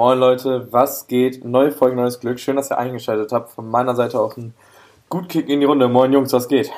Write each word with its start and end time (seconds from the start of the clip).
Moin 0.00 0.18
Leute, 0.18 0.66
was 0.72 1.08
geht? 1.08 1.44
Neue 1.44 1.72
Folge, 1.72 1.94
neues 1.94 2.20
Glück. 2.20 2.40
Schön, 2.40 2.56
dass 2.56 2.70
ihr 2.70 2.78
eingeschaltet 2.78 3.32
habt. 3.32 3.50
Von 3.50 3.68
meiner 3.68 3.94
Seite 3.94 4.18
auch 4.18 4.34
ein 4.38 4.54
gut 5.10 5.28
Kick 5.28 5.50
in 5.50 5.60
die 5.60 5.66
Runde. 5.66 5.88
Moin 5.88 6.10
Jungs, 6.10 6.32
was 6.32 6.48
geht? 6.48 6.70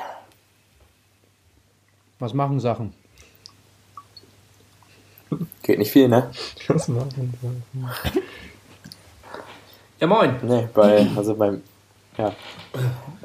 Was 2.19 2.33
machen 2.33 2.59
Sachen? 2.59 2.93
Geht 5.61 5.79
nicht 5.79 5.93
viel, 5.93 6.09
ne? 6.09 6.31
Was 6.67 6.89
machen 6.89 7.09
Sachen? 7.41 7.93
Ja, 10.01 10.07
moin. 10.07 10.35
Nee, 10.41 10.67
bei, 10.73 11.07
also 11.15 11.33
beim, 11.35 11.63
ja. 12.17 12.33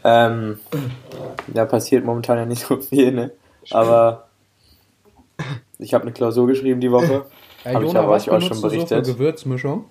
Ähm, 0.04 0.60
da 1.48 1.64
passiert 1.64 2.04
momentan 2.04 2.38
ja 2.38 2.46
nicht 2.46 2.64
so 2.64 2.76
viel, 2.76 3.10
ne? 3.10 3.32
Aber 3.72 4.28
ich 5.80 5.92
habe 5.92 6.02
eine 6.02 6.12
Klausur 6.12 6.46
geschrieben 6.46 6.80
die 6.80 6.92
Woche. 6.92 7.24
Äh, 7.64 7.74
Hab 7.74 7.82
ich 7.82 7.94
was 7.94 8.28
euch 8.28 8.30
auch 8.30 8.38
benutzt 8.38 8.46
schon 8.46 8.48
du 8.48 8.54
so 8.54 8.68
für 8.68 8.68
berichtet. 8.68 9.04
Gewürzmischung? 9.04 9.84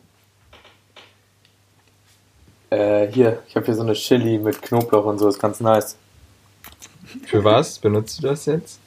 Äh, 2.70 3.08
hier, 3.08 3.42
ich 3.48 3.56
habe 3.56 3.66
hier 3.66 3.76
so 3.76 3.82
eine 3.84 3.94
Chili 3.94 4.38
mit 4.40 4.62
Knoblauch 4.62 5.06
und 5.06 5.20
so, 5.20 5.28
ist 5.30 5.40
ganz 5.40 5.60
nice. 5.60 5.96
Für 7.26 7.44
was 7.44 7.80
benutzt 7.80 8.18
du 8.22 8.28
das 8.28 8.46
jetzt? 8.46 8.80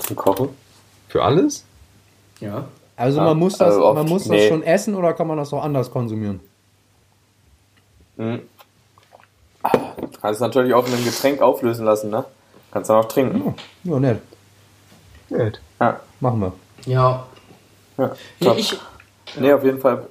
Zum 0.00 0.14
Kochen. 0.16 0.48
Für 1.08 1.22
alles? 1.24 1.64
Ja. 2.40 2.66
Also 2.96 3.18
Ja, 3.18 3.24
man 3.24 3.38
muss 3.38 3.58
das, 3.58 3.68
also 3.74 3.86
oft- 3.86 3.96
man 3.96 4.08
muss 4.08 4.22
das 4.22 4.30
nee. 4.30 4.48
schon 4.48 4.62
essen 4.62 4.94
oder 4.94 5.12
kann 5.14 5.26
man 5.26 5.36
das 5.36 5.52
auch 5.52 5.62
anders 5.64 5.90
konsumieren? 5.90 6.40
Mhm. 8.16 8.42
Du 9.62 10.08
kannst 10.20 10.34
es 10.36 10.40
natürlich 10.40 10.74
auch 10.74 10.86
in 10.86 10.92
einem 10.94 11.04
Getränk 11.04 11.40
auflösen 11.40 11.84
lassen, 11.84 12.10
ne? 12.10 12.24
Kannst 12.70 12.90
dann 12.90 12.98
auch 12.98 13.08
trinken. 13.08 13.54
Ja, 13.82 13.98
nett. 13.98 14.20
Nicht. 15.30 15.60
Ja, 15.80 16.00
Machen 16.20 16.40
wir. 16.40 16.52
Ja. 16.86 17.26
ja. 17.96 18.04
ja 18.40 18.48
top. 18.50 18.58
ich, 18.58 18.78
Nee, 19.36 19.52
auf 19.52 19.64
jeden 19.64 19.80
Fall. 19.80 20.06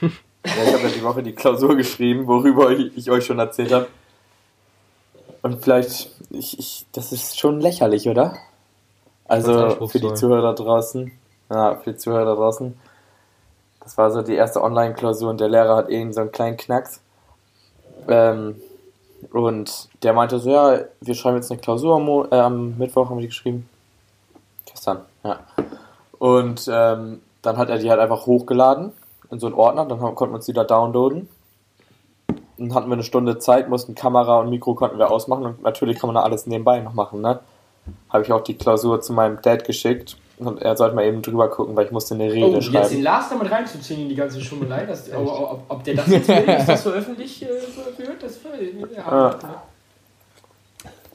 Ja, 0.44 0.62
ich 0.62 0.74
habe 0.74 0.82
ja 0.82 0.88
die 0.90 1.02
Woche 1.02 1.22
die 1.22 1.32
Klausur 1.32 1.74
geschrieben, 1.76 2.26
worüber 2.26 2.70
ich, 2.70 3.10
euch 3.10 3.24
schon 3.24 3.38
erzählt 3.38 3.72
habe. 3.72 3.86
Und 5.42 5.62
vielleicht, 5.62 6.10
ich, 6.30 6.58
ich, 6.58 6.86
das 6.92 7.12
ist 7.12 7.38
schon 7.38 7.60
lächerlich, 7.60 8.08
oder? 8.08 8.36
Also 9.26 9.86
für 9.86 10.00
die 10.00 10.12
Zuhörer 10.14 10.42
da 10.42 10.52
draußen, 10.52 11.12
ja, 11.50 11.76
für 11.76 11.92
die 11.92 11.98
Zuhörer 11.98 12.26
da 12.26 12.34
draußen, 12.34 12.78
das 13.80 13.96
war 13.96 14.10
so 14.10 14.22
die 14.22 14.34
erste 14.34 14.62
Online-Klausur 14.62 15.30
und 15.30 15.40
der 15.40 15.48
Lehrer 15.48 15.76
hat 15.76 15.88
eben 15.88 16.12
so 16.12 16.20
einen 16.20 16.32
kleinen 16.32 16.56
Knacks. 16.56 17.00
Ähm, 18.08 18.60
und 19.32 19.88
der 20.02 20.12
meinte 20.12 20.38
so, 20.38 20.50
ja, 20.50 20.80
wir 21.00 21.14
schreiben 21.14 21.36
jetzt 21.36 21.50
eine 21.50 21.60
Klausur 21.60 21.96
am, 21.96 22.04
Mo 22.04 22.26
äh, 22.30 22.36
am 22.36 22.76
Mittwoch, 22.76 23.08
haben 23.08 23.16
wir 23.16 23.22
die 23.22 23.28
geschrieben. 23.28 23.68
Gestern, 24.66 25.00
ja. 25.22 25.40
Und 26.18 26.68
ähm, 26.70 27.20
dann 27.40 27.56
hat 27.56 27.70
er 27.70 27.78
die 27.78 27.90
halt 27.90 28.00
einfach 28.00 28.26
hochgeladen 28.26 28.92
in 29.34 29.40
so 29.40 29.46
einen 29.46 29.54
Ordner, 29.54 29.84
dann 29.84 30.00
haben, 30.00 30.14
konnten 30.14 30.32
wir 30.32 30.36
uns 30.36 30.46
die 30.46 30.52
da 30.52 30.64
downloaden. 30.64 31.28
Dann 32.56 32.74
hatten 32.74 32.88
wir 32.88 32.94
eine 32.94 33.02
Stunde 33.02 33.38
Zeit, 33.38 33.68
mussten 33.68 33.94
Kamera 33.94 34.40
und 34.40 34.48
Mikro 34.48 34.74
konnten 34.74 34.98
wir 34.98 35.10
ausmachen 35.10 35.44
und 35.44 35.62
natürlich 35.62 35.98
kann 35.98 36.08
man 36.08 36.14
da 36.14 36.22
alles 36.22 36.46
nebenbei 36.46 36.80
noch 36.80 36.94
machen, 36.94 37.20
ne? 37.20 37.40
Habe 38.08 38.24
ich 38.24 38.32
auch 38.32 38.40
die 38.40 38.54
Klausur 38.54 39.00
zu 39.02 39.12
meinem 39.12 39.42
Dad 39.42 39.64
geschickt 39.64 40.16
und 40.38 40.62
er 40.62 40.76
sollte 40.76 40.94
mal 40.94 41.04
eben 41.04 41.20
drüber 41.20 41.48
gucken, 41.48 41.76
weil 41.76 41.86
ich 41.86 41.90
musste 41.90 42.14
eine 42.14 42.32
Rede 42.32 42.46
oh, 42.46 42.54
jetzt 42.54 42.68
den 42.68 42.72
schreiben. 42.72 43.02
Lars 43.02 43.28
damit 43.28 43.50
reinzuziehen 43.50 44.02
in 44.02 44.08
die 44.08 44.14
ganze 44.14 44.40
Schummelei, 44.40 44.86
das, 44.86 45.12
ob, 45.12 45.28
ob, 45.28 45.62
ob 45.68 45.84
der 45.84 45.96
das 45.96 46.06
jetzt 46.06 46.28
will, 46.28 46.46
dass 46.46 46.66
das 46.66 46.84
so 46.84 46.90
öffentlich 46.90 47.42
äh, 47.42 47.48
wird, 47.48 48.22
das 48.22 48.38
ja. 48.96 49.06
Ah. 49.06 49.36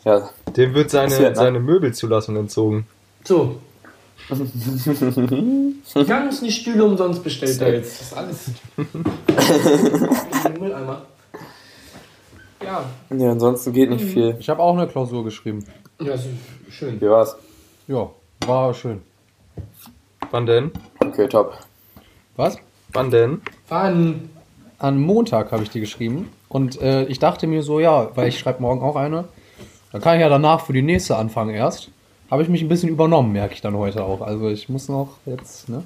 Ja, 0.05 0.29
Dem 0.55 0.73
wird 0.73 0.89
seine, 0.89 1.09
Passiert, 1.09 1.31
ne? 1.31 1.35
seine 1.35 1.59
Möbelzulassung 1.59 2.35
entzogen. 2.35 2.87
So. 3.23 3.55
Ganz 6.07 6.41
die 6.41 6.51
Stühle 6.51 6.85
umsonst 6.85 7.23
bestellt 7.23 7.59
da 7.59 7.67
jetzt. 7.67 7.99
Das 7.99 8.07
ist 8.07 8.17
alles. 8.17 8.51
In 8.77 8.87
den 10.53 10.61
Mülleimer. 10.61 11.01
Ja, 12.63 12.83
ja, 13.09 13.31
ansonsten 13.31 13.73
geht 13.73 13.89
nicht 13.89 14.05
viel. 14.05 14.35
Ich 14.39 14.49
habe 14.49 14.61
auch 14.61 14.77
eine 14.77 14.87
Klausur 14.87 15.23
geschrieben. 15.23 15.65
ja, 15.99 16.13
ist 16.13 16.27
schön. 16.69 17.01
Wie 17.01 17.09
war's? 17.09 17.35
Ja, 17.87 18.09
war 18.45 18.73
schön. 18.73 19.01
Wann 20.29 20.45
denn? 20.45 20.71
Okay, 21.03 21.27
top. 21.27 21.57
Was? 22.35 22.57
Wann 22.93 23.09
denn? 23.09 23.41
Wann? 23.67 24.29
Am 24.77 25.01
Montag 25.01 25.51
habe 25.51 25.63
ich 25.63 25.71
die 25.71 25.79
geschrieben. 25.79 26.29
Und 26.49 26.79
äh, 26.81 27.05
ich 27.05 27.19
dachte 27.19 27.47
mir 27.47 27.63
so, 27.63 27.79
ja, 27.79 28.15
weil 28.15 28.27
ich 28.27 28.37
schreibe 28.39 28.61
morgen 28.61 28.81
auch 28.81 28.95
eine. 28.95 29.25
Dann 29.91 30.01
kann 30.01 30.15
ich 30.15 30.21
ja 30.21 30.29
danach 30.29 30.65
für 30.65 30.73
die 30.73 30.81
nächste 30.81 31.15
anfangen 31.15 31.55
erst. 31.55 31.89
Habe 32.29 32.43
ich 32.43 32.49
mich 32.49 32.61
ein 32.61 32.69
bisschen 32.69 32.89
übernommen, 32.89 33.31
merke 33.31 33.53
ich 33.53 33.61
dann 33.61 33.75
heute 33.75 34.03
auch. 34.03 34.21
Also 34.21 34.49
ich 34.49 34.69
muss 34.69 34.87
noch 34.87 35.17
jetzt, 35.25 35.67
ne? 35.69 35.83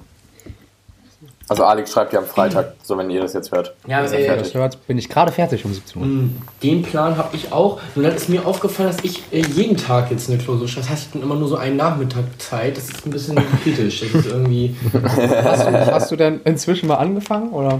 Also 1.48 1.64
Alex 1.64 1.92
schreibt 1.92 2.12
ja 2.14 2.20
am 2.20 2.24
Freitag, 2.26 2.74
so 2.82 2.96
wenn 2.96 3.10
ihr 3.10 3.20
das 3.20 3.34
jetzt 3.34 3.52
hört. 3.52 3.74
Ja, 3.86 4.00
Ist 4.00 4.12
äh, 4.12 4.24
fertig. 4.24 4.44
Das 4.52 4.54
hört, 4.54 4.86
bin 4.86 4.96
ich 4.96 5.10
gerade 5.10 5.30
fertig 5.30 5.64
um 5.64 5.74
17 5.74 6.00
Uhr. 6.00 6.08
Mm, 6.08 6.42
Den 6.62 6.82
Plan 6.82 7.18
habe 7.18 7.36
ich 7.36 7.52
auch. 7.52 7.80
Nur 7.94 8.06
dann 8.06 8.14
ist 8.14 8.30
mir 8.30 8.46
aufgefallen, 8.46 8.88
dass 8.90 9.04
ich 9.04 9.22
äh, 9.30 9.42
jeden 9.42 9.76
Tag 9.76 10.10
jetzt 10.10 10.28
eine 10.30 10.38
Klausur 10.38 10.66
schreibe. 10.68 10.86
Das 10.86 10.90
heißt, 10.90 11.08
ich 11.08 11.14
habe 11.14 11.24
immer 11.24 11.34
nur 11.34 11.48
so 11.48 11.56
einen 11.56 11.76
Nachmittag 11.76 12.24
Zeit. 12.38 12.78
Das 12.78 12.88
ist 12.88 13.06
ein 13.06 13.10
bisschen 13.10 13.36
kritisch. 13.62 14.00
Das 14.00 14.24
ist 14.24 14.26
irgendwie. 14.26 14.74
Hast, 15.02 15.66
du, 15.66 15.92
hast 15.92 16.10
du 16.12 16.16
denn 16.16 16.40
inzwischen 16.44 16.88
mal 16.88 16.96
angefangen? 16.96 17.50
Oder? 17.52 17.78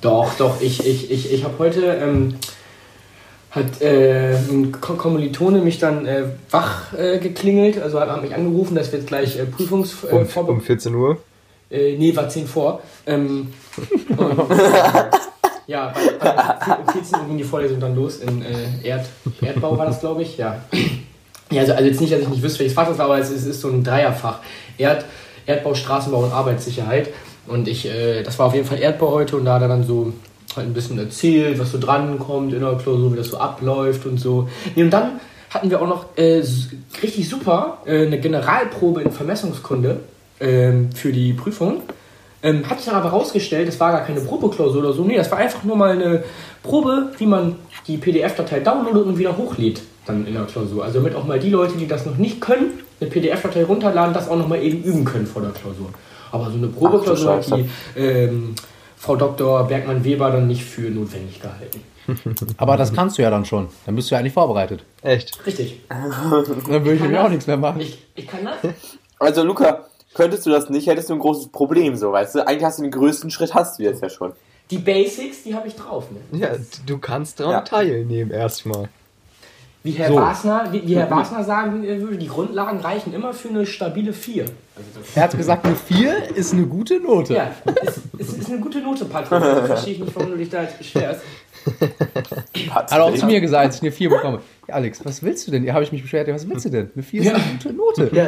Doch, 0.00 0.34
doch. 0.38 0.60
Ich, 0.62 0.86
ich, 0.86 1.10
ich, 1.10 1.32
ich 1.32 1.44
habe 1.44 1.54
heute. 1.58 1.84
Ähm, 1.84 2.34
hat 3.50 3.80
äh, 3.82 4.34
ein 4.36 4.72
Ko- 4.80 4.94
Kommilitone 4.94 5.58
mich 5.60 5.78
dann 5.78 6.06
äh, 6.06 6.24
wach 6.50 6.92
äh, 6.92 7.18
geklingelt, 7.18 7.80
also 7.82 7.98
hat, 8.00 8.08
hat 8.08 8.22
mich 8.22 8.34
angerufen, 8.34 8.74
dass 8.76 8.92
wir 8.92 8.98
jetzt 9.00 9.08
gleich 9.08 9.36
äh, 9.38 9.42
Um, 9.42 9.50
Prüfungsvorbereitung. 9.50 10.48
um 10.48 10.60
14 10.60 10.94
Uhr? 10.94 11.18
Äh, 11.70 11.96
nee, 11.98 12.14
war 12.14 12.28
10 12.28 12.46
vor. 12.46 12.80
Ähm, 13.06 13.52
und, 14.16 14.40
ja, 15.66 15.92
bei, 16.20 16.28
bei 16.30 16.74
um 16.76 16.88
14 16.92 17.18
Uhr 17.20 17.26
ging 17.26 17.38
die 17.38 17.44
Vorlesung 17.44 17.80
dann 17.80 17.94
los. 17.96 18.18
In 18.18 18.42
äh, 18.42 18.86
Erd, 18.88 19.06
Erdbau 19.40 19.76
war 19.76 19.86
das, 19.86 20.00
glaube 20.00 20.22
ich. 20.22 20.36
Ja. 20.36 20.62
ja 21.50 21.60
also, 21.62 21.72
also 21.74 21.84
jetzt 21.84 22.00
nicht, 22.00 22.12
dass 22.12 22.20
ich 22.20 22.28
nicht 22.28 22.42
wüsste, 22.42 22.60
welches 22.60 22.74
Fach 22.74 22.86
das 22.88 22.98
war, 22.98 23.06
aber 23.06 23.18
es 23.18 23.30
ist, 23.30 23.46
ist 23.46 23.60
so 23.60 23.68
ein 23.68 23.82
Dreierfach. 23.84 24.38
Erd, 24.78 25.04
Erdbau, 25.46 25.74
Straßenbau 25.74 26.24
und 26.24 26.32
Arbeitssicherheit. 26.32 27.10
Und 27.46 27.66
ich, 27.68 27.86
äh, 27.86 28.22
das 28.22 28.38
war 28.38 28.46
auf 28.46 28.54
jeden 28.54 28.66
Fall 28.66 28.78
Erdbau 28.80 29.10
heute 29.12 29.36
und 29.36 29.44
da 29.44 29.54
hat 29.54 29.62
er 29.62 29.68
dann 29.68 29.84
so 29.84 30.12
halt 30.56 30.66
ein 30.66 30.74
bisschen 30.74 30.98
erzählt, 30.98 31.58
was 31.58 31.72
so 31.72 31.78
drankommt 31.78 32.52
in 32.52 32.60
der 32.60 32.74
Klausur, 32.74 33.12
wie 33.12 33.16
das 33.16 33.28
so 33.28 33.38
abläuft 33.38 34.06
und 34.06 34.18
so. 34.18 34.48
Nee, 34.74 34.82
und 34.82 34.90
dann 34.90 35.20
hatten 35.50 35.70
wir 35.70 35.80
auch 35.80 35.88
noch 35.88 36.16
äh, 36.16 36.42
richtig 37.02 37.28
super 37.28 37.78
äh, 37.84 38.06
eine 38.06 38.20
Generalprobe 38.20 39.02
in 39.02 39.10
Vermessungskunde 39.10 40.00
ähm, 40.40 40.90
für 40.92 41.12
die 41.12 41.32
Prüfung. 41.32 41.82
Ähm, 42.42 42.68
hat 42.68 42.78
sich 42.78 42.86
dann 42.86 42.94
aber 42.94 43.10
herausgestellt, 43.10 43.68
das 43.68 43.78
war 43.80 43.92
gar 43.92 44.02
keine 44.02 44.20
Probeklausur 44.20 44.80
oder 44.80 44.92
so. 44.92 45.04
Nee, 45.04 45.16
das 45.16 45.30
war 45.30 45.38
einfach 45.38 45.62
nur 45.64 45.76
mal 45.76 45.90
eine 45.90 46.24
Probe, 46.62 47.12
wie 47.18 47.26
man 47.26 47.56
die 47.86 47.98
PDF-Datei 47.98 48.60
downloadet 48.60 49.06
und 49.06 49.18
wieder 49.18 49.36
hochlädt 49.36 49.82
dann 50.06 50.26
in 50.26 50.34
der 50.34 50.44
Klausur. 50.44 50.84
Also 50.84 51.00
damit 51.00 51.14
auch 51.14 51.26
mal 51.26 51.38
die 51.38 51.50
Leute, 51.50 51.76
die 51.76 51.86
das 51.86 52.06
noch 52.06 52.16
nicht 52.16 52.40
können, 52.40 52.80
eine 53.00 53.10
PDF-Datei 53.10 53.64
runterladen, 53.64 54.14
das 54.14 54.28
auch 54.28 54.36
noch 54.36 54.48
mal 54.48 54.62
eben 54.62 54.82
üben 54.82 55.04
können 55.04 55.26
vor 55.26 55.42
der 55.42 55.50
Klausur. 55.50 55.90
Aber 56.32 56.50
so 56.50 56.56
eine 56.56 56.68
Probeklausur 56.68 57.36
hat 57.36 57.46
die 57.46 57.68
ähm, 57.96 58.54
Frau 59.00 59.16
Dr. 59.16 59.64
Bergmann-Weber 59.66 60.30
dann 60.30 60.46
nicht 60.46 60.62
für 60.62 60.82
notwendig 60.90 61.40
gehalten. 61.40 61.80
Aber 62.58 62.76
das 62.76 62.92
kannst 62.92 63.16
du 63.16 63.22
ja 63.22 63.30
dann 63.30 63.46
schon. 63.46 63.68
Dann 63.86 63.96
bist 63.96 64.10
du 64.10 64.14
ja 64.14 64.18
eigentlich 64.20 64.34
vorbereitet. 64.34 64.84
Echt? 65.00 65.44
Richtig. 65.46 65.80
Dann 65.88 66.84
würde 66.84 66.92
ich 66.94 67.00
mir 67.00 67.24
auch 67.24 67.30
nichts 67.30 67.46
mehr 67.46 67.56
machen. 67.56 67.80
Ich, 67.80 67.98
ich 68.14 68.26
kann 68.26 68.40
das. 68.44 68.72
Also 69.18 69.42
Luca, 69.42 69.86
könntest 70.12 70.44
du 70.44 70.50
das 70.50 70.68
nicht, 70.68 70.86
hättest 70.86 71.08
du 71.08 71.14
ein 71.14 71.18
großes 71.18 71.48
Problem, 71.48 71.96
so, 71.96 72.12
weißt 72.12 72.34
du? 72.34 72.46
Eigentlich 72.46 72.64
hast 72.64 72.78
du 72.78 72.82
den 72.82 72.90
größten 72.90 73.30
Schritt, 73.30 73.54
hast 73.54 73.78
du 73.78 73.84
jetzt 73.84 74.02
ja 74.02 74.10
schon. 74.10 74.32
Die 74.70 74.78
Basics, 74.78 75.44
die 75.44 75.54
habe 75.54 75.66
ich 75.68 75.76
drauf. 75.76 76.04
Ne? 76.10 76.38
Ja, 76.38 76.50
du 76.84 76.98
kannst 76.98 77.40
daran 77.40 77.52
Ja. 77.52 77.60
teilnehmen 77.62 78.30
erstmal. 78.30 78.90
Wie 79.82 79.92
Herr 79.92 80.08
So. 80.08 80.16
Wasner, 80.16 80.68
wie, 80.72 80.86
wie 80.86 80.96
Herr 80.96 81.10
Wasner 81.10 81.42
sagen 81.42 81.82
würde, 81.82 82.16
die 82.18 82.26
Grundlagen 82.28 82.80
reichen 82.80 83.14
immer 83.14 83.32
für 83.32 83.48
eine 83.48 83.64
stabile 83.64 84.12
4. 84.12 84.44
Also 84.44 84.52
Er 85.14 85.22
hat 85.22 85.36
gesagt, 85.36 85.64
eine 85.64 85.74
4 85.76 86.36
ist 86.36 86.52
eine 86.52 86.64
gute 86.66 87.00
Note. 87.00 87.34
ja, 87.34 87.50
es, 87.86 88.00
es 88.18 88.34
ist 88.38 88.48
eine 88.50 88.58
gute 88.60 88.80
Note, 88.80 89.06
Patrick. 89.06 89.40
Ich 89.42 89.66
verstehe 89.66 89.94
ich 89.94 90.00
nicht, 90.00 90.14
warum 90.14 90.30
du 90.32 90.36
dich 90.36 90.50
da 90.50 90.66
beschwerst. 90.78 91.22
Hat 92.70 92.92
auch 92.92 93.14
zu 93.14 93.26
mir 93.26 93.40
gesagt, 93.40 93.64
als 93.66 93.76
ich 93.76 93.82
eine 93.82 93.92
4 93.92 94.10
bekomme. 94.10 94.40
Ja, 94.68 94.74
Alex, 94.74 95.04
was 95.04 95.22
willst 95.22 95.46
du 95.46 95.50
denn? 95.50 95.64
Ja, 95.64 95.74
habe 95.74 95.84
ich 95.84 95.92
mich 95.92 96.02
beschwert. 96.02 96.28
Ja, 96.28 96.34
was 96.34 96.48
willst 96.48 96.64
du 96.64 96.70
denn? 96.70 96.90
Eine 96.94 97.02
4 97.02 97.22
ist 97.22 97.28
eine 97.34 97.42
gute 97.52 97.72
Note. 97.72 98.10
Ja, 98.14 98.26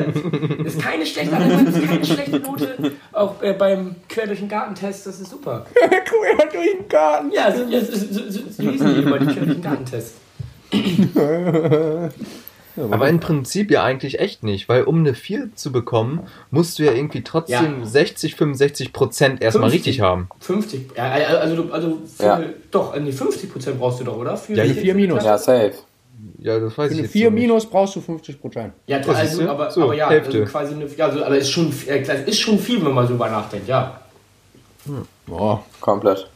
ist 0.64 0.80
keine 0.80 1.06
schlechte, 1.06 1.34
ist 1.36 1.86
keine 1.88 2.04
schlechte 2.04 2.40
Note. 2.40 2.92
Auch 3.12 3.42
äh, 3.42 3.52
beim 3.54 3.96
Quer 4.08 4.26
durch 4.26 4.40
den 4.40 4.48
Gartentest, 4.48 5.06
das 5.06 5.20
ist 5.20 5.30
super. 5.30 5.66
Quer 5.74 6.48
durch 6.50 6.76
den 6.78 6.88
Garten. 6.88 7.30
Ja, 7.32 7.54
so, 7.54 7.64
ja, 7.64 7.80
so, 7.80 7.92
so, 7.94 8.30
so, 8.30 8.40
so 8.50 8.62
lesen 8.62 8.94
die 8.94 9.02
immer 9.02 9.18
die 9.18 9.26
Quer 9.26 9.44
durch 9.44 9.56
den 9.56 9.62
Gartentest. 9.62 10.14
Aber 12.90 13.06
im 13.10 13.20
Prinzip 13.20 13.70
ja 13.70 13.84
eigentlich 13.84 14.18
echt 14.18 14.42
nicht, 14.42 14.66
weil 14.68 14.84
um 14.84 15.00
eine 15.00 15.12
4 15.14 15.50
zu 15.54 15.72
bekommen, 15.72 16.20
musst 16.50 16.78
du 16.78 16.84
ja 16.84 16.92
irgendwie 16.92 17.22
trotzdem 17.22 17.80
Ja. 17.80 17.86
60, 17.86 18.34
65 18.34 18.94
Prozent 18.94 19.42
erstmal 19.42 19.68
50. 19.68 19.88
richtig 19.88 20.00
haben. 20.00 20.28
50, 20.40 20.86
ja, 20.96 21.04
also, 21.10 21.56
du- 21.62 21.70
also 21.72 21.98
für, 22.16 22.22
Ja. 22.24 22.40
doch, 22.70 22.94
äh, 22.94 23.00
nee, 23.00 23.12
50 23.12 23.52
Prozent 23.52 23.78
brauchst 23.78 24.00
du 24.00 24.04
doch, 24.04 24.16
oder? 24.16 24.38
Für 24.38 24.54
Ja, 24.54 24.64
die 24.64 24.72
die 24.72 24.80
vier 24.80 24.94
minus. 24.94 25.22
Ja, 25.22 25.36
safe. 25.36 25.72
Ja, 26.38 26.58
das 26.58 26.78
weiß 26.78 26.86
Für 26.86 26.92
ich 26.92 26.92
eine 26.92 27.02
jetzt 27.02 27.12
4 27.12 27.26
so 27.26 27.30
nicht. 27.34 27.42
minus 27.42 27.66
brauchst 27.66 27.96
du 27.96 28.00
50 28.00 28.40
Prozent. 28.40 28.72
Ja, 28.86 28.98
Ja, 29.00 29.06
also, 29.12 29.48
aber, 29.48 29.70
So, 29.70 29.82
aber 29.82 29.94
ja, 29.94 30.08
Hälfte. 30.08 30.38
also 30.40 30.50
quasi 30.50 30.74
eine, 30.74 30.86
ja, 30.96 31.04
also, 31.06 31.22
aber 31.24 31.36
ist 31.36 31.50
schon, 31.50 31.70
äh, 31.86 32.02
ist 32.26 32.40
schon 32.40 32.58
viel, 32.58 32.82
wenn 32.82 32.94
man 32.94 33.06
so 33.06 33.14
über 33.14 33.28
nachdenkt, 33.28 33.68
ja. 33.68 34.00
Boah. 35.26 35.62
Komplett. 35.80 36.26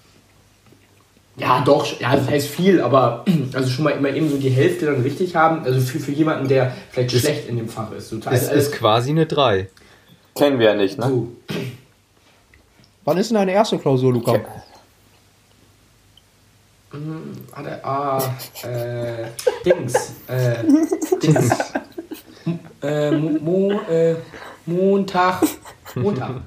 Ja, 1.38 1.62
doch, 1.62 2.00
ja, 2.00 2.16
das 2.16 2.28
heißt 2.28 2.48
viel, 2.48 2.80
aber 2.80 3.24
also 3.52 3.68
schon 3.68 3.84
mal 3.84 3.90
immer 3.90 4.08
eben 4.08 4.28
so 4.30 4.38
die 4.38 4.48
Hälfte 4.48 4.86
dann 4.86 5.02
richtig 5.02 5.36
haben, 5.36 5.64
also 5.64 5.80
für, 5.80 6.00
für 6.00 6.12
jemanden, 6.12 6.48
der 6.48 6.72
vielleicht 6.90 7.10
schlecht 7.12 7.48
in 7.48 7.58
dem 7.58 7.68
Fach 7.68 7.92
ist. 7.92 8.10
Es 8.12 8.26
also, 8.26 8.52
ist 8.52 8.72
quasi 8.72 9.10
eine 9.10 9.26
3. 9.26 9.68
Kennen 10.34 10.58
wir 10.58 10.66
ja 10.66 10.74
nicht, 10.74 10.98
ne? 10.98 11.06
so. 11.06 11.28
Wann 13.04 13.18
ist 13.18 13.30
denn 13.30 13.36
deine 13.36 13.52
erste 13.52 13.78
Klausur, 13.78 14.12
Luca? 14.12 14.32
Okay. 14.32 14.44
Warte, 17.54 17.84
ah, 17.84 18.22
äh, 18.62 19.26
Dings, 19.64 20.12
äh, 20.28 20.64
Dings. 21.22 21.50
M- 22.46 22.60
äh, 22.82 23.10
Mo, 23.10 23.38
Mo, 23.40 23.80
äh, 23.90 24.16
Montag, 24.64 25.42
Montag. 25.94 26.42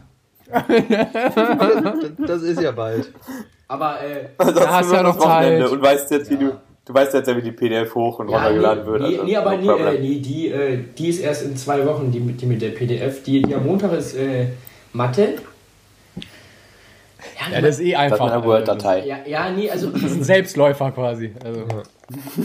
Das 2.25 2.41
ist 2.41 2.59
ja 2.59 2.71
bald. 2.71 3.11
Aber, 3.69 4.01
äh, 4.01 4.25
Sonst 4.43 4.67
hast 4.67 4.91
ja 4.91 5.03
das 5.03 5.15
noch 5.15 5.23
Zeit. 5.23 5.63
Und 5.71 5.81
weißt 5.81 6.11
jetzt, 6.11 6.29
wie 6.29 6.33
Ja. 6.35 6.39
du. 6.41 6.51
Du 6.85 6.93
weißt 6.95 7.13
jetzt 7.13 7.27
ja, 7.27 7.37
wie 7.37 7.41
die 7.43 7.51
PDF 7.51 7.93
hoch 7.93 8.17
und 8.17 8.29
ja, 8.29 8.37
runtergeladen 8.37 8.83
nee, 8.83 8.89
wird. 8.89 9.01
nee, 9.01 9.07
also 9.13 9.23
nee, 9.25 9.35
aber 9.37 9.57
no 9.57 9.75
nee, 9.77 9.83
äh, 9.83 9.99
nee 9.99 10.19
die, 10.19 10.47
äh, 10.49 10.79
die 10.97 11.09
ist 11.09 11.19
erst 11.19 11.43
in 11.43 11.55
zwei 11.55 11.85
Wochen, 11.85 12.11
die, 12.11 12.19
mit- 12.19 12.41
die 12.41 12.47
mit 12.47 12.63
der 12.63 12.69
PDF. 12.71 13.21
Die, 13.23 13.43
die 13.43 13.53
am 13.53 13.63
Montag 13.67 13.93
ist 13.93 14.15
äh, 14.15 14.47
Mathe. 14.91 15.35
Ja, 17.51 17.61
das 17.61 17.75
ist 17.77 17.81
eh 17.85 17.91
Das 17.91 17.99
einfach. 18.01 18.25
mit 18.25 18.33
einer 18.33 18.43
Word-Datei. 18.43 19.05
Ja, 19.05 19.17
ja, 19.27 19.51
nee, 19.51 19.69
also 19.69 19.91
Das 19.91 20.01
ist 20.01 20.15
ein 20.15 20.23
Selbstläufer 20.23 20.89
quasi. 20.91 21.31
Also. 21.45 21.61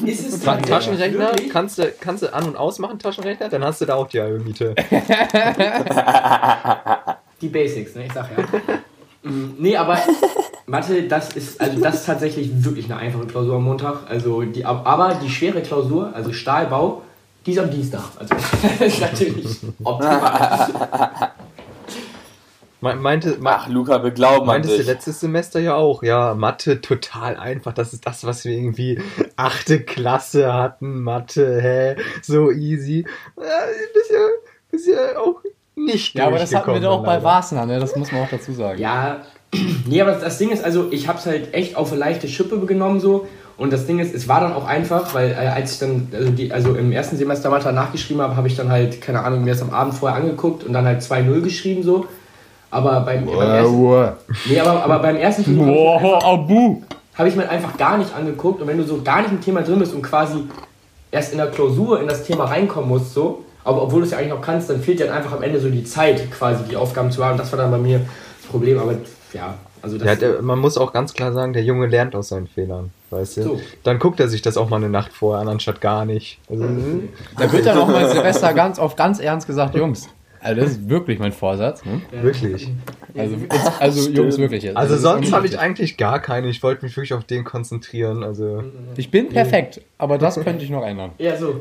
ist 0.05 0.29
es 0.29 0.41
Ta 0.43 0.57
Taschenrechner 0.57 1.31
wirklich- 1.31 1.49
kannst 1.51 1.79
du, 1.79 1.91
kannst 1.99 2.23
du 2.25 2.35
an- 2.35 2.45
und 2.45 2.57
ausmachen, 2.59 2.99
Taschenrechner, 2.99 3.49
dann 3.49 3.65
hast 3.65 3.81
du 3.81 3.87
da 3.87 3.95
auch 3.95 4.09
die 4.09 4.21
halbe 4.21 4.41
Miete. 4.41 4.75
Die 7.41 7.49
Basics, 7.49 7.95
ne? 7.95 8.05
Ich 8.07 8.13
sag 8.13 8.29
ja. 8.37 8.45
Nee, 9.59 9.75
aber 9.77 9.97
Mathe, 10.67 11.03
das 11.09 11.33
ist, 11.35 11.61
also 11.61 11.81
das 11.81 11.97
ist 11.97 12.07
tatsächlich 12.07 12.65
wirklich 12.65 12.87
eine 12.87 12.97
einfache 12.97 13.27
Klausur 13.27 13.57
am 13.57 13.65
Montag. 13.65 14.09
Also 14.09 14.43
die, 14.43 14.65
aber 14.65 15.19
die 15.23 15.29
schwere 15.31 15.61
Klausur, 15.63 16.13
also 16.15 16.33
Stahlbau, 16.33 17.03
die 17.45 17.53
ist 17.53 17.59
am 17.59 17.71
Dienstag. 17.71 18.03
Also 18.19 18.35
das 18.79 18.81
ist 18.81 19.01
natürlich 19.01 19.59
optimal. 19.83 21.33
Me- 22.81 22.97
Meinte, 22.97 23.39
me 23.41 23.51
Ach, 23.51 23.69
Luca, 23.69 24.03
wir 24.03 24.11
glauben 24.11 24.43
an 24.43 24.47
meintest 24.47 24.79
du 24.79 24.83
letztes 24.83 25.21
Semester 25.21 25.59
ja 25.61 25.75
auch, 25.75 26.03
ja, 26.03 26.35
Mathe 26.35 26.81
total 26.83 27.37
einfach. 27.37 27.73
Das 27.73 27.93
ist 27.95 28.07
das, 28.07 28.25
was 28.27 28.45
wir 28.45 28.53
irgendwie 28.53 29.01
achte 29.37 29.81
Klasse 29.81 30.53
hatten. 30.53 31.03
Mathe, 31.03 31.61
hä, 31.63 31.97
so 32.23 32.51
easy. 32.51 33.07
Ja, 33.39 33.43
bisher, 33.95 34.29
bisher 34.71 35.21
auch 35.21 35.41
nicht 35.77 36.15
Ja, 36.15 36.27
aber 36.27 36.39
das 36.39 36.55
hatten 36.55 36.73
wir 36.75 36.81
doch 36.81 36.99
auch 37.01 37.05
bei. 37.05 37.23
Wasner, 37.23 37.65
ne? 37.67 37.81
Das 37.81 37.97
muss 37.97 38.13
man 38.13 38.23
auch 38.23 38.31
dazu 38.31 38.53
sagen. 38.53 38.79
Ja, 38.79 39.23
nee, 39.87 40.01
aber 40.01 40.13
das 40.13 40.39
Ding 40.39 40.51
ist, 40.51 40.65
also 40.65 40.87
ich 40.91 41.09
habe 41.09 41.19
es 41.19 41.27
halt 41.27 41.55
echt 41.55 41.77
auf 41.77 41.91
eine 41.91 42.01
leichte 42.01 42.29
Schippe 42.29 42.59
genommen 42.61 43.01
so. 43.01 43.27
Und 43.57 43.73
das 43.73 43.87
Ding 43.87 44.01
ist, 44.01 44.13
es 44.13 44.27
war 44.27 44.41
dann 44.41 44.53
auch 44.53 44.67
einfach, 44.67 45.15
weil 45.15 45.31
äh, 45.31 45.35
als 45.47 45.75
ich 45.75 45.79
dann, 45.79 46.09
also, 46.13 46.31
die, 46.33 46.51
also 46.53 46.75
im 46.75 46.91
ersten 46.91 47.17
Semester 47.17 47.51
Mathe 47.51 47.73
nachgeschrieben 47.73 48.21
habe, 48.21 48.37
habe 48.37 48.49
ich 48.49 48.57
dann 48.57 48.69
halt, 48.69 49.01
keine 49.01 49.23
Ahnung, 49.23 49.45
mir 49.45 49.53
das 49.53 49.63
am 49.63 49.71
Abend 49.71 49.95
vorher 49.95 50.19
angeguckt 50.19 50.65
und 50.65 50.73
dann 50.73 50.85
halt 50.85 51.03
2-0 51.03 51.41
geschrieben 51.41 51.85
so. 51.85 52.07
Aber 52.73 53.01
beim, 53.03 53.25
beim 53.27 53.39
ersten, 53.39 53.73
Wow, 53.81 54.09
nee, 54.47 54.59
aber, 54.59 54.83
aber 54.83 54.99
beim 54.99 55.15
ersten 55.17 55.45
Versuch 55.45 55.61
habe 55.61 55.71
ich, 55.71 56.03
mir 56.03 56.15
einfach- 56.17 56.25
Abu. 56.33 56.83
hab 57.15 57.27
ich 57.29 57.37
mir 57.37 57.49
einfach 57.49 57.77
gar 57.77 57.97
nicht 57.99 58.13
angeguckt. 58.13 58.61
Und 58.61 58.67
wenn 58.67 58.79
du 58.79 58.85
so 58.85 59.01
gar 59.03 59.21
nicht 59.23 59.31
im 59.31 59.41
Thema 59.41 59.63
drin 59.63 59.79
bist 59.79 59.95
und 59.95 60.03
quasi 60.03 60.39
erst 61.13 61.31
in 61.31 61.39
der 61.39 61.47
Klausur 61.47 62.01
in 62.01 62.09
das 62.09 62.25
Thema 62.25 62.47
reinkommen 62.47 62.89
musst, 62.89 63.15
so, 63.15 63.45
aber 63.63 63.83
obwohl 63.83 64.01
du 64.01 64.07
es 64.07 64.11
ja 64.11 64.19
eigentlich 64.19 64.31
noch 64.33 64.43
kannst, 64.43 64.69
dann 64.69 64.81
fehlt 64.81 64.99
dir 64.99 65.07
dann 65.07 65.17
einfach 65.19 65.33
am 65.33 65.43
Ende 65.45 65.61
so 65.61 65.71
die 65.71 65.85
Zeit, 65.85 66.29
quasi 66.33 66.65
die 66.69 66.77
Aufgaben 66.77 67.13
zu 67.13 67.25
haben. 67.25 67.39
Das 67.39 67.53
war 67.53 67.59
dann 67.61 67.71
bei 67.71 67.79
mir 67.79 68.01
das 68.01 68.51
Problem. 68.51 68.81
Aber 68.81 68.95
ja, 69.35 69.59
also 69.83 69.99
das 69.99 70.07
Ja, 70.07 70.15
der, 70.15 70.43
man 70.43 70.59
muss 70.59 70.79
auch 70.79 70.93
ganz 70.93 71.13
klar 71.13 71.33
sagen, 71.33 71.53
der 71.53 71.63
Junge 71.63 71.87
lernt 71.87 72.15
aus 72.15 72.29
seinen 72.29 72.47
Fehlern, 72.47 72.91
weißt 73.11 73.39
du? 73.39 73.43
So. 73.43 73.61
Dann 73.83 73.99
guckt 73.99 74.21
er 74.21 74.29
sich 74.29 74.43
das 74.43 74.57
auch 74.57 74.69
mal 74.69 74.77
eine 74.77 74.89
Nacht 74.89 75.13
vorher 75.13 75.43
an, 75.43 75.49
anstatt 75.49 75.81
gar 75.81 76.05
nicht. 76.05 76.39
Also, 76.49 76.65
Da 77.39 77.53
wird 77.53 77.67
dann 77.67 77.79
auch 77.79 77.89
mal 77.89 78.09
Silvester 78.09 78.55
ganz 78.55 78.79
auf 78.79 78.97
ganz 78.97 79.21
ernst 79.21 79.47
gesagt, 79.47 79.75
Jungs. 79.75 80.09
Also 80.41 80.61
das 80.61 80.71
ist 80.73 80.89
wirklich 80.91 81.19
mein 81.19 81.33
Vorsatz. 81.33 81.83
Ne? 81.87 82.03
Wirklich. 82.21 82.71
Also, 83.17 83.37
jetzt, 83.37 83.81
also 83.81 84.11
Jungs, 84.11 84.37
wirklich 84.37 84.63
jetzt. 84.63 84.77
Also 84.77 84.97
ist 84.97 85.01
sonst 85.01 85.33
habe 85.33 85.47
ich 85.47 85.59
eigentlich 85.59 85.97
gar 85.97 86.21
keine. 86.21 86.49
Ich 86.49 86.63
wollte 86.63 86.85
mich 86.85 86.95
wirklich 86.97 87.15
auf 87.15 87.25
den 87.25 87.45
konzentrieren. 87.45 88.23
Also 88.23 88.63
Ich 88.97 89.11
bin 89.11 89.31
perfekt, 89.31 89.81
aber 89.97 90.19
das 90.19 90.39
könnte 90.39 90.63
ich 90.63 90.69
noch 90.71 90.85
ändern. 90.85 91.13
Ja, 91.19 91.37
so. 91.39 91.61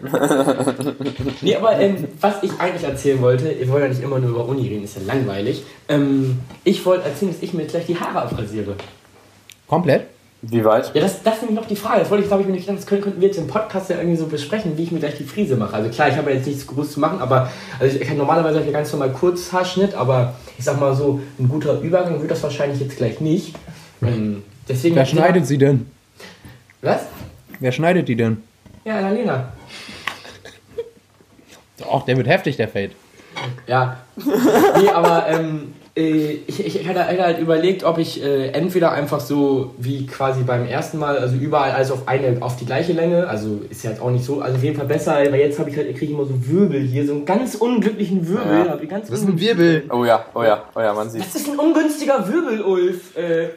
nee, 1.42 1.56
aber 1.56 1.78
ähm, 1.78 2.08
was 2.20 2.42
ich 2.42 2.52
eigentlich 2.58 2.84
erzählen 2.84 3.20
wollte, 3.20 3.50
ihr 3.50 3.68
wollt 3.68 3.82
ja 3.82 3.88
nicht 3.88 4.02
immer 4.02 4.18
nur 4.18 4.30
über 4.30 4.46
Uni 4.46 4.68
reden, 4.68 4.84
ist 4.84 4.96
ja 4.96 5.02
langweilig. 5.06 5.64
Ähm, 5.88 6.38
ich 6.64 6.84
wollte 6.86 7.08
erzählen, 7.08 7.32
dass 7.32 7.42
ich 7.42 7.52
mir 7.52 7.62
jetzt 7.62 7.72
gleich 7.72 7.86
die 7.86 7.98
Haare 7.98 8.22
abrasiere. 8.22 8.74
Komplett? 9.66 10.06
Wie 10.40 10.64
weit? 10.64 10.94
Ja, 10.94 11.00
das, 11.00 11.22
das 11.24 11.34
ist 11.34 11.42
nämlich 11.42 11.58
noch 11.58 11.66
die 11.66 11.74
Frage. 11.74 12.00
Das 12.00 12.10
wollte 12.10 12.22
ich, 12.22 12.28
glaube 12.28 12.42
ich, 12.42 12.46
mir 12.46 12.54
nicht 12.54 12.66
gedacht, 12.66 12.78
das 12.78 12.86
können, 12.86 13.02
könnten 13.02 13.20
wir 13.20 13.26
jetzt 13.26 13.38
im 13.38 13.48
Podcast 13.48 13.90
ja 13.90 13.96
irgendwie 13.96 14.16
so 14.16 14.26
besprechen, 14.28 14.78
wie 14.78 14.84
ich 14.84 14.92
mir 14.92 15.00
gleich 15.00 15.16
die 15.16 15.24
Frise 15.24 15.56
mache. 15.56 15.74
Also 15.74 15.90
klar, 15.90 16.08
ich 16.08 16.16
habe 16.16 16.30
ja 16.30 16.36
jetzt 16.36 16.46
nichts 16.46 16.64
groß 16.66 16.92
zu 16.92 17.00
machen, 17.00 17.20
aber 17.20 17.50
also 17.80 17.98
ich 17.98 18.06
kann 18.06 18.16
normalerweise 18.16 18.54
habe 18.54 18.64
ich 18.64 18.72
ja 18.72 18.78
ganz 18.78 18.92
normal 18.92 19.10
Kurzhaarschnitt, 19.10 19.94
aber 19.94 20.36
ich 20.56 20.64
sag 20.64 20.78
mal 20.78 20.94
so, 20.94 21.20
ein 21.40 21.48
guter 21.48 21.80
Übergang 21.80 22.20
wird 22.20 22.30
das 22.30 22.42
wahrscheinlich 22.44 22.80
jetzt 22.80 22.96
gleich 22.96 23.20
nicht. 23.20 23.56
Ähm, 24.00 24.44
deswegen 24.68 24.94
Wer 24.94 25.06
schneidet 25.06 25.44
sie 25.44 25.58
denn? 25.58 25.86
Was? 26.82 27.00
Wer 27.58 27.72
schneidet 27.72 28.06
die 28.06 28.14
denn? 28.14 28.40
Ja, 28.84 28.98
Annalena. 28.98 29.52
Ach, 31.90 32.04
der 32.04 32.16
wird 32.16 32.28
heftig, 32.28 32.56
der 32.56 32.68
Fade. 32.68 32.90
Ja. 33.66 33.98
nee, 34.80 34.88
aber 34.88 35.26
ähm, 35.28 35.74
äh, 35.98 36.38
ich, 36.46 36.64
ich 36.64 36.86
hätte 36.86 37.06
halt 37.06 37.38
überlegt, 37.38 37.82
ob 37.84 37.98
ich 37.98 38.22
äh, 38.22 38.48
entweder 38.48 38.92
einfach 38.92 39.20
so 39.20 39.74
wie 39.78 40.06
quasi 40.06 40.42
beim 40.42 40.66
ersten 40.66 40.98
Mal, 40.98 41.18
also 41.18 41.36
überall 41.36 41.72
alles 41.72 41.90
auf 41.90 42.06
eine, 42.06 42.40
auf 42.40 42.56
die 42.56 42.66
gleiche 42.66 42.92
Länge, 42.92 43.28
also 43.28 43.60
ist 43.68 43.82
ja 43.82 43.90
jetzt 43.90 44.00
auch 44.00 44.10
nicht 44.10 44.24
so, 44.24 44.40
also 44.40 44.56
auf 44.56 44.62
jeden 44.62 44.76
Fall 44.76 44.86
besser, 44.86 45.12
weil 45.14 45.34
jetzt 45.40 45.58
habe 45.58 45.70
ich 45.70 45.76
halt, 45.76 45.88
kriege 45.90 46.06
ich 46.06 46.10
immer 46.12 46.24
so 46.24 46.34
Wirbel 46.46 46.80
hier, 46.80 47.06
so 47.06 47.12
einen 47.12 47.24
ganz 47.24 47.56
unglücklichen 47.56 48.28
Wirbel. 48.28 48.66
Ja. 48.66 48.76
ganz 48.86 49.08
das 49.08 49.20
ist 49.20 49.28
ein 49.28 49.40
Wirbel. 49.40 49.84
Oh 49.90 50.04
ja, 50.04 50.24
oh 50.34 50.42
ja, 50.42 50.64
oh 50.74 50.80
ja, 50.80 50.94
man 50.94 51.10
sieht. 51.10 51.22
Das 51.22 51.34
ist 51.34 51.48
ein 51.48 51.58
ungünstiger 51.58 52.26
Wirbel, 52.28 52.62
Ulf. 52.62 53.16
Äh, 53.16 53.48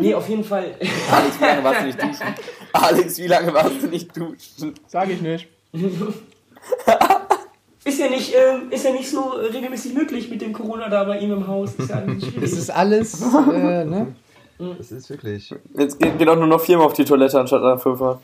nee, 0.00 0.14
auf 0.14 0.28
jeden 0.28 0.44
Fall. 0.44 0.64
Alex, 1.10 1.38
wie 1.38 1.44
lange 1.44 1.64
warst 1.64 1.80
du 1.80 1.86
nicht 1.86 2.02
duschen? 2.02 2.34
Alex, 2.72 3.18
wie 3.18 3.26
lange 3.26 3.54
warst 3.54 3.82
du 3.82 3.86
nicht 3.88 4.16
duschen? 4.16 4.74
Sag 4.86 5.10
ich 5.10 5.20
nicht. 5.20 5.48
Ist 7.84 7.98
ja 7.98 8.08
nicht, 8.08 8.32
ähm, 8.34 8.70
ist 8.70 8.84
ja 8.84 8.92
nicht 8.92 9.10
so 9.10 9.38
äh, 9.38 9.46
regelmäßig 9.52 9.94
möglich 9.94 10.30
mit 10.30 10.40
dem 10.40 10.52
Corona 10.52 10.88
da 10.88 11.02
bei 11.04 11.18
ihm 11.18 11.32
im 11.32 11.46
Haus. 11.46 11.74
Ist 11.74 11.90
ja 11.90 11.96
alles 11.96 12.24
schwierig. 12.24 12.42
Es 12.44 12.52
ist 12.52 12.70
alles, 12.70 13.20
äh, 13.52 13.84
ne? 13.84 14.14
Das 14.78 14.92
ist 14.92 15.10
wirklich. 15.10 15.52
Jetzt 15.76 15.98
geht, 15.98 16.16
geht 16.18 16.28
auch 16.28 16.36
nur 16.36 16.46
noch 16.46 16.60
viermal 16.60 16.86
auf 16.86 16.92
die 16.92 17.04
Toilette 17.04 17.40
anstatt 17.40 17.62
nach 17.62 17.80
fünfmal. 17.80 18.18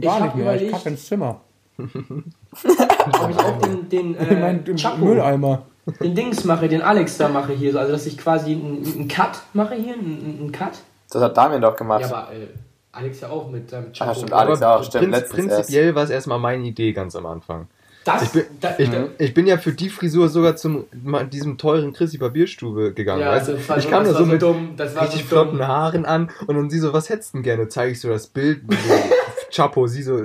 Gar 0.00 0.14
hab 0.20 0.22
nicht 0.24 0.34
mehr. 0.36 0.54
Ich 0.56 0.60
überlegt- 0.62 0.72
kacke 0.72 0.88
ins 0.88 1.06
Zimmer. 1.06 1.40
Ob 1.78 3.30
ich 3.30 3.38
auch 3.38 3.58
den, 3.62 3.88
den, 3.88 4.14
äh, 4.18 4.34
Mein 4.40 4.64
Chapo, 4.76 5.04
Mülleimer. 5.04 5.62
den 6.00 6.14
Dings 6.14 6.44
mache, 6.44 6.68
den 6.68 6.82
Alex 6.82 7.16
da 7.16 7.28
mache 7.28 7.52
hier. 7.52 7.72
so. 7.72 7.78
Also, 7.78 7.92
dass 7.92 8.06
ich 8.06 8.18
quasi 8.18 8.52
einen, 8.52 8.84
einen 8.84 9.08
Cut 9.08 9.40
mache 9.52 9.74
hier, 9.76 9.94
einen, 9.94 10.38
einen 10.40 10.52
Cut. 10.52 10.72
Das 11.10 11.22
hat 11.22 11.36
Damien 11.36 11.62
doch 11.62 11.76
gemacht. 11.76 12.02
Ja, 12.02 12.08
aber 12.08 12.32
äh, 12.32 12.46
Alex 12.92 13.20
ja 13.20 13.28
auch 13.30 13.48
mit 13.50 13.70
seinem 13.70 13.92
Chapo. 13.92 14.10
Ah, 14.10 14.14
stimmt, 14.14 14.32
Alex 14.32 14.62
Aber 14.62 14.80
auch, 14.80 14.84
stimmt, 14.84 15.14
prinz- 15.14 15.28
prinzipiell 15.28 15.94
war 15.94 16.04
es 16.04 16.10
erstmal 16.10 16.38
meine 16.38 16.64
Idee 16.66 16.92
ganz 16.92 17.14
am 17.16 17.26
Anfang. 17.26 17.68
Das, 18.04 18.22
Ich 18.22 18.30
bin, 18.30 18.44
da, 18.60 18.74
ich, 18.78 18.90
da, 18.90 19.08
ich 19.18 19.34
bin 19.34 19.46
ja 19.46 19.58
für 19.58 19.72
die 19.72 19.90
Frisur 19.90 20.28
sogar 20.30 20.56
zum 20.56 20.84
ma- 21.02 21.22
diesem 21.24 21.58
teuren 21.58 21.92
Chrissy 21.92 22.16
Barbierstube 22.18 22.94
gegangen. 22.94 23.20
ja, 23.20 23.32
weißt 23.32 23.48
du? 23.48 23.52
das 23.52 23.68
war, 23.68 23.76
ich 23.78 23.84
so- 23.84 23.90
kam 23.90 24.04
das 24.04 24.12
da 24.14 24.18
war 24.20 24.24
so 24.26 24.32
mit 24.32 24.42
dumm. 24.42 24.70
Das 24.76 24.94
war 24.94 25.02
richtig 25.02 25.26
so 25.28 25.36
dumm. 25.36 25.48
flotten 25.48 25.68
Haaren 25.68 26.06
an 26.06 26.30
und 26.46 26.56
dann 26.56 26.70
sie 26.70 26.78
so, 26.78 26.92
was 26.94 27.10
hättest 27.10 27.34
du 27.34 27.38
denn 27.38 27.42
gerne? 27.42 27.68
Zeige 27.68 27.92
ich 27.92 28.00
so 28.00 28.08
das 28.08 28.26
Bild. 28.28 28.62
So, 28.70 28.76
Chapo, 29.52 29.86
sie 29.88 30.02
so, 30.04 30.18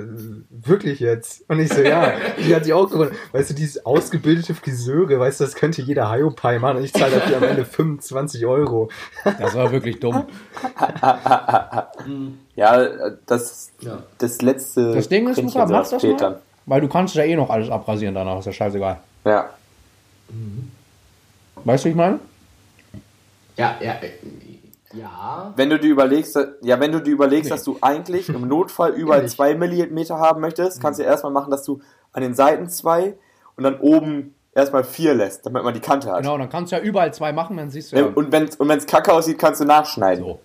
wirklich 0.50 1.00
jetzt? 1.00 1.44
Und 1.50 1.58
ich 1.60 1.68
so, 1.70 1.82
ja. 1.82 2.12
Die 2.46 2.54
hat 2.54 2.64
sich 2.64 2.72
auch 2.72 2.88
gewundert. 2.88 3.14
Weißt 3.32 3.50
du, 3.50 3.54
dieses 3.54 3.84
ausgebildete 3.84 4.54
Friseure, 4.54 5.18
weißt 5.18 5.40
du, 5.40 5.44
das 5.44 5.54
könnte 5.56 5.82
jeder 5.82 6.10
Hyopai 6.10 6.58
machen 6.60 6.78
und 6.78 6.84
ich 6.84 6.92
zahle 6.94 7.16
dafür 7.16 7.36
am 7.38 7.42
Ende 7.42 7.64
25 7.66 8.46
Euro. 8.46 8.88
Das 9.24 9.54
war 9.54 9.70
wirklich 9.72 10.00
dumm. 10.00 10.24
Ja, 12.54 12.82
äh, 12.82 13.16
das, 13.26 13.70
Ja. 13.80 14.02
das 14.18 14.40
letzte. 14.42 14.92
Das 14.94 15.08
Ding 15.08 15.28
ist, 15.28 15.34
Quäntchen 15.34 15.60
Luca, 15.60 15.72
mach 15.72 15.84
saß 15.84 16.00
das 16.00 16.20
mal. 16.20 16.40
Weil 16.66 16.80
du 16.80 16.88
kannst 16.88 17.14
ja 17.14 17.22
eh 17.24 17.36
noch 17.36 17.48
alles 17.50 17.70
abrasieren 17.70 18.14
danach, 18.14 18.38
ist 18.40 18.46
ja 18.46 18.52
scheißegal. 18.52 18.98
Ja. 19.24 19.50
Weißt 21.64 21.84
du, 21.84 21.86
wie 21.86 21.90
ich 21.90 21.96
meine? 21.96 22.18
Ja, 23.56 23.76
ja, 23.80 23.92
äh, 24.02 24.10
ja. 24.92 25.52
Wenn 25.56 25.70
du 25.70 25.78
dir 25.78 25.90
überlegst, 25.90 26.36
dass- 26.36 26.48
ja, 26.62 26.78
wenn 26.78 26.92
du 26.92 27.00
dir 27.00 27.12
überlegst, 27.12 27.50
dass 27.50 27.64
du 27.64 27.78
eigentlich 27.80 28.28
im 28.28 28.46
Notfall 28.48 28.92
überall 28.96 29.20
Ehrlich? 29.20 29.32
zwei 29.32 29.54
Millimeter 29.54 30.18
haben 30.18 30.40
möchtest, 30.40 30.80
kannst 30.80 30.98
du 31.00 31.04
erstmal 31.04 31.32
machen, 31.32 31.50
dass 31.50 31.64
du 31.64 31.80
an 32.12 32.22
den 32.22 32.34
Seiten 32.34 32.68
zwei 32.68 33.14
und 33.56 33.64
dann 33.64 33.78
oben 33.80 34.34
erstmal 34.54 34.84
vier 34.84 35.14
lässt, 35.14 35.46
damit 35.46 35.62
man 35.64 35.72
die 35.74 35.80
Kante 35.80 36.10
hat. 36.10 36.22
Genau, 36.22 36.36
dann 36.38 36.48
kannst 36.50 36.72
du 36.72 36.76
ja 36.76 36.82
überall 36.82 37.12
zwei 37.14 37.32
machen, 37.32 37.56
dann 37.56 37.70
siehst 37.70 37.92
du 37.92 37.96
ja. 37.96 38.02
Ja, 38.02 38.12
Und 38.14 38.32
wenn 38.32 38.44
es 38.44 38.56
und 38.56 38.68
wenn's 38.68 38.86
kacke 38.86 39.12
aussieht, 39.12 39.38
kannst 39.38 39.60
du 39.60 39.64
nachschneiden. 39.64 40.24
So. 40.24 40.40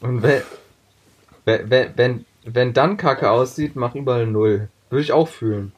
Und 0.00 0.22
wenn, 0.22 0.42
wenn, 1.44 1.92
wenn, 1.96 2.26
wenn 2.44 2.72
dann 2.72 2.96
Kacke 2.96 3.30
aussieht, 3.30 3.72
mach 3.76 3.94
überall 3.94 4.26
null. 4.26 4.68
Würde 4.90 5.02
ich 5.02 5.12
auch 5.12 5.28
fühlen. 5.28 5.72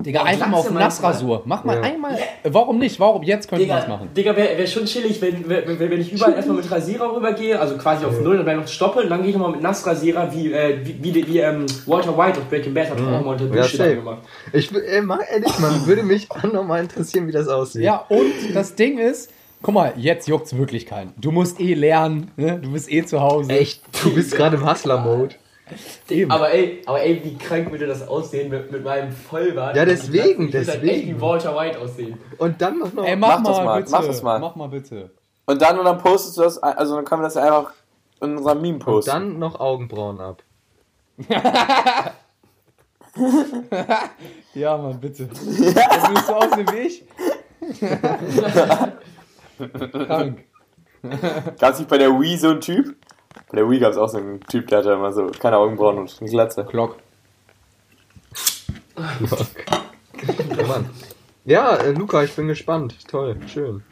Digga, 0.00 0.20
Ja, 0.20 0.24
einfach 0.26 0.48
mal 0.48 0.58
auf 0.58 0.70
Nassrasur. 0.70 1.42
Mach 1.46 1.64
mal 1.64 1.76
Ja. 1.76 1.82
einmal. 1.82 2.18
Warum 2.44 2.78
nicht? 2.78 3.00
Warum? 3.00 3.22
Jetzt 3.22 3.48
könnte 3.48 3.66
man 3.66 3.76
das 3.76 3.84
Digga, 3.86 3.96
machen. 3.96 4.08
Digga 4.14 4.36
wäre 4.36 4.58
wär 4.58 4.66
schon 4.66 4.84
chillig, 4.84 5.20
wenn, 5.22 5.48
wenn, 5.48 5.78
wenn 5.78 6.00
ich 6.00 6.12
überall 6.12 6.34
erstmal 6.34 6.58
mit 6.58 6.70
Rasierer 6.70 7.16
rübergehe, 7.16 7.58
also 7.58 7.78
quasi 7.78 8.04
auf 8.04 8.20
Null, 8.20 8.38
und 8.40 8.44
dann 8.46 8.58
noch 8.58 8.68
stoppe, 8.68 9.00
und 9.00 9.08
dann 9.08 9.20
gehe 9.22 9.30
ich 9.30 9.36
nochmal 9.36 9.52
mit 9.52 9.62
Nassrasierer, 9.62 10.30
wie, 10.34 10.52
äh, 10.52 10.78
wie, 10.84 11.02
wie, 11.14 11.26
wie 11.26 11.38
ähm, 11.38 11.64
Walter 11.86 12.16
White 12.18 12.38
auf 12.38 12.44
Breaking 12.50 12.74
Bad 12.74 12.90
hat 12.90 12.98
auch 12.98 13.04
mal 13.24 13.32
unter 13.32 13.46
Ja, 13.46 13.62
Dusche 13.62 13.76
safe. 13.78 13.96
gemacht. 13.96 14.18
Ich 14.52 14.72
will- 14.74 14.82
ey, 14.86 15.00
mal 15.00 15.20
ehrlich, 15.32 15.58
man 15.58 15.86
würde 15.86 16.02
mich 16.02 16.30
auch 16.30 16.42
nochmal 16.42 16.82
interessieren, 16.82 17.26
wie 17.26 17.32
das 17.32 17.48
aussieht. 17.48 17.82
Ja, 17.82 18.04
und 18.10 18.54
das 18.54 18.74
Ding 18.74 18.98
ist, 18.98 19.30
guck 19.62 19.72
mal, 19.74 19.94
jetzt 19.96 20.28
juckt's 20.28 20.54
wirklich 20.54 20.84
keinen. 20.84 21.14
Du 21.16 21.30
musst 21.30 21.60
eh 21.60 21.72
lernen, 21.72 22.30
ne? 22.36 22.58
Du 22.62 22.72
bist 22.72 22.92
eh 22.92 23.04
zu 23.06 23.22
Hause. 23.22 23.50
Echt, 23.52 23.80
du 24.02 24.14
bist 24.14 24.36
gerade 24.36 24.56
im 24.56 24.68
Hustler-Mode. 24.70 25.36
Eben. 26.10 26.30
Aber 26.30 26.52
ey, 26.52 26.82
aber 26.84 27.00
ey, 27.02 27.22
wie 27.24 27.38
krank 27.38 27.70
würde 27.70 27.86
das 27.86 28.06
aussehen 28.06 28.50
mit, 28.50 28.70
mit 28.70 28.84
meinem 28.84 29.12
Vollbart? 29.12 29.74
Ja, 29.76 29.84
deswegen, 29.86 30.48
Ich 30.48 30.54
würde 30.54 30.58
halt 30.70 30.82
echt 30.82 30.84
deswegen. 30.84 31.16
wie 31.16 31.20
Walter 31.20 31.56
White 31.56 31.80
aussehen. 31.80 32.18
Und 32.38 32.60
dann 32.60 32.78
noch 32.78 32.92
noch. 32.92 33.04
Ey, 33.06 33.16
mach, 33.16 33.38
Mach 33.40 33.44
das 33.48 33.56
mal, 33.56 33.64
mal, 33.64 33.78
bitte. 33.80 33.90
mach 33.92 34.06
das 34.06 34.22
mal. 34.22 34.38
Mach 34.40 34.56
mal 34.56 34.68
bitte. 34.68 35.10
Und 35.46 35.62
dann, 35.62 35.78
und 35.78 35.84
dann 35.86 35.98
postest 35.98 36.36
du 36.36 36.42
das, 36.42 36.58
also 36.62 36.96
dann 36.96 37.04
können 37.04 37.22
wir 37.22 37.26
das 37.26 37.36
einfach 37.38 37.72
in 38.20 38.36
unserem 38.36 38.60
Meme 38.60 38.74
und 38.74 38.80
posten. 38.84 39.10
dann 39.10 39.38
noch 39.38 39.58
Augenbrauen 39.58 40.20
ab. 40.20 40.42
Ja, 44.54 44.76
Mann, 44.76 44.98
bitte. 45.00 45.26
Das 45.28 45.46
willst 45.46 46.28
du 46.28 46.32
aussehen 46.34 46.66
wie 46.72 46.78
ich? 46.78 47.04
Krank. 50.06 50.44
Gab 51.60 51.72
es 51.74 51.78
nicht 51.78 51.88
bei 51.88 51.98
der 51.98 52.10
Wii 52.10 52.36
so 52.36 52.48
einen 52.50 52.60
Typ? 52.60 52.96
Bei 53.50 53.56
der 53.58 53.68
Wii 53.68 53.78
gab 53.80 53.92
es 53.92 53.96
auch 53.98 54.08
so 54.08 54.18
einen 54.18 54.40
Typ, 54.40 54.68
der 54.68 54.78
hatte 54.78 54.92
immer 54.92 55.12
so 55.12 55.26
keine 55.40 55.56
Augenbrauen 55.58 55.98
und 55.98 56.16
eine 56.20 56.30
Glatze. 56.30 56.64
Glock. 56.64 56.96
Mann. 60.68 60.88
Ja, 61.44 61.76
äh, 61.76 61.92
Luca, 61.92 62.22
ich 62.22 62.32
bin 62.34 62.48
gespannt. 62.48 62.94
Toll, 63.08 63.36
schön. 63.46 63.82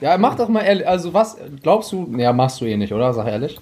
Ja, 0.00 0.16
mach 0.18 0.36
doch 0.36 0.48
mal 0.48 0.60
ehrlich, 0.62 0.86
also 0.86 1.12
was, 1.14 1.36
glaubst 1.62 1.92
du, 1.92 2.12
ja, 2.16 2.32
machst 2.32 2.60
du 2.60 2.64
eh 2.64 2.76
nicht, 2.76 2.92
oder? 2.92 3.12
Sag 3.12 3.26
ehrlich. 3.26 3.58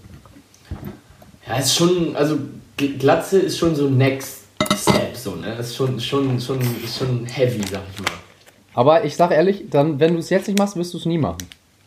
Ja, 1.47 1.57
ist 1.59 1.75
schon, 1.75 2.15
also 2.17 2.39
Gl- 2.79 2.99
Glatze 2.99 3.39
ist 3.41 3.59
schon 3.59 3.75
so 3.75 3.89
Next 3.89 4.45
Step, 4.77 5.17
so, 5.17 5.35
ne? 5.35 5.55
Das 5.57 5.69
ist 5.69 5.77
schon, 5.77 5.99
schon, 6.01 6.41
schon, 6.41 6.59
ist 6.83 6.99
schon 6.99 7.27
heavy, 7.27 7.61
sag 7.71 7.83
ich 7.93 8.01
mal. 8.01 8.13
Aber 8.75 9.05
ich 9.05 9.17
sag 9.17 9.31
ehrlich, 9.33 9.65
dann, 9.71 10.01
wenn 10.01 10.15
du 10.15 10.19
es 10.21 10.31
jetzt 10.31 10.47
nicht 10.49 10.59
machst, 10.59 10.77
wirst 10.77 10.95
du 10.95 10.99
es 10.99 11.05
nie 11.07 11.19
machen. 11.19 11.39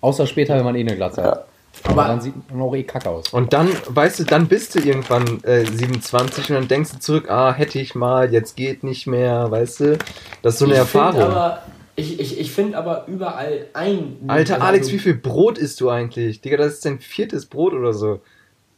Außer 0.01 0.27
später, 0.27 0.55
wenn 0.55 0.65
man 0.65 0.75
eh 0.75 0.81
eine 0.81 0.95
Glatze 0.95 1.21
Ja. 1.21 1.27
hat. 1.31 1.47
Aber 1.87 2.01
Aber- 2.01 2.07
dann 2.09 2.21
sieht 2.21 2.33
man 2.51 2.61
auch 2.61 2.75
eh 2.75 2.83
kacke 2.83 3.09
aus. 3.09 3.29
Und 3.31 3.53
dann, 3.53 3.69
weißt 3.87 4.19
du, 4.19 4.23
dann 4.25 4.47
bist 4.47 4.75
du 4.75 4.79
irgendwann 4.79 5.43
äh, 5.43 5.65
27 5.65 6.49
und 6.49 6.55
dann 6.55 6.67
denkst 6.67 6.91
du 6.93 6.99
zurück, 6.99 7.29
ah, 7.29 7.53
hätte 7.53 7.79
ich 7.79 7.95
mal, 7.95 8.31
jetzt 8.33 8.55
geht 8.55 8.83
nicht 8.83 9.07
mehr, 9.07 9.49
weißt 9.51 9.79
du? 9.81 9.97
Das 10.41 10.53
ist 10.55 10.59
so 10.59 10.65
eine 10.65 10.73
ich 10.73 10.79
Erfahrung. 10.79 11.21
Find 11.21 11.31
aber, 11.33 11.61
ich 11.95 12.19
ich, 12.19 12.39
ich 12.39 12.51
finde 12.51 12.77
aber 12.77 13.05
überall 13.07 13.67
ein. 13.73 14.17
Alter, 14.27 14.55
also 14.55 14.65
Alex, 14.65 14.91
wie 14.91 14.99
viel 14.99 15.13
Brot 15.15 15.57
isst 15.57 15.79
du 15.79 15.89
eigentlich? 15.89 16.41
Digga, 16.41 16.57
das 16.57 16.73
ist 16.73 16.85
dein 16.85 16.99
viertes 16.99 17.45
Brot 17.45 17.73
oder 17.73 17.93
so. 17.93 18.19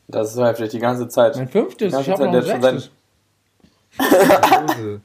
Das 0.07 0.31
ist 0.33 0.39
halt 0.39 0.55
vielleicht 0.57 0.73
die 0.73 0.79
ganze 0.79 1.07
Zeit. 1.07 1.35
Mein 1.35 1.47
fünftes, 1.49 1.91
Ja, 1.93 1.99
ich 2.01 2.09
habe 2.09 2.25
noch 2.25 2.33
ein 2.33 2.41
sechstes. 2.43 2.91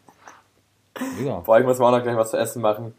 Boah, 1.44 1.58
ich 1.58 1.64
muss 1.64 1.78
mir 1.78 1.86
auch 1.86 1.90
noch 1.90 2.02
gleich 2.02 2.16
was 2.16 2.30
zu 2.30 2.36
essen 2.36 2.60
machen. 2.62 2.94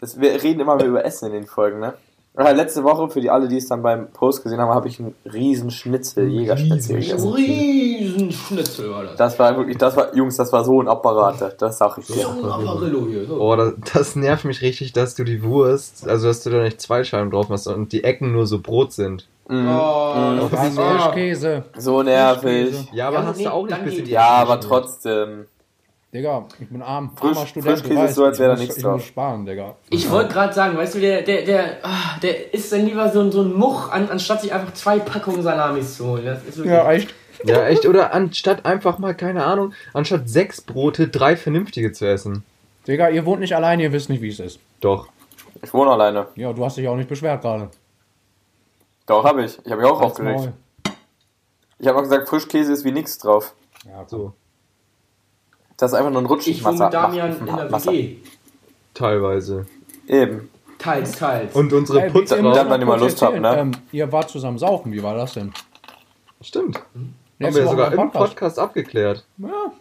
Das, 0.00 0.20
wir 0.20 0.42
reden 0.42 0.60
immer 0.60 0.76
mehr 0.76 0.86
über 0.86 1.04
Essen 1.04 1.26
in 1.26 1.32
den 1.32 1.46
Folgen, 1.46 1.80
ne? 1.80 1.94
Ja, 2.38 2.50
letzte 2.52 2.84
Woche, 2.84 3.08
für 3.10 3.20
die 3.20 3.30
alle, 3.30 3.48
die 3.48 3.56
es 3.56 3.66
dann 3.66 3.82
beim 3.82 4.06
Post 4.12 4.44
gesehen 4.44 4.60
haben, 4.60 4.72
habe 4.72 4.86
ich 4.86 5.00
einen 5.00 5.14
riesen 5.24 5.72
Schnitzel, 5.72 6.28
Jägerschnitzel 6.28 7.00
gegessen. 7.00 7.32
Riesenschnitzel 7.32 8.90
war 8.90 9.02
das. 9.04 9.16
Das 9.16 9.38
war 9.38 9.56
wirklich, 9.56 9.76
das 9.78 9.96
war, 9.96 10.14
Jungs, 10.14 10.36
das 10.36 10.52
war 10.52 10.64
so 10.64 10.80
ein 10.80 10.86
Apparat, 10.88 11.60
das 11.60 11.78
sag 11.78 11.98
ich 11.98 12.06
dir. 12.06 12.22
So 12.22 12.28
ein 12.28 12.44
Apparillo 12.50 13.06
hier. 13.08 13.26
So. 13.26 13.40
Oh, 13.40 13.56
das, 13.56 13.72
das 13.92 14.16
nervt 14.16 14.44
mich 14.44 14.62
richtig, 14.62 14.92
dass 14.92 15.14
du 15.16 15.24
die 15.24 15.42
Wurst, 15.42 16.06
also 16.08 16.28
dass 16.28 16.42
du 16.44 16.50
da 16.50 16.62
nicht 16.62 16.80
zwei 16.80 17.02
Scheiben 17.04 17.30
drauf 17.30 17.48
machst 17.48 17.66
und 17.66 17.92
die 17.92 18.04
Ecken 18.04 18.32
nur 18.32 18.46
so 18.46 18.60
Brot 18.60 18.92
sind. 18.92 19.26
Mhm. 19.48 19.68
Oh, 19.68 20.14
Mhm. 20.14 20.40
das 20.50 20.68
ist 20.68 20.78
Ah, 20.78 21.04
so. 21.06 21.10
Käse. 21.12 21.64
So 21.76 22.02
nervig. 22.02 22.74
Ja, 22.92 23.08
aber 23.08 23.16
Ja, 23.18 23.26
hast 23.26 23.38
nee, 23.38 23.44
du 23.44 23.52
auch 23.52 23.62
nicht 23.64 23.72
dann 23.76 23.84
bis 23.84 23.92
in 23.94 23.98
geht- 23.98 24.06
die 24.08 24.12
Ja, 24.12 24.28
aber 24.28 24.60
trotzdem. 24.60 25.46
Digga, 26.12 26.46
ich 26.58 26.68
bin 26.70 26.80
arm, 26.80 27.10
Frisch- 27.16 27.36
armer 27.36 27.46
Student. 27.46 27.70
Frischkäse 27.80 27.88
du 27.94 28.00
ist 28.00 28.04
weißt, 28.06 28.14
so, 28.14 28.24
als 28.24 28.38
wäre 28.38 28.54
da 28.54 28.60
nichts 28.60 28.76
Ich 28.78 28.82
drauf. 28.82 28.92
muss 28.94 29.04
sparen, 29.04 29.44
Digga. 29.44 29.76
Ich 29.90 30.10
wollte 30.10 30.32
gerade 30.32 30.54
sagen, 30.54 30.76
weißt 30.78 30.94
du, 30.94 31.00
der, 31.00 31.20
der, 31.22 31.42
der, 31.44 31.64
ah, 31.84 32.18
der 32.22 32.54
isst 32.54 32.72
dann 32.72 32.86
lieber 32.86 33.10
so, 33.10 33.30
so 33.30 33.42
ein 33.42 33.52
Much, 33.52 33.90
an, 33.92 34.08
anstatt 34.08 34.40
sich 34.40 34.52
einfach 34.54 34.72
zwei 34.72 34.98
Packungen 35.00 35.42
Salamis 35.42 35.96
zu 35.98 36.06
holen. 36.06 36.24
Das 36.24 36.38
ist 36.44 36.56
wirklich, 36.56 36.72
Ja, 36.72 36.90
echt. 36.90 37.14
Ja, 37.44 37.66
echt, 37.68 37.86
oder 37.86 38.12
anstatt 38.14 38.64
einfach 38.66 38.98
mal, 38.98 39.14
keine 39.14 39.44
Ahnung, 39.44 39.72
anstatt 39.92 40.28
sechs 40.28 40.60
Brote, 40.60 41.08
drei 41.08 41.36
vernünftige 41.36 41.92
zu 41.92 42.08
essen. 42.08 42.42
Digga, 42.88 43.10
ihr 43.10 43.26
wohnt 43.26 43.40
nicht 43.40 43.54
allein, 43.54 43.78
ihr 43.78 43.92
wisst 43.92 44.08
nicht, 44.08 44.22
wie 44.22 44.30
es 44.30 44.40
ist. 44.40 44.58
Doch. 44.80 45.08
Ich 45.62 45.72
wohne 45.74 45.90
alleine. 45.90 46.26
Ja, 46.36 46.52
du 46.52 46.64
hast 46.64 46.78
dich 46.78 46.88
auch 46.88 46.96
nicht 46.96 47.08
beschwert 47.08 47.42
gerade. 47.42 47.68
Doch, 49.06 49.24
habe 49.24 49.44
ich. 49.44 49.58
Ich 49.64 49.70
habe 49.70 49.82
mich 49.82 49.90
auch 49.90 50.00
Halt's 50.00 50.12
aufgeregt. 50.18 50.38
Maul. 50.40 50.52
Ich 51.78 51.86
habe 51.86 51.98
auch 51.98 52.02
gesagt, 52.02 52.28
Frischkäse 52.28 52.72
ist 52.72 52.84
wie 52.84 52.92
nix 52.92 53.18
drauf. 53.18 53.54
Ja. 53.86 54.04
So. 54.08 54.32
Das 55.78 55.92
ist 55.92 55.98
einfach 55.98 56.10
nur 56.10 56.20
ein 56.22 56.26
Rutsch. 56.26 56.48
Ich 56.48 56.62
wohne 56.64 56.84
mit 56.84 56.92
Damian 56.92 57.38
in 57.38 57.46
der 57.46 57.72
WG. 57.72 58.16
Teilweise. 58.94 59.64
Eben. 60.06 60.50
Teils, 60.78 61.12
teils. 61.12 61.54
Und 61.54 61.72
unsere 61.72 62.02
Ey, 62.02 62.10
Putz 62.10 62.30
dann, 62.30 62.44
wenn 62.44 62.80
ihr 62.80 62.86
mal 62.86 62.98
Lust 62.98 63.22
habt, 63.22 63.40
ne? 63.40 63.56
Ähm, 63.56 63.72
ihr 63.92 64.10
wart 64.12 64.28
zusammen 64.28 64.58
saufen, 64.58 64.92
wie 64.92 65.02
war 65.02 65.14
das 65.14 65.34
denn? 65.34 65.52
Stimmt. 66.40 66.80
Letzte 67.38 67.60
Haben 67.60 67.64
wir 67.64 67.70
sogar 67.70 67.92
im 67.92 68.10
Podcast 68.10 68.58
abgeklärt. 68.58 69.24
Ja. 69.38 69.72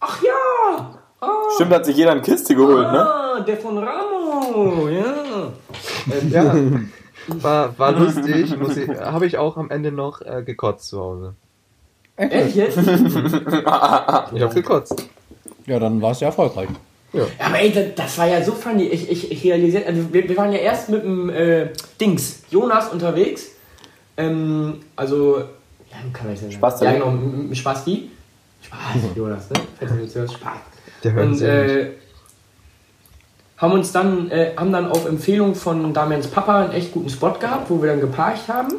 Ach 0.00 0.22
ja! 0.22 0.98
Ah, 1.20 1.28
Stimmt, 1.54 1.72
hat 1.72 1.86
sich 1.86 1.96
jeder 1.96 2.12
eine 2.12 2.22
Kiste 2.22 2.54
geholt, 2.54 2.90
ne? 2.90 3.00
ah, 3.00 3.40
der 3.40 3.56
von 3.56 3.78
Ramo, 3.78 4.88
ja. 4.88 5.04
Ähm, 6.10 6.30
Ja. 6.30 6.54
War, 7.42 7.78
war 7.78 7.92
lustig. 7.92 8.52
Habe 9.00 9.26
ich 9.26 9.38
auch 9.38 9.56
am 9.56 9.70
Ende 9.70 9.92
noch 9.92 10.22
äh, 10.22 10.42
gekotzt 10.42 10.88
zu 10.88 10.98
Hause. 11.00 11.34
Echt 12.16 12.56
jetzt? 12.56 12.78
Ich 14.34 14.42
habe 14.42 14.54
gekotzt. 14.54 15.08
Ja, 15.66 15.78
dann 15.78 16.00
war 16.02 16.12
es 16.12 16.20
ja 16.20 16.28
erfolgreich. 16.28 16.68
Ja, 17.12 17.24
aber 17.38 17.58
ey, 17.60 17.72
das, 17.72 17.86
das 17.94 18.18
war 18.18 18.26
ja 18.26 18.42
so 18.42 18.52
funny. 18.52 18.84
Ich, 18.84 19.10
ich, 19.10 19.30
ich 19.30 19.44
realisiere, 19.44 19.86
also 19.86 20.12
wir, 20.12 20.28
wir 20.28 20.36
waren 20.36 20.52
ja 20.52 20.58
erst 20.58 20.88
mit 20.88 21.02
dem 21.04 21.28
äh, 21.30 21.68
Dings, 22.00 22.42
Jonas 22.50 22.88
unterwegs. 22.88 23.48
Ähm, 24.16 24.80
also, 24.96 25.38
ja, 25.38 25.96
kann 26.12 26.26
man 26.26 26.36
sagen? 26.36 26.52
Spasti. 26.52 26.84
Ja, 26.84 26.92
genau, 26.92 27.10
mit 27.10 27.50
dem 27.50 27.54
Spasti. 27.54 28.10
Spaß, 28.62 28.78
Jonas, 29.14 29.50
ne? 29.50 29.56
Falls 29.78 29.92
du 29.92 29.98
jetzt 29.98 30.14
hörst, 30.14 30.34
Spaß. 30.34 30.52
Der 31.04 31.12
hört 31.12 31.24
Und 31.26 31.32
uns 31.32 31.40
nicht. 31.40 31.50
äh, 31.50 31.90
haben 33.58 33.72
uns 33.72 33.92
dann, 33.92 34.30
äh, 34.30 34.52
haben 34.56 34.72
dann 34.72 34.90
auf 34.90 35.06
Empfehlung 35.06 35.54
von 35.54 35.92
Damians 35.92 36.26
Papa 36.28 36.62
einen 36.64 36.72
echt 36.72 36.92
guten 36.92 37.10
Spot 37.10 37.32
gehabt, 37.38 37.68
wo 37.70 37.80
wir 37.82 37.90
dann 37.90 38.00
geparkt 38.00 38.48
haben. 38.48 38.72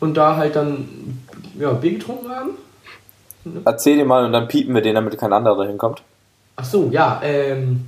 Und 0.00 0.14
da 0.16 0.36
halt 0.36 0.54
dann, 0.54 1.18
ja, 1.58 1.72
Bier 1.72 1.92
getrunken 1.94 2.28
haben. 2.30 2.50
Erzähl 3.64 3.96
dir 3.96 4.04
mal 4.04 4.24
und 4.24 4.32
dann 4.32 4.48
piepen 4.48 4.74
wir 4.74 4.82
den, 4.82 4.94
damit 4.96 5.16
kein 5.18 5.32
anderer 5.32 5.66
hinkommt. 5.66 6.02
Ach 6.56 6.64
so, 6.64 6.88
ja. 6.90 7.20
Ähm, 7.22 7.86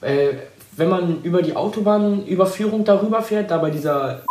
äh, 0.00 0.30
wenn 0.76 0.88
man 0.88 1.22
über 1.22 1.42
die 1.42 1.54
Autobahnüberführung 1.54 2.84
darüber 2.84 3.22
fährt, 3.22 3.50
da 3.50 3.58
bei 3.58 3.70
dieser 3.70 4.22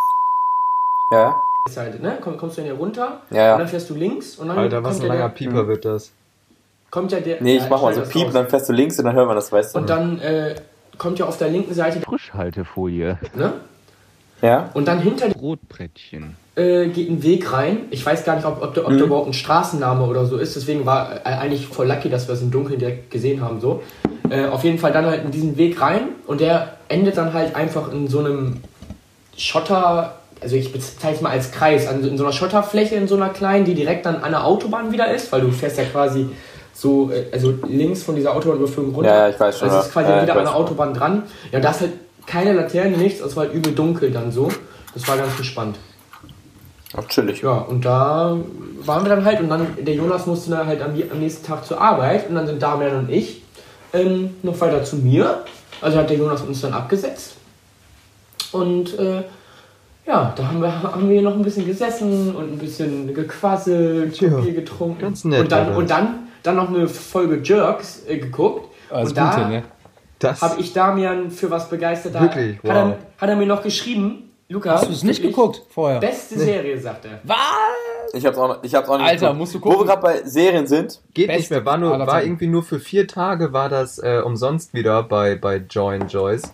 Ja. 1.12 1.36
Seite, 1.70 2.02
ne, 2.02 2.18
komm, 2.22 2.38
kommst 2.38 2.58
du 2.58 2.62
dann 2.62 2.72
hier 2.72 2.80
runter 2.80 3.22
Ja, 3.30 3.38
ja. 3.38 3.54
und 3.54 3.60
dann 3.60 3.68
fährst 3.68 3.90
du 3.90 3.94
links 3.96 4.36
und 4.38 4.48
dann 4.48 4.58
Alter, 4.58 4.84
was 4.84 4.94
kommt, 5.00 5.04
ein 5.04 5.08
ja 5.08 5.14
langer 5.14 5.30
der, 5.30 5.36
Pieper 5.36 5.68
wird 5.68 5.86
das. 5.86 6.12
kommt 6.90 7.12
ja 7.12 7.20
der. 7.20 7.42
Nee, 7.42 7.58
ich 7.58 7.64
ja, 7.64 7.68
mach 7.70 7.82
mal 7.84 7.94
so 7.94 8.02
Piep, 8.02 8.26
raus. 8.28 8.34
dann 8.34 8.48
fährst 8.50 8.68
du 8.70 8.74
links 8.74 8.98
und 8.98 9.06
dann 9.06 9.14
hört 9.16 9.28
man 9.28 9.36
das, 9.36 9.52
weißt 9.52 9.76
du. 9.76 9.80
Und 9.80 9.90
dann 9.90 10.20
äh, 10.22 10.56
kommt 10.98 11.20
ja 11.20 11.26
auf 11.28 11.38
der 11.38 11.50
linken 11.50 11.74
Seite, 11.74 12.02
Frischhaltefolie. 12.02 13.20
ne? 13.36 13.54
ja? 14.42 14.70
Und 14.74 14.88
dann 14.88 15.00
hinter 15.00 15.30
Brotbrettchen. 15.30 16.36
Äh, 16.60 16.88
geht 16.90 17.10
ein 17.10 17.24
Weg 17.24 17.52
rein. 17.54 17.78
Ich 17.92 18.06
weiß 18.06 18.26
gar 18.26 18.36
nicht, 18.36 18.46
ob, 18.46 18.62
ob, 18.62 18.74
der, 18.74 18.86
ob 18.86 18.92
Mhm. 18.92 18.98
der 18.98 19.06
überhaupt 19.08 19.28
ein 19.28 19.34
Straßenname 19.34 20.04
oder 20.06 20.26
so 20.26 20.38
ist. 20.38 20.56
Deswegen 20.56 20.86
war 20.86 21.18
äh, 21.26 21.30
eigentlich 21.30 21.68
voll 21.68 21.88
lucky, 21.88 22.10
dass 22.10 22.28
wir 22.28 22.34
es 22.34 22.42
im 22.42 22.52
Dunkeln 22.52 22.80
direkt 22.80 23.10
gesehen 23.12 23.42
haben. 23.42 23.60
So. 23.62 23.82
Äh, 24.30 24.48
auf 24.48 24.64
jeden 24.64 24.78
Fall 24.78 24.92
dann 24.92 25.06
halt 25.06 25.24
in 25.24 25.32
diesen 25.32 25.58
Weg 25.58 25.82
rein 25.82 26.10
und 26.28 26.42
der 26.42 26.74
endet 26.90 27.18
dann 27.18 27.34
halt 27.34 27.56
einfach 27.56 27.92
in 27.92 28.08
so 28.08 28.20
einem 28.20 28.58
Schotter, 29.38 30.16
also 30.42 30.56
ich 30.56 30.72
bezeichne 30.72 31.16
es 31.16 31.22
mal 31.22 31.30
als 31.32 31.52
Kreis, 31.52 31.88
also 31.88 32.08
in 32.08 32.18
so 32.18 32.24
einer 32.24 32.34
Schotterfläche, 32.34 32.96
in 32.96 33.08
so 33.08 33.16
einer 33.16 33.30
kleinen, 33.30 33.66
die 33.66 33.74
direkt 33.74 34.06
dann 34.06 34.18
an 34.18 34.32
der 34.32 34.46
Autobahn 34.46 34.92
wieder 34.92 35.12
ist, 35.14 35.32
weil 35.32 35.42
du 35.42 35.52
fährst 35.52 35.78
ja 35.78 35.86
quasi 35.86 36.28
so, 36.74 37.12
äh, 37.12 37.26
also 37.32 37.54
links 37.68 38.04
von 38.04 38.16
dieser 38.16 38.36
Autobahnüberführung 38.36 38.94
runter. 38.94 39.10
Ja, 39.16 39.30
ich 39.30 39.40
weiß 39.40 39.60
schon, 39.60 39.68
Also 39.70 39.80
es 39.82 39.88
ist 39.88 39.94
quasi 39.94 40.10
ja, 40.12 40.22
wieder 40.22 40.36
an 40.36 40.44
der. 40.46 40.56
Autobahn 40.56 40.94
dran. 40.94 41.24
Ja, 41.52 41.60
da 41.60 41.72
ist 41.72 41.82
halt 41.82 41.92
keine 42.26 42.54
Laterne, 42.54 42.98
nichts, 42.98 43.22
es 43.22 43.36
war 43.36 43.46
halt 43.46 43.54
übel 43.54 43.74
dunkel 43.74 44.12
dann 44.12 44.32
so. 44.32 44.50
Das 44.94 45.08
war 45.08 45.18
ganz 45.18 45.36
gespannt. 45.38 45.78
Auch 46.96 47.08
chillig. 47.08 47.42
Ja, 47.42 47.54
und 47.60 47.86
da 47.86 48.38
waren 48.84 49.04
wir 49.06 49.10
dann 49.10 49.24
halt 49.26 49.40
und 49.40 49.50
dann, 49.50 49.68
der 49.80 49.94
Jonas 49.94 50.26
musste 50.26 50.52
dann 50.52 50.66
halt 50.68 50.82
am, 50.82 50.92
am 51.12 51.20
nächsten 51.20 51.46
Tag 51.46 51.64
zur 51.66 51.80
Arbeit 51.80 52.28
und 52.30 52.36
dann 52.36 52.48
sind 52.48 52.62
Damian 52.62 52.98
und 52.98 53.10
ich 53.12 53.44
ähm, 53.94 54.36
noch 54.44 54.60
weiter 54.62 54.84
zu 54.84 54.96
mir. 54.98 55.44
Also 55.82 55.98
hat 56.00 56.10
der 56.10 56.18
Jonas 56.18 56.42
uns 56.42 56.62
dann 56.62 56.74
abgesetzt. 56.74 57.36
Und 58.52 58.98
äh, 58.98 59.24
ja, 60.08 60.34
da 60.36 60.48
haben 60.48 60.62
wir, 60.62 60.82
haben 60.82 61.08
wir 61.10 61.22
noch 61.22 61.36
ein 61.36 61.44
bisschen 61.44 61.66
gesessen 61.68 62.36
und 62.36 62.54
ein 62.54 62.58
bisschen 62.58 63.14
gequasselt, 63.14 64.16
Tja, 64.16 64.30
Bier 64.40 64.54
getrunken. 64.54 65.02
ganz 65.02 65.24
nett, 65.24 65.42
Und 65.42 65.52
dann, 65.52 65.76
und 65.76 65.90
dann, 65.90 66.28
dann 66.42 66.56
noch 66.56 66.70
eine 66.70 66.88
Folge 66.88 67.40
Jerks 67.44 68.04
äh, 68.08 68.18
geguckt. 68.18 68.68
Alles 68.90 69.10
und 69.10 69.18
da 69.18 69.48
ne? 69.48 69.64
Das 70.18 70.42
habe 70.42 70.60
ich 70.60 70.74
Damian 70.74 71.30
für 71.32 71.50
was 71.52 71.70
begeistert. 71.70 72.16
Da 72.16 72.22
Wirklich? 72.22 72.58
Hat, 72.58 72.76
er, 72.76 72.86
Wow. 72.88 72.96
hat 73.20 73.30
er 73.30 73.36
mir 73.36 73.46
noch 73.46 73.62
geschrieben, 73.62 74.29
Luca. 74.52 74.72
Hast 74.74 74.88
du 74.88 74.94
es 74.94 75.04
nicht 75.04 75.22
geguckt 75.22 75.62
vorher? 75.70 76.00
Beste 76.00 76.38
Serie, 76.40 76.80
sagt 76.80 77.06
er. 77.06 77.20
Was? 77.24 77.38
Ich 78.14 78.26
hab's 78.26 78.36
auch 78.38 78.48
noch, 78.48 78.64
ich 78.64 78.74
hab's 78.74 78.90
auch 78.90 78.98
nicht 78.98 79.06
Alter, 79.08 79.20
geguckt. 79.28 79.38
musst 79.38 79.54
du 79.54 79.62
Wo 79.62 79.66
wir 79.70 79.72
gucken. 79.74 79.88
gerade 79.88 80.02
bei 80.02 80.24
Serien 80.28 80.66
sind, 80.66 81.00
geht 81.14 81.28
Best 81.28 81.40
nicht 81.40 81.52
mehr. 81.52 81.66
War, 81.66 81.78
nur, 81.78 81.92
war 82.00 82.24
irgendwie 82.24 82.48
nur 82.48 82.64
für 82.64 82.80
vier 82.80 83.08
Tage 83.08 83.54
war 83.54 83.70
das 83.70 84.00
äh, 84.00 84.22
umsonst 84.26 84.74
wieder 84.74 85.04
bei, 85.04 85.36
bei 85.36 85.58
Join 85.58 86.08
Joyce. 86.08 86.52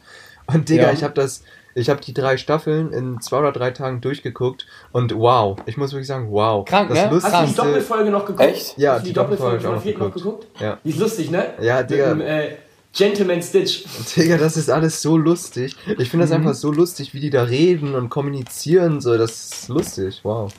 Und 0.48 0.68
Digga, 0.68 0.88
Ja. 0.88 0.92
ich 0.92 1.06
habe 1.06 1.14
das, 1.14 1.44
ich 1.74 1.90
habe 1.90 2.02
die 2.02 2.14
drei 2.14 2.36
Staffeln 2.36 2.92
in 2.92 3.22
zwei 3.22 3.38
oder 3.40 3.54
drei 3.54 3.72
Tagen 3.72 4.02
durchgeguckt 4.02 4.68
und 4.92 5.16
wow, 5.18 5.58
ich 5.66 5.78
muss 5.78 5.94
wirklich 5.94 6.08
sagen, 6.08 6.28
wow. 6.32 6.66
Krank, 6.66 6.90
das 6.90 6.98
ne? 6.98 7.04
Hast 7.04 7.12
du 7.12 7.30
die 7.30 7.32
Lustigste, 7.32 7.62
Doppelfolge 7.62 8.12
noch 8.12 8.25
geguckt? 8.25 8.42
Echt? 8.50 8.78
Ja, 8.78 8.92
Hast 8.96 9.00
du 9.00 9.04
die, 9.04 9.10
die 9.12 9.14
Doppelfolge 9.14 9.58
Doppelfolge 9.60 9.64
von 9.64 9.72
hab 9.72 9.78
ich 9.78 9.84
Vierten 9.84 10.02
auch 10.02 10.08
noch 10.08 10.14
geguckt? 10.14 10.48
Ja. 10.62 10.78
Die 10.84 10.90
ist 10.90 11.00
lustig, 11.00 11.32
ne? 11.32 11.46
Ja, 11.62 11.82
Digga. 11.82 12.14
Mit 12.14 12.28
dem, 12.28 12.30
äh, 12.30 12.48
Gentleman 12.96 13.42
Stitch. 13.42 13.84
Digga, 14.16 14.38
das 14.38 14.56
ist 14.58 14.70
alles 14.70 15.02
so 15.02 15.18
lustig. 15.18 15.75
Ich 15.98 16.10
finde 16.10 16.24
das 16.25 16.30
Mhm. 16.30 16.38
einfach 16.48 16.54
so 16.56 16.72
lustig, 16.72 17.14
wie 17.14 17.20
die 17.20 17.30
da 17.30 17.44
reden 17.44 17.94
und 17.94 18.10
kommunizieren. 18.10 19.02
So, 19.02 19.18
das 19.18 19.32
ist 19.52 19.68
lustig. 19.70 20.22
Wow. 20.24 20.54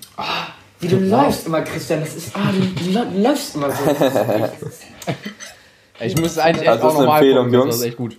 Wie 0.80 0.88
du 0.88 0.98
läufst 0.98 1.46
immer, 1.46 1.62
Christian. 1.62 2.00
Das 2.00 2.14
ist, 2.14 2.36
ah, 2.36 2.52
du, 2.52 3.20
läufst 3.22 3.54
immer 3.54 3.70
so. 3.70 3.76
Ich 5.98 6.14
müsste 6.20 6.42
eigentlich 6.44 6.68
echt 6.68 6.82
Also, 6.82 6.88
auch 6.88 6.92
nochmal 7.00 7.22
Empfehlung, 7.22 7.44
gucken, 7.46 7.52
das 7.52 7.64
Jungs. 7.64 7.76
ist 7.76 7.82
echt 7.84 7.96
gut. 7.96 8.16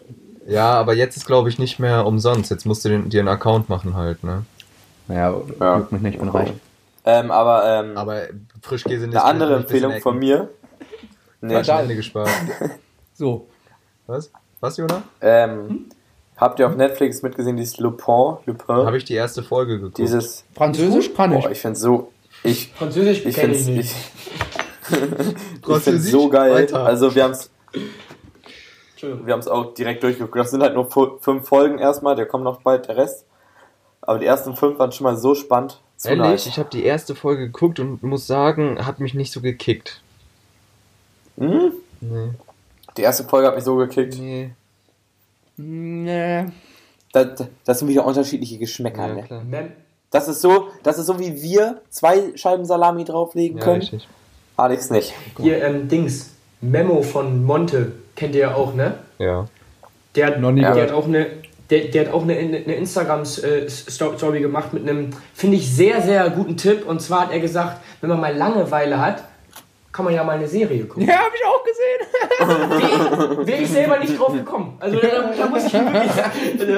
Ja, 0.48 0.72
aber 0.80 0.96
jetzt 0.96 1.16
ist, 1.16 1.28
glaube 1.28 1.50
ich, 1.50 1.60
nicht 1.60 1.78
mehr 1.78 2.08
umsonst. 2.08 2.50
Jetzt 2.50 2.66
musst 2.66 2.84
du 2.86 2.90
den, 2.90 3.10
dir 3.10 3.20
einen 3.20 3.28
Account 3.28 3.70
machen 3.70 3.94
halt, 3.96 4.24
ne? 4.24 4.46
Naja, 5.08 5.40
Ja. 5.60 5.78
juckt 5.78 5.92
mich 5.92 6.02
nicht, 6.02 6.16
ich 6.16 6.20
bin 6.20 6.30
reich. 6.30 6.54
ähm, 7.06 7.30
aber, 7.30 7.66
ähm, 7.86 7.96
Aber 7.98 8.22
Frischkäse 8.64 9.06
nicht. 9.06 9.16
eine 9.16 9.24
andere 9.26 9.56
Empfehlung 9.58 10.00
von 10.02 10.18
mir. 10.18 10.50
Nee, 11.42 11.54
Hat 11.56 11.68
Ende 11.70 11.96
gespart. 11.96 12.30
So. 13.14 13.48
Was? 14.08 14.32
Was, 14.60 14.78
Jona? 14.78 15.04
ähm, 15.22 15.88
habt 16.38 16.60
ihr 16.60 16.68
auf 16.68 16.76
Netflix 16.76 17.22
mitgesehen, 17.22 17.58
dieses 17.58 17.78
Lupin? 17.78 18.38
Lupin? 18.46 18.76
Habe 18.76 18.98
ich 18.98 19.06
die 19.06 19.14
erste 19.14 19.44
Folge 19.44 19.78
geguckt. 19.78 19.98
Dieses, 19.98 20.46
Französisch 20.56 21.14
kann 21.14 21.34
ich. 21.34 21.44
boah, 21.44 21.52
ich 21.52 21.60
find's 21.60 21.82
so, 21.82 22.12
ich, 22.44 22.72
Französisch 22.74 23.26
ich 23.26 23.36
kenn 23.36 23.54
find's, 23.54 23.68
ich 23.68 23.70
ich, 23.70 23.76
nicht. 24.92 25.38
ich 25.68 25.84
find's 25.84 26.10
so 26.10 26.30
geil. 26.30 26.54
Weiter. 26.54 26.86
Also, 26.86 27.14
wir 27.14 27.24
haben's, 27.24 27.50
Entschuldigung. 28.92 29.28
wir 29.28 29.34
haben's 29.34 29.48
auch 29.48 29.74
direkt 29.74 30.02
durchgeguckt. 30.04 30.38
Das 30.38 30.52
sind 30.52 30.64
halt 30.64 30.74
nur 30.74 30.90
fünf 31.20 31.48
Folgen 31.48 31.78
erstmal, 31.78 32.16
der 32.16 32.26
kommt 32.26 32.46
noch 32.46 32.62
bald 32.62 32.88
der 32.88 32.98
Rest. 32.98 33.26
Aber 34.02 34.20
die 34.20 34.26
ersten 34.26 34.56
fünf 34.56 34.80
waren 34.80 34.92
schon 34.94 35.04
mal 35.04 35.18
so 35.18 35.36
spannend. 35.36 35.82
So 35.98 36.10
Ehrlich, 36.10 36.26
nice. 36.26 36.46
ich 36.48 36.58
habe 36.60 36.70
die 36.72 36.84
erste 36.84 37.14
Folge 37.14 37.48
geguckt 37.48 37.80
und 37.80 38.02
muss 38.04 38.26
sagen, 38.26 38.86
hat 38.86 39.00
mich 39.00 39.14
nicht 39.14 39.34
so 39.34 39.42
gekickt. 39.42 40.02
Hm? 41.38 41.74
Nee. 42.00 42.30
Die 42.98 43.01
erste 43.04 43.24
Folge 43.25 43.48
hat 43.48 43.56
mich 43.56 43.63
so 43.63 43.75
gekickt. 43.75 44.18
Nee. 44.20 44.50
Nee. 45.58 46.46
Das, 47.13 47.27
das 47.66 47.80
sind 47.80 47.88
wieder 47.88 48.06
unterschiedliche 48.06 48.58
Geschmäcker. 48.58 49.08
Ja, 49.30 49.44
ne? 49.44 49.72
Das 50.12 50.27
ist 50.27 50.42
so, 50.42 50.68
das 50.84 50.98
ist 51.00 51.06
so 51.08 51.20
wie 51.20 51.42
wir 51.42 51.82
zwei 51.89 52.36
Scheiben 52.36 52.66
Salami 52.66 53.04
drauflegen 53.04 53.58
Ja, 53.58 53.63
können. 53.63 53.82
richtig. 53.82 54.08
Alex 54.56 54.89
nicht. 54.89 55.13
Hier, 55.39 55.63
ähm, 55.63 55.88
Dings. 55.88 56.32
Memo 56.62 57.01
von 57.04 57.44
Monte. 57.44 57.92
Kennt 58.16 58.34
ihr 58.34 58.42
ja 58.42 58.56
auch, 58.56 58.74
ne? 58.74 58.96
Ja. 59.20 59.48
Der, 60.16 60.27
hat- 60.27 60.39
Noch 60.39 60.51
nie 60.51 60.62
der 60.62 60.72
gehört. 60.72 60.89
hat 60.92 60.98
auch 60.98 61.06
eine. 61.06 61.27
Der, 61.70 61.86
der 61.89 62.06
hat 62.08 62.13
auch 62.13 62.22
eine, 62.24 62.34
eine 62.38 62.75
Instagram-Story 62.75 64.39
gemacht 64.39 64.74
mit 64.74 64.88
einem, 64.88 65.10
finde 65.34 65.58
ich, 65.58 65.70
sehr, 65.70 66.01
sehr 66.01 66.30
guten 66.30 66.56
Tipp. 66.56 66.88
Und 66.88 67.02
zwar 67.02 67.24
hat 67.24 67.32
er 67.32 67.39
gesagt, 67.41 67.82
wenn 68.00 68.10
man 68.10 68.22
mal 68.22 68.34
Langeweile 68.36 69.00
hat, 69.02 69.24
kann 69.98 70.06
man 70.06 70.14
ja 70.14 70.24
mal 70.24 70.34
eine 70.36 70.48
Serie 70.48 70.86
gucken. 70.86 71.08
Ja, 71.08 71.16
hab 71.16 71.32
ich 71.34 71.44
auch 71.44 71.64
gesehen. 71.64 73.48
Wäre 73.48 73.62
ich 73.64 73.70
selber 73.70 73.98
nicht 73.98 74.20
drauf 74.20 74.32
gekommen. 74.32 74.78
Also 74.80 75.00
da, 75.00 75.08
da 75.36 75.48
muss 75.48 75.66
ich 75.66 75.74
ihm 75.74 75.92
wirklich 75.92 76.12
sagen. 76.14 76.32
Also, 76.60 76.74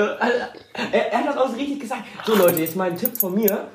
er, 0.93 1.11
er 1.11 1.17
hat 1.19 1.27
das 1.27 1.35
auch 1.37 1.49
so 1.49 1.57
richtig 1.57 1.81
gesagt. 1.81 2.03
So 2.25 2.35
Leute, 2.35 2.61
jetzt 2.61 2.77
mal 2.77 2.89
ein 2.89 2.95
Tipp 2.95 3.17
von 3.17 3.35
mir. 3.35 3.67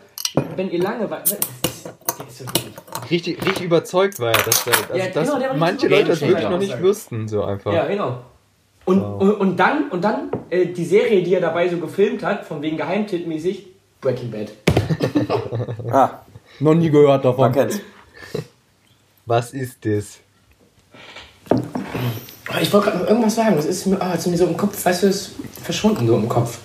Wenn 0.57 0.71
ihr 0.71 0.81
ist 0.81 2.41
wirklich- 2.41 2.75
Richtig, 3.11 3.45
richtig 3.47 3.65
überzeugt 3.67 4.19
war 4.19 4.33
er, 4.33 4.43
dass, 4.43 4.65
der, 4.65 4.73
also, 4.73 4.95
Ja, 4.97 5.07
dass 5.13 5.27
genau, 5.29 5.39
der 5.39 5.51
war 5.51 5.57
manche 5.59 5.89
Leute 5.89 6.05
das 6.09 6.21
wirklich 6.23 6.49
noch 6.49 6.59
nicht 6.59 6.83
wussten, 6.83 7.29
so 7.29 7.45
einfach. 7.45 7.71
Ja, 7.75 7.85
genau. 7.87 8.21
Und, 8.87 9.03
und, 9.03 9.33
und 9.35 9.57
dann, 9.61 9.91
und 9.91 10.03
dann 10.03 10.31
äh, 10.49 10.67
die 10.67 10.85
Serie, 10.87 11.23
die 11.23 11.35
er 11.35 11.43
dabei 11.43 11.69
so 11.69 11.77
gefilmt 11.77 12.23
hat, 12.23 12.47
von 12.47 12.63
wegen 12.63 12.79
Geheimtippmäßig, 12.79 13.67
Breaking 14.01 14.31
Bad. 14.31 14.53
Ah, 15.91 16.21
Noch 16.61 16.75
nie 16.75 16.89
gehört 16.91 17.23
man 17.25 17.33
davon. 17.33 17.53
kennt's. 17.53 17.81
Was 19.27 19.53
ist 19.53 19.85
das? 19.85 20.19
Ah, 22.49 22.61
Ich 22.61 22.73
wollte 22.73 22.91
gerade 22.91 23.03
noch 23.03 23.09
irgendwas 23.09 23.35
sagen, 23.35 23.57
das 23.57 23.65
ist 23.65 23.87
mir, 23.87 24.01
ah, 24.01 24.13
ist 24.15 24.27
mir 24.27 24.37
so 24.37 24.47
im 24.47 24.57
Kopf, 24.57 24.85
weißt 24.85 25.03
du, 25.03 25.07
es 25.09 25.29
ist 25.29 25.35
verschwunden 25.63 26.07
so 26.07 26.17
im 26.17 26.29
Kopf. 26.29 26.59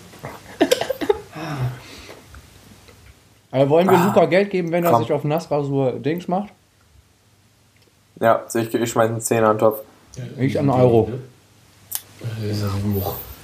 Also 3.51 3.69
wollen 3.71 3.89
wir 3.89 3.97
Luca 3.97 4.25
Geld 4.25 4.51
geben, 4.51 4.71
wenn 4.71 4.83
er 4.83 4.91
Komm. 4.91 5.01
sich 5.01 5.11
auf 5.11 5.23
Nassrasur 5.23 5.93
Dings 5.93 6.27
macht? 6.27 6.49
Ja, 8.19 8.43
so 8.47 8.59
ich, 8.59 8.71
ich 8.73 8.91
schmeiß 8.91 9.09
einen 9.09 9.21
Zehner 9.21 9.49
an 9.49 9.55
den 9.57 9.59
Topf. 9.61 9.79
Ich 10.37 10.59
einen 10.59 10.69
Euro. 10.69 11.09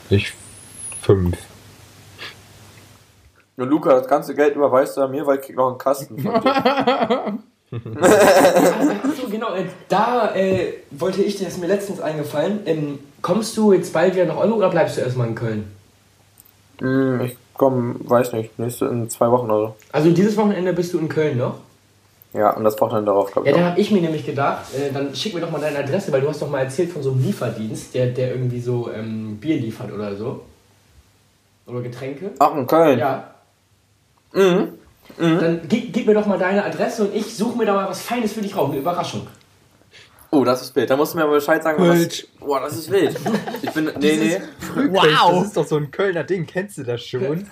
Ich 0.10 0.34
fünf. 1.02 1.38
Und 3.58 3.70
Luca, 3.70 3.94
das 3.98 4.08
ganze 4.08 4.36
Geld 4.36 4.56
überweist 4.56 4.96
du 4.98 5.02
an 5.02 5.10
mir, 5.12 5.26
weil 5.26 5.40
ich 5.40 5.46
krieg 5.46 5.56
noch 5.56 5.70
einen 5.70 5.78
Kasten 5.78 6.20
von 6.22 6.42
dir. 6.42 7.40
Achso, 7.76 9.28
genau, 9.30 9.54
äh, 9.56 9.66
da 9.90 10.34
äh, 10.36 10.74
wollte 10.92 11.22
ich, 11.22 11.38
das 11.38 11.50
ist 11.50 11.60
mir 11.60 11.68
letztens 11.68 12.00
eingefallen, 12.02 12.60
ähm, 12.66 13.00
kommst 13.22 13.56
du 13.58 13.74
jetzt 13.74 13.94
bald 13.94 14.16
wieder 14.16 14.26
nach 14.26 14.38
Euro 14.38 14.56
oder 14.56 14.70
bleibst 14.70 14.98
du 14.98 15.02
erstmal 15.02 15.28
in 15.28 15.36
Köln? 15.36 15.72
Hm, 16.80 17.22
ich 17.22 17.38
komm, 17.54 17.96
weiß 18.04 18.34
nicht, 18.34 18.58
nächste 18.60 18.86
in 18.86 19.10
zwei 19.10 19.30
Wochen 19.32 19.46
oder 19.50 19.68
so. 19.68 19.76
Also 19.92 20.12
dieses 20.12 20.36
Wochenende 20.38 20.74
bist 20.74 20.94
du 20.94 21.00
in 21.00 21.10
Köln 21.10 21.38
noch? 21.38 21.56
Ja, 22.34 22.50
und 22.52 22.66
das 22.66 22.80
Wochenende 22.82 23.06
darauf, 23.12 23.32
glaube 23.32 23.48
Ja, 23.48 23.54
ich. 23.56 23.60
da 23.62 23.66
auch. 23.66 23.72
habe 23.72 23.80
ich 23.82 23.92
mir 23.92 24.02
nämlich 24.02 24.26
gedacht, 24.26 24.66
äh, 24.76 24.92
dann 24.92 25.16
schick 25.16 25.34
mir 25.34 25.40
doch 25.40 25.52
mal 25.52 25.62
deine 25.62 25.80
Adresse, 25.80 26.12
weil 26.12 26.20
du 26.22 26.28
hast 26.28 26.42
doch 26.42 26.50
mal 26.50 26.60
erzählt 26.60 26.92
von 26.92 27.02
so 27.02 27.12
einem 27.12 27.24
Lieferdienst, 27.24 27.94
der, 27.96 28.08
der 28.08 28.32
irgendwie 28.32 28.60
so 28.60 28.90
ähm, 28.92 29.38
Bier 29.38 29.56
liefert 29.58 29.92
oder 29.94 30.16
so. 30.18 30.42
Oder 31.66 31.82
Getränke. 31.82 32.32
Ach, 32.40 32.54
in 32.56 32.68
Köln. 32.68 33.00
Ja. 33.00 33.32
Mhm. 34.34 34.74
Dann 35.18 35.62
gib, 35.70 35.94
gib 35.94 36.08
mir 36.08 36.14
doch 36.14 36.26
mal 36.26 36.38
deine 36.38 36.64
Adresse 36.66 37.04
und 37.06 37.16
ich 37.16 37.36
suche 37.36 37.58
mir 37.58 37.66
da 37.66 37.74
mal 37.74 37.88
was 37.90 38.02
Feines 38.02 38.34
für 38.34 38.42
dich 38.42 38.56
raus, 38.56 38.70
eine 38.72 38.80
Überraschung. 38.80 39.28
Oh, 40.32 40.44
das 40.44 40.62
ist 40.64 40.76
wild. 40.76 40.90
Da 40.90 40.98
musst 40.98 41.14
du 41.14 41.18
mir 41.18 41.24
aber 41.24 41.36
Bescheid 41.36 41.64
sagen. 41.64 41.82
was- 41.82 41.98
Wild. 41.98 42.28
Boah, 42.40 42.60
das 42.60 42.76
ist 42.76 42.92
wild. 42.92 43.16
Ich 43.62 43.72
bin, 43.72 43.86
nee, 44.00 44.18
nee. 44.18 44.42
Wow! 44.90 45.32
Das 45.40 45.44
ist 45.48 45.58
doch 45.58 45.66
so 45.68 45.78
ein 45.78 45.92
Kölner 45.92 46.24
Ding, 46.26 46.46
kennst 46.46 46.78
du 46.78 46.84
das 46.84 47.02
schon? 47.04 47.48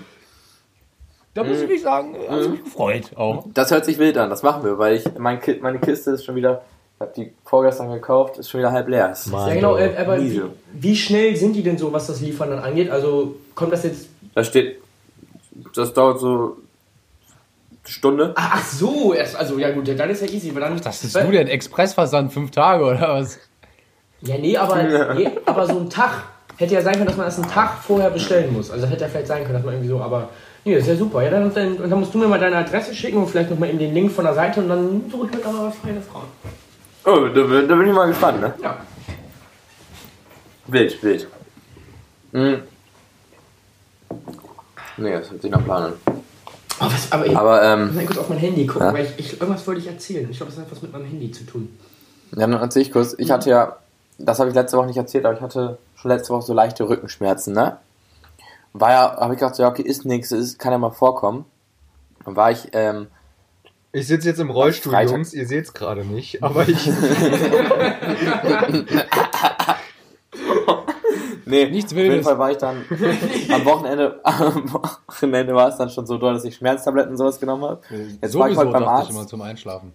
Da 1.33 1.43
muss 1.43 1.62
ich 1.62 1.67
mich 1.69 1.81
sagen, 1.83 2.15
habe 2.27 2.41
ich 2.41 2.49
mich 2.49 2.63
gefreut 2.63 3.12
auch. 3.15 3.45
Das 3.53 3.69
hört 3.69 3.86
sich 3.86 3.99
wild 3.99 4.17
an, 4.17 4.29
das 4.31 4.41
machen 4.41 4.63
wir, 4.63 4.79
weil 4.79 4.95
ich, 4.95 5.05
mein, 5.19 5.39
meine 5.62 5.77
Kiste 5.77 6.12
ist 6.12 6.25
schon 6.25 6.36
wieder, 6.36 6.63
ich 6.95 7.01
hab 7.01 7.13
die 7.13 7.31
vorgestern 7.45 7.91
gekauft, 7.91 8.39
ist 8.39 8.49
schon 8.49 8.60
wieder 8.60 8.71
halb 8.71 8.88
leer. 8.88 9.13
Ja, 9.31 9.53
genau, 9.53 9.77
äh, 9.77 9.95
aber 9.97 10.19
wie, 10.19 10.41
wie 10.73 10.95
schnell 10.95 11.36
sind 11.36 11.53
die 11.53 11.62
denn 11.62 11.77
so, 11.77 11.93
was 11.93 12.07
das 12.07 12.21
Liefern 12.21 12.49
dann 12.49 12.60
angeht? 12.60 12.89
Also 12.89 13.36
kommt 13.53 13.71
das 13.71 13.83
jetzt. 13.83 14.07
Da 14.33 14.43
steht, 14.43 14.79
das 15.78 15.94
dauert 15.94 16.20
so 16.20 16.58
eine 17.86 17.90
Stunde. 17.92 18.34
Ach, 18.36 18.52
ach 18.56 18.63
so, 18.66 19.13
erst, 19.13 19.36
also 19.36 19.58
ja 19.60 19.72
gut, 19.72 19.88
dann 19.88 20.10
ist 20.10 20.22
ja 20.22 20.28
easy. 20.28 20.50
Aber 20.52 20.60
dann, 20.62 20.80
Das 20.82 21.04
ist 21.04 21.16
du 21.16 21.32
denn 21.32 21.48
Expressversand 21.48 22.34
fünf 22.34 22.52
Tage 22.52 22.84
oder 22.84 23.02
was? 23.16 23.40
Ja, 24.22 24.38
nee 24.38 24.58
aber, 24.58 25.13
nee, 25.13 25.30
aber 25.46 25.68
so 25.68 25.80
ein 25.80 25.90
Tag. 25.90 26.24
Hätte 26.58 26.74
ja 26.74 26.82
sein 26.82 26.94
können, 26.96 27.06
dass 27.06 27.18
man 27.18 27.28
das 27.28 27.38
einen 27.40 27.52
Tag 27.52 27.84
vorher 27.84 28.10
bestellen 28.10 28.52
muss. 28.52 28.72
Also 28.72 28.88
hätte 28.88 29.02
ja 29.04 29.08
vielleicht 29.10 29.28
sein 29.28 29.44
können, 29.44 29.54
dass 29.54 29.63
man 29.63 29.76
irgendwie 29.76 29.90
so, 29.90 30.00
aber. 30.02 30.30
Nee, 30.66 30.74
das 30.74 30.84
ist 30.84 30.90
ja 30.90 30.96
super. 30.96 31.22
Ja, 31.22 31.30
dann, 31.30 31.54
dann, 31.54 31.78
dann 31.90 32.00
musst 32.00 32.13
du 32.13 32.18
mir 32.18 32.28
mal 32.28 32.40
deine 32.40 32.58
Adresse 32.58 32.96
schicken 32.96 33.18
und 33.18 33.28
vielleicht 33.30 33.52
nochmal 33.52 33.70
eben 33.70 33.78
den 33.78 33.94
Link 33.94 34.12
von 34.12 34.26
der 34.26 34.34
Seite 34.34 34.60
und 34.62 34.68
dann 34.70 35.04
suche 35.10 35.28
ich 35.28 35.34
mir 35.34 35.42
da 35.44 35.52
mal 35.52 35.68
was 35.68 35.76
Feines 35.78 36.04
raus. 36.13 36.24
Oh, 37.06 37.28
da, 37.28 37.42
bin- 37.44 37.68
da 37.70 37.76
bin 37.76 37.88
ich 37.88 37.94
mal 37.94 38.08
gespannt, 38.08 38.42
ne? 38.42 38.54
Ja. 38.62 38.78
Wild, 40.66 41.02
wild. 41.04 41.28
Mhm. 42.32 42.63
Nee, 44.97 45.12
das 45.12 45.29
hört 45.31 45.41
sich 45.41 45.51
nach 45.51 45.63
Plan 45.63 45.83
an. 45.83 45.93
Oh, 46.79 46.86
was, 46.86 47.12
aber 47.12 47.25
ich 47.25 47.36
Aber, 47.36 47.55
muss 47.77 47.89
ähm, 47.89 47.95
mal 47.95 48.05
kurz 48.05 48.17
auf 48.19 48.29
mein 48.29 48.38
Handy 48.38 48.65
gucken, 48.67 48.88
Ja? 48.88 48.93
weil 48.93 49.05
ich, 49.05 49.13
ich, 49.17 49.33
irgendwas 49.41 49.65
wollte 49.65 49.81
ich 49.81 49.88
erzählen. 49.88 50.27
Ich 50.29 50.38
glaube, 50.38 50.51
das 50.51 50.62
hat 50.62 50.71
was 50.71 50.81
mit 50.81 50.91
meinem 50.91 51.05
Handy 51.05 51.31
zu 51.31 51.43
tun. 51.45 51.69
ja, 52.31 52.39
dann 52.47 52.53
erzähl 52.53 52.81
ich 52.83 52.91
kurz. 52.91 53.15
Ich 53.17 53.31
hatte 53.31 53.49
ja, 53.49 53.77
das 54.19 54.39
habe 54.39 54.49
ich 54.49 54.55
letzte 54.55 54.77
Woche 54.77 54.88
nicht 54.88 54.97
erzählt, 54.97 55.25
aber 55.25 55.36
ich 55.36 55.41
hatte 55.41 55.77
schon 55.95 56.12
letzte 56.12 56.33
Woche 56.33 56.43
so 56.43 56.53
leichte 56.53 56.88
Rückenschmerzen, 56.88 57.53
ne? 57.53 57.77
War 58.73 58.91
ja, 58.91 59.17
habe 59.19 59.33
ich 59.33 59.39
gedacht, 59.39 59.55
so, 59.55 59.63
ja, 59.63 59.69
okay, 59.69 59.81
ist 59.81 60.05
nichts, 60.05 60.31
ist, 60.31 60.60
kann 60.60 60.71
ja 60.71 60.77
mal 60.77 60.91
vorkommen. 60.91 61.45
Dann 62.25 62.36
war 62.36 62.51
ich, 62.51 62.67
ähm, 62.73 63.07
Ich 63.91 64.05
sitze 64.05 64.27
jetzt 64.27 64.39
im 64.39 64.51
Rollstuhl, 64.51 64.91
Freitag. 64.91 65.13
Jungs, 65.13 65.33
ihr 65.33 65.47
seht 65.47 65.65
es 65.65 65.73
gerade 65.73 66.05
nicht, 66.05 66.43
aber 66.43 66.67
ich. 66.67 66.91
Nee, 71.47 71.69
Nichts 71.69 71.91
Auf 71.91 71.97
jeden 71.97 72.10
Wildes. 72.12 72.27
Fall 72.27 72.38
war 72.39 72.51
ich 72.51 72.57
dann 72.57 72.83
am 73.53 73.65
Wochenende, 73.65 74.19
am 74.23 74.73
Wochenende 74.73 75.55
war 75.55 75.69
es 75.69 75.77
dann 75.77 75.89
schon 75.89 76.05
so 76.05 76.17
doll, 76.17 76.33
dass 76.33 76.43
ich 76.45 76.55
Schmerztabletten 76.55 77.12
und 77.12 77.17
sowas 77.17 77.39
genommen 77.39 77.63
habe. 77.63 77.81
Jetzt 78.21 78.38
war 78.38 78.49
ich 78.49 78.57
heute 78.57 78.71
beim 78.71 78.83
Arzt. 78.83 79.10
ich 79.10 79.15
immer 79.15 79.27
zum 79.27 79.41
Einschlafen. 79.41 79.93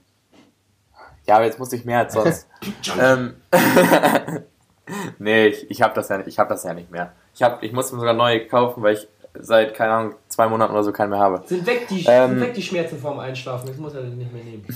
Ja, 1.27 1.37
aber 1.37 1.45
jetzt 1.45 1.59
musste 1.59 1.77
ich 1.77 1.85
mehr 1.85 2.01
als 2.01 2.15
sonst. 2.15 2.49
ähm, 3.01 3.35
nee, 5.19 5.47
ich, 5.49 5.71
ich 5.71 5.83
habe 5.83 5.95
das 5.95 6.09
ja 6.09 6.21
ich 6.27 6.39
habe 6.39 6.49
das 6.49 6.65
ja 6.65 6.75
nicht 6.75 6.91
mehr. 6.91 7.13
Ich 7.35 7.43
hab, 7.43 7.63
ich 7.63 7.73
musste 7.73 7.95
mir 7.95 8.01
sogar 8.01 8.15
neue 8.15 8.47
kaufen, 8.47 8.83
weil 8.83 8.95
ich 8.95 9.07
seit 9.39 9.75
keine 9.75 9.93
Ahnung 9.93 10.15
zwei 10.29 10.49
Monaten 10.49 10.73
oder 10.73 10.83
so 10.85 10.93
keinen 10.93 11.11
mehr 11.11 11.19
habe. 11.21 11.43
Sind 11.47 11.67
weg 11.67 11.87
die, 11.89 12.05
Ähm. 12.09 12.31
sind 12.31 12.41
weg 12.41 12.55
die 12.55 12.63
Schmerzen 12.63 12.99
vorm 12.99 13.19
Einschlafen. 13.19 13.67
Das 13.69 13.77
muss 13.77 13.95
er 13.95 14.03
nicht 14.03 14.33
mehr 14.33 14.45
nehmen. 14.45 14.67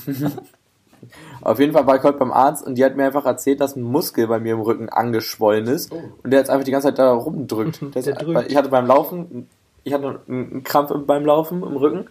Auf 1.42 1.58
jeden 1.60 1.72
Fall 1.72 1.86
war 1.86 1.96
ich 1.96 2.02
heute 2.02 2.18
beim 2.18 2.32
Arzt 2.32 2.66
und 2.66 2.74
die 2.76 2.84
hat 2.84 2.96
mir 2.96 3.04
einfach 3.04 3.24
erzählt, 3.26 3.60
dass 3.60 3.76
ein 3.76 3.82
Muskel 3.82 4.26
bei 4.26 4.38
mir 4.40 4.52
im 4.54 4.60
Rücken 4.60 4.88
angeschwollen 4.88 5.66
ist 5.66 5.92
Oh. 5.92 6.02
und 6.22 6.30
der 6.30 6.40
jetzt 6.40 6.50
einfach 6.50 6.64
die 6.64 6.70
ganze 6.70 6.88
Zeit 6.88 6.98
da 6.98 7.12
rumdrückt. 7.12 7.80
Der 7.94 8.02
Der 8.02 8.14
drückt. 8.14 8.34
weil 8.34 8.46
Ich 8.50 8.56
hatte 8.56 8.68
beim 8.68 8.86
Laufen, 8.86 9.48
ich 9.84 9.92
hatte 9.92 10.20
einen 10.28 10.62
Krampf 10.64 10.92
beim 11.06 11.24
Laufen 11.24 11.62
im 11.62 11.76
Rücken. 11.76 12.06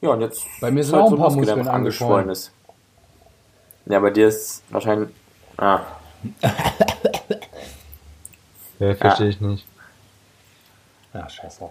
Ja, 0.00 0.10
und 0.10 0.20
jetzt 0.20 0.44
Bei 0.60 0.70
mir 0.70 0.80
ist 0.80 0.88
sind 0.88 0.96
halt 0.96 1.04
auch 1.06 1.10
so 1.10 1.16
ein 1.16 1.18
paar 1.20 1.30
Muskel, 1.30 1.46
der 1.46 1.56
Muskeln 1.56 1.60
einfach 1.68 1.78
angeschwollen 1.78 2.28
ist. 2.28 2.52
Ja, 3.86 4.00
bei 4.00 4.10
dir 4.10 4.28
ist 4.28 4.62
wahrscheinlich. 4.70 5.08
Ah, 5.56 5.80
Ja, 8.80 8.94
verstehe 8.94 9.28
ich 9.28 9.40
nicht. 9.40 9.66
Ja, 11.12 11.28
scheiß 11.28 11.58
drauf. 11.58 11.70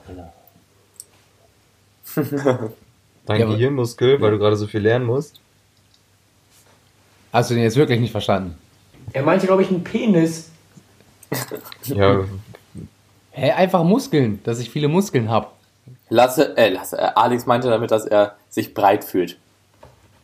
Dein 3.25 3.39
Ja, 3.39 3.45
Gehirnmuskel, 3.47 4.21
weil 4.21 4.31
du 4.31 4.39
gerade 4.39 4.55
so 4.55 4.67
viel 4.67 4.81
lernen 4.81 5.05
musst. 5.05 5.41
Hast 7.33 7.49
du 7.49 7.55
den 7.55 7.63
jetzt 7.63 7.75
wirklich 7.75 7.99
nicht 7.99 8.11
verstanden? 8.11 8.55
Er 9.11 9.23
meinte, 9.23 9.47
glaube 9.47 9.63
ich, 9.63 9.69
einen 9.69 9.83
Penis. 9.83 10.51
Ja, 11.85 12.23
Hä, 13.31 13.51
einfach 13.51 13.83
Muskeln, 13.83 14.39
dass 14.43 14.59
ich 14.59 14.69
viele 14.69 14.87
Muskeln 14.87 15.29
habe. 15.29 15.47
Lasse, 16.09 16.55
äh, 16.55 16.69
Lasse, 16.69 16.99
äh, 16.99 17.09
Alex 17.15 17.47
meinte 17.47 17.67
damit, 17.67 17.89
dass 17.89 18.05
er 18.05 18.35
sich 18.49 18.75
breit 18.75 19.03
fühlt. 19.03 19.37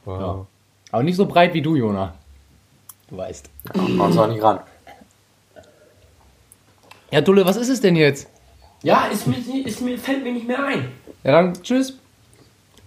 wow. 0.05 0.45
Aber 0.91 1.03
nicht 1.03 1.15
so 1.15 1.25
breit 1.25 1.53
wie 1.55 1.61
du, 1.61 1.75
Jona. 1.75 2.13
Du 3.09 3.17
weißt. 3.17 3.49
Und 3.73 4.13
zwar 4.13 4.27
nicht 4.27 4.41
ran. 4.43 4.59
Ja, 7.11 7.21
Dulle, 7.21 7.43
was 7.45 7.57
ist 7.57 7.69
es 7.69 7.81
denn 7.81 7.95
jetzt? 7.95 8.27
Ja, 8.83 9.05
ist 9.05 9.25
mir, 9.25 9.37
ist 9.65 9.81
mir, 9.81 9.97
fällt 9.97 10.23
mir 10.23 10.31
nicht 10.31 10.47
mehr 10.47 10.63
ein. 10.63 10.91
Ja, 11.23 11.31
dann 11.31 11.53
tschüss. 11.61 11.97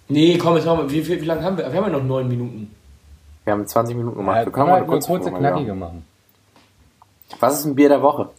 Nee, 0.07 0.37
komm, 0.37 0.55
jetzt 0.55 0.65
machen 0.65 0.87
wir. 0.87 0.91
Wie, 0.91 1.05
wie, 1.07 1.21
wie 1.21 1.25
lange 1.25 1.43
haben 1.43 1.57
wir? 1.57 1.71
Wir 1.71 1.81
haben 1.81 1.91
ja 1.91 1.97
noch 1.97 2.03
neun 2.03 2.27
Minuten. 2.29 2.73
Wir 3.43 3.53
haben 3.53 3.67
20 3.67 3.95
Minuten 3.95 4.17
gemacht. 4.17 4.37
Ja, 4.37 4.45
wir 4.45 4.51
können 4.51 4.69
mal 4.69 4.75
eine 4.77 4.85
kurze, 4.85 5.07
kurze, 5.07 5.31
knackige 5.31 5.73
machen. 5.73 6.05
Was 7.39 7.59
ist 7.59 7.65
ein 7.65 7.75
Bier 7.75 7.89
der 7.89 8.01
Woche? 8.01 8.29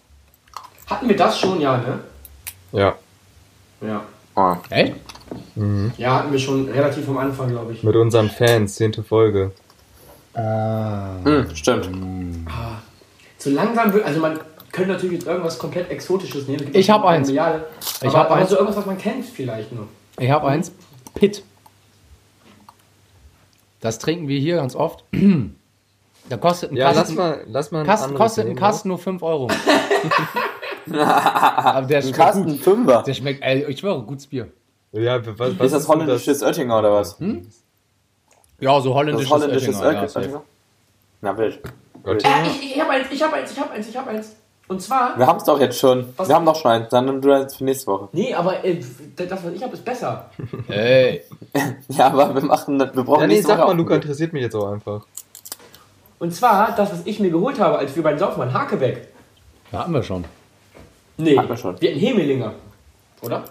Hatten 0.88 1.08
wir 1.08 1.16
das 1.16 1.38
schon? 1.38 1.60
Ja, 1.60 1.76
ne? 1.76 2.00
Ja. 2.72 2.94
Ja. 3.80 4.02
Oh. 4.36 4.56
Echt? 4.70 4.94
Ja, 5.96 6.18
hatten 6.18 6.32
wir 6.32 6.38
schon 6.38 6.68
relativ 6.68 7.08
am 7.08 7.18
Anfang, 7.18 7.48
glaube 7.48 7.72
ich. 7.72 7.82
Mit 7.82 7.96
unseren 7.96 8.30
Fans, 8.30 8.74
zehnte 8.74 9.02
Folge. 9.02 9.52
Ah. 10.34 11.16
Hm, 11.22 11.54
stimmt. 11.54 11.88
So 13.38 13.50
langsam 13.50 13.92
wird. 13.92 14.04
Also, 14.04 14.20
man 14.20 14.40
könnte 14.72 14.92
natürlich 14.92 15.20
jetzt 15.20 15.26
irgendwas 15.26 15.58
komplett 15.58 15.90
Exotisches 15.90 16.48
nehmen. 16.48 16.68
Ich 16.72 16.90
hab 16.90 17.02
noch 17.02 17.08
eine 17.08 17.18
eins. 17.18 17.28
Milliarde. 17.28 17.66
Ich 18.00 18.08
aber, 18.08 18.18
hab 18.18 18.26
aber 18.30 18.40
eins. 18.40 18.50
so 18.50 18.56
irgendwas, 18.56 18.76
was 18.76 18.86
man 18.86 18.98
kennt, 18.98 19.24
vielleicht 19.24 19.72
nur. 19.72 19.86
Ich 20.18 20.30
habe 20.30 20.48
eins. 20.48 20.72
Pit. 21.14 21.44
Das 23.85 23.99
trinken 23.99 24.29
wir 24.29 24.40
hier 24.40 24.57
ganz 24.57 24.75
oft. 24.75 25.05
Da 26.31 26.38
kostet 26.38 26.73
ein 26.73 26.77
Ja, 26.77 26.87
lass 26.87 26.97
Kasten, 26.97 27.16
mal, 27.16 27.44
lass 27.49 27.70
mal 27.70 27.81
ein 27.81 27.87
Kasten 27.87 28.14
kostet 28.14 28.44
ein 28.44 28.49
nehmen, 28.49 28.59
Kasten 28.59 28.88
nur 28.88 28.97
5 28.97 29.23
Euro. 29.23 29.47
Aber 30.90 31.87
der 31.87 31.99
Ein 31.99 32.03
schmeckt 32.03 32.16
Kasten 32.16 32.44
gut. 32.47 32.61
Fünfer. 32.61 33.03
Der 33.03 33.12
schmeckt, 33.12 33.42
ey, 33.44 33.66
ich 33.66 33.79
schwöre, 33.79 34.03
gutes 34.05 34.27
Bier. 34.27 34.49
ne? 34.92 35.03
Ja, 35.03 35.20
was, 35.38 35.59
was 35.59 35.66
Ist 35.66 35.73
das 35.75 35.87
holländisches 35.88 36.42
Oettinger 36.42 36.79
oder 36.79 36.92
was? 36.94 37.18
Ja, 38.59 38.81
so 38.81 38.88
Das 38.88 38.94
holländisches, 38.97 39.31
holländisches 39.31 39.77
Oettinger, 39.77 39.92
ja, 39.92 40.01
Oettinger. 40.01 40.25
safe. 40.31 40.40
Na 41.20 41.37
wild. 41.37 41.61
Oettinger? 42.05 42.42
Ich, 42.47 42.62
ich, 42.62 42.75
ich 42.77 42.81
habe 42.81 42.90
eins, 42.92 43.07
ich 43.11 43.23
habe 43.23 43.35
eins, 43.35 43.51
ich 43.53 43.59
habe 43.61 43.70
eins, 43.73 43.88
ich 43.88 43.97
habe 43.99 44.11
eins. 44.11 44.37
Und 44.66 44.81
zwar. 44.81 45.18
Wir 45.18 45.27
haben 45.27 45.37
es 45.38 45.44
doch 45.44 45.61
jetzt 45.61 45.79
schon. 45.79 46.12
Was? 46.16 46.29
Wir 46.29 46.35
haben 46.35 46.46
doch 46.46 46.57
schon 46.57 46.70
eins. 46.70 46.88
Dann 46.88 47.05
nimm 47.05 47.20
du 47.20 47.31
eins 47.33 47.55
für 47.57 47.64
nächste 47.64 47.87
Woche. 47.87 48.09
Nee, 48.12 48.33
aber 48.35 48.64
äh, 48.64 48.81
das, 49.16 49.44
was 49.44 49.53
ich 49.53 49.62
habe, 49.62 49.74
ist 49.74 49.85
besser. 49.85 50.31
Ey, 50.68 51.22
Ja, 51.88 52.07
aber 52.07 52.35
wir 52.35 52.42
machen 52.42 52.79
das. 52.79 52.94
Wir 52.96 53.03
brauchen 53.05 53.20
Ja, 53.22 53.27
nee, 53.27 53.35
nächste 53.35 53.53
sag 53.53 53.59
Woche 53.59 53.68
mal, 53.68 53.77
Luca, 53.77 53.94
interessiert 53.96 54.33
mich 54.33 54.42
jetzt 54.42 54.55
auch 54.55 54.72
einfach. 54.72 55.05
Und 56.18 56.35
zwar 56.35 56.74
das, 56.74 56.92
was 56.92 57.03
ich 57.05 57.20
mir 57.20 57.31
geholt 57.31 57.61
habe, 57.61 57.77
als 57.79 57.94
wir 57.94 58.03
beim 58.03 58.18
Saufen 58.18 58.38
waren, 58.38 58.55
Hakebeck. 58.55 59.09
da 59.70 59.81
hatten 59.81 59.92
wir 59.92 60.03
schon. 60.03 60.24
Nee, 61.18 61.37
Hatten 61.37 61.48
wir 61.48 61.57
schon. 61.57 61.81
wir 61.81 61.90
hatten 61.90 62.00
Hemelinger. 62.00 62.53
Oder? 63.20 63.44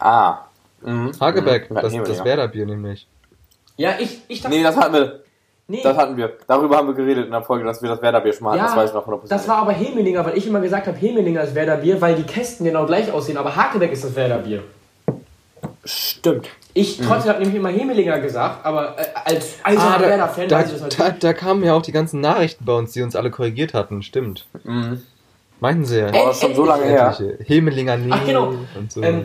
Ah. 0.00 0.38
Mhm. 0.82 1.12
Hagebeck, 1.20 1.70
Mhm. 1.70 1.74
das, 1.76 1.92
das. 1.92 2.24
Werder-Bier 2.24 2.66
nämlich. 2.66 3.06
Ja, 3.76 3.94
ich, 3.98 4.20
ich 4.28 4.40
dachte. 4.42 4.56
Nee, 4.56 4.62
das 4.62 4.76
hatten 4.76 4.94
wir. 4.94 5.20
Nee, 5.68 5.80
Das 5.82 5.96
hatten 5.96 6.16
wir. 6.16 6.32
Darüber 6.46 6.76
haben 6.76 6.88
wir 6.88 6.94
geredet 6.94 7.26
in 7.26 7.32
der 7.32 7.42
Folge, 7.42 7.64
dass 7.64 7.82
wir 7.82 7.88
das 7.88 8.02
Werderbier 8.02 8.32
schon 8.32 8.44
mal 8.44 8.50
hatten. 8.50 8.58
ja, 8.60 8.66
das 8.66 8.76
weiß 8.76 8.90
ich 8.90 8.94
noch 8.94 9.06
100%. 9.06 9.28
das 9.28 9.48
war 9.48 9.58
aber 9.58 9.72
Hemelinger, 9.72 10.24
weil 10.24 10.36
ich 10.36 10.46
immer 10.46 10.60
gesagt 10.60 10.86
habe, 10.86 10.96
Hemelinger 10.96 11.42
ist 11.42 11.54
Werderbier, 11.54 12.00
weil 12.00 12.14
die 12.16 12.22
Kästen 12.24 12.64
genau 12.66 12.86
gleich 12.86 13.10
aussehen, 13.12 13.36
aber 13.36 13.54
Hakebeck 13.56 13.92
ist 13.92 14.04
das 14.04 14.14
Werderbier. 14.14 14.62
Stimmt. 15.84 16.48
Ich 16.74 16.98
trotzdem 16.98 17.30
habe 17.30 17.38
nämlich 17.40 17.56
immer 17.56 17.68
Hemelinger 17.68 18.18
gesagt, 18.18 18.66
aber 18.66 18.98
äh, 18.98 19.04
als 19.24 19.54
eiserner 19.62 19.94
Ah, 19.94 19.98
da, 19.98 20.08
Werder-Fan 20.08 20.48
da, 20.48 20.58
weiß 20.58 20.72
ich 20.72 20.80
das 20.80 20.96
da, 20.96 21.10
da 21.10 21.32
kamen 21.32 21.62
ja 21.64 21.74
auch 21.74 21.82
die 21.82 21.92
ganzen 21.92 22.20
Nachrichten 22.20 22.64
bei 22.64 22.74
uns, 22.74 22.92
die 22.92 23.02
uns 23.02 23.14
alle 23.16 23.30
korrigiert 23.30 23.72
hatten, 23.72 24.02
stimmt. 24.02 24.46
Mhm. 24.64 25.02
Meinten 25.60 25.84
sie 25.86 26.00
ja. 26.00 26.08
Aber 26.08 26.34
schon 26.34 26.54
so 26.54 26.66
lange 26.66 26.84
her. 26.84 27.16
Hemelinger 27.46 27.96
nee 27.96 28.10
Ach, 28.10 28.26
genau. 28.26 28.48
und 28.74 28.92
so. 28.92 29.00
Ähm, 29.02 29.22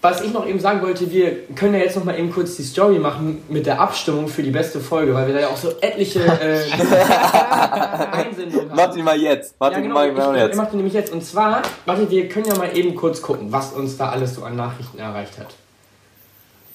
was 0.00 0.20
ich 0.22 0.32
noch 0.32 0.46
eben 0.46 0.60
sagen 0.60 0.80
wollte, 0.82 1.10
wir 1.10 1.32
können 1.56 1.74
ja 1.74 1.80
jetzt 1.80 1.96
noch 1.96 2.04
mal 2.04 2.16
eben 2.18 2.30
kurz 2.30 2.54
die 2.56 2.62
Story 2.62 2.98
machen 3.00 3.42
mit 3.48 3.66
der 3.66 3.80
Abstimmung 3.80 4.28
für 4.28 4.42
die 4.44 4.50
beste 4.52 4.78
Folge, 4.80 5.12
weil 5.14 5.26
wir 5.26 5.34
da 5.34 5.40
ja 5.40 5.48
auch 5.48 5.56
so 5.56 5.70
etliche 5.80 6.20
äh, 6.20 6.60
Einsendungen 8.12 8.70
haben. 8.76 8.94
Die 8.94 9.02
mal 9.02 9.20
jetzt. 9.20 9.54
Mach 9.58 9.70
Ja, 9.70 9.76
die 9.78 9.82
genau, 9.82 9.94
mal 9.94 10.08
ich, 10.08 10.14
genau 10.14 10.30
ich, 10.32 10.36
ich 10.38 10.42
jetzt. 10.46 10.56
mach 10.56 10.70
die 10.70 10.76
nämlich 10.76 10.94
jetzt. 10.94 11.12
Und 11.12 11.24
zwar, 11.24 11.62
warte, 11.86 12.08
wir 12.10 12.28
können 12.28 12.46
ja 12.46 12.56
mal 12.56 12.76
eben 12.76 12.94
kurz 12.94 13.22
gucken, 13.22 13.50
was 13.50 13.72
uns 13.72 13.96
da 13.96 14.10
alles 14.10 14.34
so 14.34 14.42
an 14.44 14.56
Nachrichten 14.56 14.98
erreicht 14.98 15.38
hat. 15.38 15.54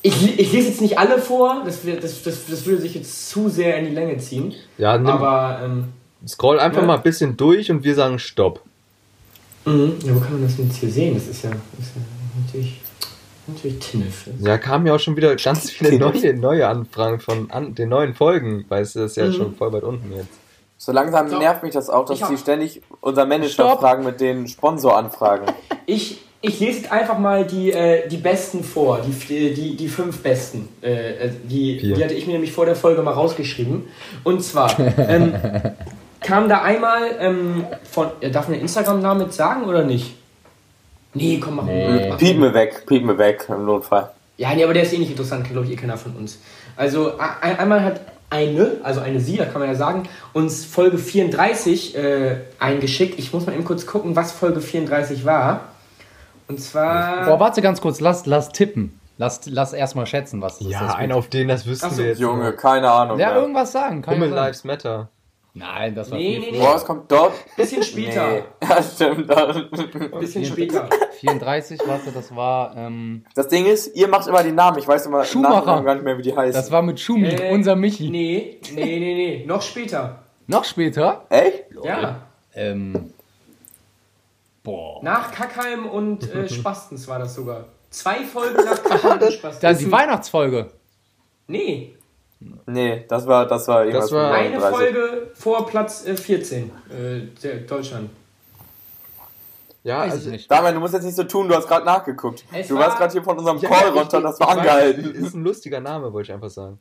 Ich, 0.01 0.37
ich 0.37 0.51
lese 0.51 0.67
jetzt 0.67 0.81
nicht 0.81 0.99
alle 0.99 1.17
vor, 1.17 1.61
das, 1.65 1.79
das, 1.83 2.23
das, 2.23 2.45
das 2.49 2.65
würde 2.65 2.81
sich 2.81 2.95
jetzt 2.95 3.29
zu 3.29 3.47
sehr 3.47 3.77
in 3.77 3.85
die 3.85 3.91
Länge 3.95 4.17
ziehen. 4.17 4.53
ja, 4.77 4.97
nimm, 4.97 5.07
Aber, 5.07 5.61
ähm, 5.63 5.85
scroll 6.27 6.59
einfach 6.59 6.81
Ja. 6.81 6.87
mal 6.87 6.97
ein 6.97 7.03
bisschen 7.03 7.37
durch 7.37 7.71
und 7.71 7.85
wir 7.85 7.95
sagen 7.95 8.19
Stopp. 8.19 8.59
mhm. 9.63 9.93
ja, 10.03 10.13
wo 10.13 10.19
kann 10.19 10.33
man 10.33 10.43
das 10.43 10.57
denn 10.57 10.67
jetzt 10.67 10.75
hier 10.79 10.89
sehen? 10.89 11.13
Das 11.13 11.25
ist 11.27 11.41
ja, 11.45 11.51
das 11.51 11.87
ist 11.87 11.93
ja 11.95 12.01
natürlich, 12.45 12.81
natürlich 13.47 13.79
Tinnef. 13.79 14.27
Ja, 14.39 14.57
kamen 14.57 14.85
ja 14.87 14.95
auch 14.95 14.99
schon 14.99 15.15
wieder 15.15 15.35
ganz 15.35 15.69
viele 15.71 15.97
neue, 15.97 16.33
neue 16.33 16.67
Anfragen 16.67 17.19
von 17.19 17.49
an, 17.51 17.75
den 17.75 17.89
neuen 17.89 18.13
Folgen, 18.13 18.65
weil 18.69 18.81
es 18.83 18.95
ist 18.95 19.17
ja 19.17 19.25
Mhm. 19.27 19.33
schon 19.33 19.55
voll 19.55 19.73
weit 19.73 19.83
unten 19.83 20.11
jetzt. 20.15 20.29
So 20.77 20.91
langsam 20.91 21.29
So. 21.29 21.37
nervt 21.39 21.63
mich 21.63 21.73
das 21.73 21.89
auch, 21.89 22.05
dass 22.05 22.27
die 22.27 22.37
ständig 22.37 22.81
unser 22.99 23.25
Manager 23.25 23.49
Stopp. 23.49 23.79
fragen 23.79 24.03
mit 24.03 24.19
den 24.19 24.47
Sponsoranfragen. 24.47 25.47
Ich, 25.85 26.21
ich 26.41 26.59
lese 26.59 26.79
jetzt 26.79 26.91
einfach 26.91 27.17
mal 27.17 27.45
die, 27.45 27.71
äh, 27.71 28.07
die 28.09 28.17
besten 28.17 28.63
vor, 28.65 28.99
die, 28.99 29.53
die, 29.53 29.77
die 29.77 29.87
fünf 29.87 30.21
besten. 30.23 30.67
Äh, 30.81 31.27
äh, 31.27 31.31
die, 31.43 31.79
Vier. 31.79 31.95
die 31.95 32.03
hatte 32.03 32.13
ich 32.13 32.25
mir 32.27 32.33
nämlich 32.33 32.51
vor 32.51 32.65
der 32.65 32.75
Folge 32.75 33.01
mal 33.01 33.11
rausgeschrieben. 33.11 33.85
Und 34.25 34.43
zwar 34.43 34.77
ähm, 34.97 35.33
kam 36.19 36.49
da 36.49 36.63
einmal 36.63 37.01
ähm, 37.19 37.65
von. 37.89 38.07
Äh, 38.19 38.31
darf 38.31 38.47
man 38.47 38.53
den 38.57 38.61
Instagram-Namen 38.63 39.21
jetzt 39.21 39.37
sagen 39.37 39.63
oder 39.65 39.83
nicht? 39.85 40.15
Nee, 41.13 41.39
komm, 41.39 41.55
mach 41.57 41.63
Nee. 41.65 42.09
mach- 42.09 42.17
Piep 42.17 42.37
mir 42.39 42.53
weg, 42.53 42.85
piep 42.87 43.03
mir 43.03 43.17
weg 43.17 43.45
im 43.49 43.65
Notfall. 43.65 44.09
Ja, 44.37 44.53
nee, 44.55 44.63
aber 44.63 44.73
der 44.73 44.83
ist 44.83 44.93
eh 44.93 44.97
nicht 44.97 45.11
interessant, 45.11 45.47
glaube 45.49 45.65
ich, 45.67 45.73
eh 45.73 45.75
keiner 45.75 45.97
von 45.97 46.15
uns. 46.15 46.39
Also 46.75 47.13
ein- 47.17 47.59
einmal 47.59 47.83
hat 47.83 48.01
eine, 48.31 48.77
also 48.81 48.99
eine 48.99 49.19
sie, 49.19 49.37
da 49.37 49.45
kann 49.45 49.59
man 49.61 49.69
ja 49.69 49.75
sagen, 49.75 50.03
uns 50.33 50.65
Folge 50.65 50.97
34 50.97 51.95
äh, 51.95 52.37
eingeschickt. 52.59 53.19
Ich 53.19 53.31
muss 53.31 53.45
mal 53.45 53.53
eben 53.53 53.63
kurz 53.63 53.85
gucken, 53.85 54.15
was 54.15 54.31
Folge 54.31 54.59
34 54.59 55.23
war. 55.23 55.65
Und 56.47 56.59
zwar. 56.59 57.25
Boah, 57.25 57.39
warte 57.39 57.61
ganz 57.61 57.79
kurz, 57.79 57.99
lass, 57.99 58.25
lass 58.25 58.49
tippen. 58.49 58.99
Lass, 59.19 59.41
lass 59.45 59.73
erstmal 59.73 60.07
schätzen, 60.07 60.41
was 60.41 60.57
das 60.57 60.67
Ja, 60.67 60.87
ist. 60.87 60.95
ein 60.95 61.11
auf 61.11 61.27
den, 61.29 61.47
das 61.47 61.67
wüssten 61.67 61.91
so, 61.91 61.99
wir 61.99 62.07
jetzt. 62.07 62.19
Junge, 62.19 62.53
keine 62.53 62.89
Ahnung. 62.89 63.19
Ja, 63.19 63.27
mehr. 63.29 63.37
irgendwas 63.41 63.71
sagen. 63.71 64.01
Kann 64.01 64.15
Hummel 64.15 64.29
ja 64.29 64.33
sein. 64.35 64.43
Lives 64.45 64.63
Matter. 64.63 65.09
Nein, 65.55 65.93
das 65.93 66.09
war 66.09 66.17
Nee, 66.17 66.31
viel 66.31 66.39
nee, 66.39 66.45
früher. 66.49 66.59
nee. 66.59 66.65
Boah, 66.65 66.75
es 66.75 66.85
kommt 66.85 67.11
dort. 67.11 67.33
Bisschen 67.55 67.83
später. 67.83 68.27
Nee. 68.27 68.43
Ja, 68.67 68.81
stimmt. 68.81 69.27
Bisschen 70.19 70.45
später. 70.45 70.89
34, 71.19 71.79
warte, 71.85 72.11
das 72.11 72.35
war, 72.35 72.75
ähm, 72.75 73.23
Das 73.35 73.47
Ding 73.49 73.65
ist, 73.67 73.95
ihr 73.95 74.07
macht 74.07 74.27
immer 74.27 74.41
die 74.41 74.51
Namen. 74.51 74.79
Ich 74.79 74.87
weiß 74.87 75.05
immer 75.05 75.23
Schumacher. 75.23 75.83
Gar 75.83 75.93
nicht 75.95 76.03
mehr, 76.03 76.17
wie 76.17 76.23
die 76.23 76.35
heißen. 76.35 76.53
das 76.53 76.71
war 76.71 76.81
mit 76.81 76.99
Schumi, 76.99 77.27
Äh, 77.29 77.53
unser 77.53 77.75
Michi. 77.75 78.09
Nee, 78.09 78.59
nee, 78.73 78.83
nee, 78.99 79.15
nee. 79.15 79.45
Noch 79.45 79.61
später. 79.61 80.23
Noch 80.47 80.63
später, 80.65 81.25
Echt? 81.29 81.65
Ja. 81.83 82.21
ähm, 82.55 83.13
boah. 84.63 85.03
Nach 85.03 85.31
Kackheim 85.31 85.85
und 85.85 86.33
äh, 86.33 86.49
Spastens 86.53 87.07
war 87.07 87.19
das 87.19 87.35
sogar. 87.35 87.65
Zwei 87.91 88.23
Folgen 88.23 88.63
nach 88.65 88.81
Kackheim 88.83 89.19
und 89.21 89.33
Spastens. 89.33 89.59
Das 89.59 89.77
ist 89.77 89.85
die 89.85 89.91
Weihnachtsfolge. 89.91 90.71
Nee, 91.47 91.95
Nee, 92.65 93.05
das 93.07 93.27
war, 93.27 93.45
das 93.47 93.67
war 93.67 93.85
irgendwas 93.85 94.11
war- 94.11 94.31
eine 94.33 94.57
39. 94.57 94.77
Folge 94.77 95.27
vor 95.35 95.65
Platz 95.67 96.05
äh, 96.05 96.15
14 96.15 96.63
äh, 96.89 97.21
der 97.41 97.55
Deutschland. 97.57 98.09
Ja, 99.83 99.99
Weiß 99.99 100.07
ich 100.07 100.11
also 100.13 100.29
nicht. 100.29 100.49
Damian, 100.49 100.75
du 100.75 100.79
musst 100.79 100.93
jetzt 100.93 101.03
nicht 101.03 101.15
so 101.15 101.23
tun, 101.25 101.49
du 101.49 101.55
hast 101.55 101.67
gerade 101.67 101.85
nachgeguckt. 101.85 102.45
Es 102.53 102.69
du 102.69 102.75
war- 102.75 102.85
warst 102.87 102.97
gerade 102.97 103.11
hier 103.11 103.23
von 103.23 103.37
unserem 103.37 103.57
Ja, 103.57 103.69
Call 103.69 103.89
runter, 103.89 104.21
das 104.21 104.39
war 104.39 104.49
ich 104.51 104.55
weiß, 104.55 104.59
angehalten. 104.59 105.15
Ist 105.15 105.33
ein 105.33 105.43
lustiger 105.43 105.81
Name, 105.81 106.13
wollte 106.13 106.29
ich 106.31 106.33
einfach 106.33 106.49
sagen. 106.49 106.79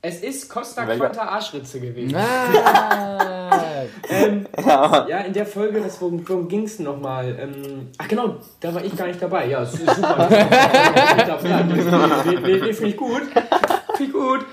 Es 0.00 0.20
ist 0.20 0.48
Costa 0.48 0.86
Welcher? 0.86 1.06
Quanta 1.06 1.22
Arschritze 1.24 1.80
gewesen. 1.80 2.14
Ah, 2.16 3.48
Ähm, 4.08 4.46
Ja, 4.64 5.06
ja, 5.08 5.18
in 5.20 5.32
der 5.32 5.44
Folge, 5.46 5.80
das, 5.80 6.00
worum, 6.00 6.26
worum 6.28 6.48
ging 6.48 6.64
es 6.64 6.78
nochmal? 6.78 7.36
Ähm, 7.38 7.88
ach 7.98 8.06
genau, 8.08 8.36
da 8.60 8.74
war 8.74 8.84
ich 8.84 8.96
gar 8.96 9.06
nicht 9.06 9.20
dabei. 9.20 9.46
Ja, 9.46 9.62
es 9.62 9.74
ist 9.74 9.80
super. 9.96 10.28
ja, 10.30 11.62
nee, 11.64 11.74
nee, 11.74 12.58
nee, 12.60 12.72
Finde 12.72 12.88
ich 12.88 12.96
gut. 12.96 13.22
Finde 13.96 14.04
ich 14.04 14.12
gut. 14.12 14.46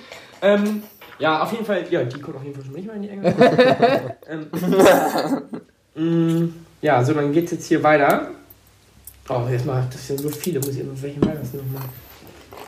Ähm, 0.46 0.84
ja, 1.18 1.42
auf 1.42 1.52
jeden 1.52 1.66
Fall, 1.66 1.86
ja, 1.90 2.04
die 2.04 2.22
kommt 2.22 2.38
auf 2.38 2.44
jeden 2.44 2.56
Fall 2.56 2.66
schon 2.66 2.74
nicht 2.74 2.88
mal 2.88 2.96
in 2.96 3.02
die 3.02 3.10
Enge. 3.10 4.16
ähm, 5.96 6.44
mm, 6.44 6.54
ja, 6.82 7.04
so, 7.04 7.14
dann 7.14 7.32
geht's 7.32 7.52
jetzt 7.52 7.68
hier 7.68 7.82
weiter. 7.82 8.28
Oh, 9.28 9.42
jetzt 9.50 9.66
mal, 9.66 9.88
das 9.92 10.06
sind 10.06 10.20
so 10.20 10.30
viele, 10.30 10.60
muss 10.60 10.70
ich 10.70 10.82
immer, 10.82 11.02
welchen 11.02 11.26
war 11.26 11.34
das 11.34 11.54
nochmal? 11.54 11.82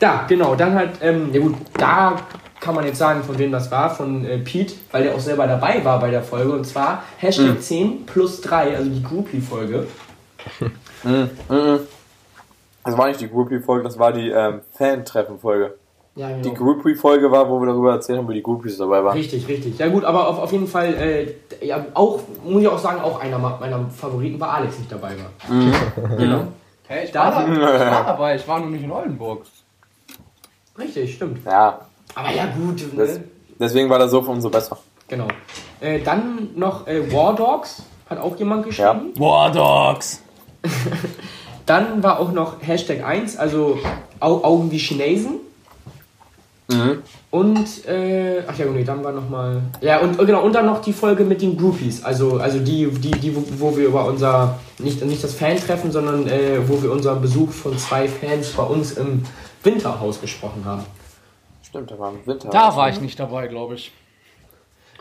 Da, 0.00 0.24
genau, 0.28 0.56
dann 0.56 0.74
halt, 0.74 0.90
ähm, 1.02 1.32
ja 1.32 1.40
gut, 1.40 1.54
da 1.74 2.16
kann 2.60 2.74
man 2.74 2.84
jetzt 2.84 2.98
sagen, 2.98 3.22
von 3.22 3.38
wem 3.38 3.52
das 3.52 3.70
war, 3.70 3.94
von 3.94 4.24
äh, 4.24 4.38
Pete, 4.38 4.74
weil 4.90 5.04
der 5.04 5.14
auch 5.14 5.20
selber 5.20 5.46
dabei 5.46 5.84
war 5.84 6.00
bei 6.00 6.10
der 6.10 6.22
Folge. 6.22 6.52
Und 6.52 6.64
zwar 6.64 7.04
Hashtag 7.18 7.62
10 7.62 8.06
plus 8.06 8.40
3, 8.40 8.76
also 8.76 8.90
die 8.90 9.02
Groupie-Folge. 9.02 9.86
Mhm, 11.04 11.30
mhm. 11.48 11.80
Das 12.84 12.98
war 12.98 13.06
nicht 13.08 13.20
die 13.20 13.28
Groupie-Folge, 13.28 13.84
das 13.84 13.98
war 13.98 14.12
die 14.12 14.30
ähm, 14.30 14.62
Fan-Treffen-Folge. 14.72 15.74
Ja, 16.18 16.32
Die 16.32 16.42
genau. 16.50 16.54
Groupie-Folge 16.54 17.30
war, 17.30 17.48
wo 17.48 17.60
wir 17.60 17.66
darüber 17.68 17.92
erzählt 17.92 18.18
haben, 18.18 18.28
wie 18.28 18.34
die 18.34 18.42
Groupies 18.42 18.76
dabei 18.76 19.04
waren. 19.04 19.16
Richtig, 19.16 19.46
richtig. 19.46 19.78
Ja 19.78 19.86
gut, 19.88 20.04
aber 20.04 20.26
auf, 20.26 20.38
auf 20.40 20.50
jeden 20.50 20.66
Fall, 20.66 20.92
äh, 20.94 21.64
ja, 21.64 21.86
auch, 21.94 22.18
muss 22.44 22.60
ich 22.62 22.66
auch 22.68 22.78
sagen, 22.78 23.00
auch 23.00 23.20
einer 23.20 23.38
meiner 23.38 23.88
Favoriten 23.90 24.40
war 24.40 24.54
Alex 24.54 24.78
nicht 24.80 24.90
dabei 24.90 25.12
war. 25.16 26.16
Genau. 26.16 26.40
Hey, 26.88 27.04
ich, 27.04 27.12
Da- 27.12 27.32
war 27.34 27.46
da, 27.46 27.52
ich 27.52 27.60
war 27.60 28.04
dabei, 28.06 28.34
ich 28.34 28.48
war 28.48 28.58
nur 28.58 28.70
nicht 28.70 28.82
in 28.82 28.90
Oldenburg. 28.90 29.42
Richtig, 30.76 31.14
stimmt. 31.14 31.38
Ja, 31.46 31.80
Aber 32.16 32.32
ja 32.32 32.46
gut, 32.46 32.82
das, 32.96 33.16
ne? 33.18 33.24
deswegen 33.60 33.88
war 33.88 33.98
das 34.00 34.10
so 34.10 34.20
umso 34.20 34.50
besser. 34.50 34.76
Genau. 35.06 35.28
Äh, 35.80 36.00
dann 36.00 36.48
noch 36.56 36.86
äh, 36.88 37.12
War 37.12 37.34
Dogs, 37.36 37.82
hat 38.10 38.18
auch 38.18 38.36
jemand 38.36 38.64
geschrieben. 38.64 39.12
War 39.18 39.52
Dogs. 39.52 40.22
Dann 41.66 42.02
war 42.02 42.18
auch 42.18 42.32
noch 42.32 42.54
Hashtag 42.60 43.04
1, 43.04 43.36
also 43.36 43.78
Au 44.20 44.42
Augen 44.42 44.70
wie 44.70 44.78
Chinesen. 44.78 45.34
Mhm. 46.70 47.02
Und, 47.30 47.86
äh, 47.86 48.42
ach 48.46 48.58
ja, 48.58 48.66
nee, 48.66 48.84
dann 48.84 49.02
war 49.02 49.12
noch 49.12 49.28
mal, 49.28 49.62
ja, 49.80 50.00
und 50.00 50.20
äh, 50.20 50.26
genau, 50.26 50.42
und 50.42 50.54
dann 50.54 50.66
noch 50.66 50.82
die 50.82 50.92
Folge 50.92 51.24
mit 51.24 51.40
den 51.40 51.56
Groupies, 51.56 52.04
also, 52.04 52.38
also 52.38 52.58
die, 52.58 52.86
die, 52.90 53.10
die, 53.10 53.34
wo, 53.34 53.42
wo 53.58 53.76
wir 53.76 53.86
über 53.86 54.04
unser, 54.04 54.58
nicht, 54.78 55.02
nicht 55.04 55.24
das 55.24 55.34
Fan-Treffen, 55.34 55.90
sondern 55.90 56.26
äh, 56.26 56.58
wo 56.68 56.82
wir 56.82 56.92
unseren 56.92 57.22
Besuch 57.22 57.50
von 57.50 57.76
zwei 57.78 58.06
Fans 58.06 58.50
bei 58.50 58.62
uns 58.64 58.92
im 58.92 59.22
Winterhaus 59.62 60.20
gesprochen 60.20 60.62
haben. 60.66 60.84
Stimmt, 61.62 61.90
da 61.90 61.98
war 61.98 62.12
im 62.12 62.26
Winter. 62.26 62.48
Da 62.50 62.76
war 62.76 62.90
ich 62.90 63.00
nicht 63.00 63.18
dabei, 63.18 63.46
glaube 63.46 63.74
ich. 63.74 63.92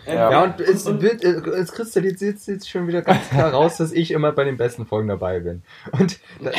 Ja. 0.08 0.32
Ja, 0.32 0.44
und 0.44 0.60
es, 0.62 0.86
wird, 0.86 1.24
äh, 1.24 1.30
es 1.30 1.72
kristallisiert 1.72 2.40
sich 2.40 2.56
jetzt 2.56 2.70
schon 2.70 2.88
wieder 2.88 3.02
ganz 3.02 3.28
klar 3.30 3.52
raus, 3.52 3.78
dass 3.78 3.92
ich 3.92 4.12
immer 4.12 4.32
bei 4.32 4.44
den 4.44 4.58
besten 4.58 4.86
Folgen 4.86 5.08
dabei 5.08 5.40
bin. 5.40 5.62
Und 5.92 6.20
das, 6.42 6.56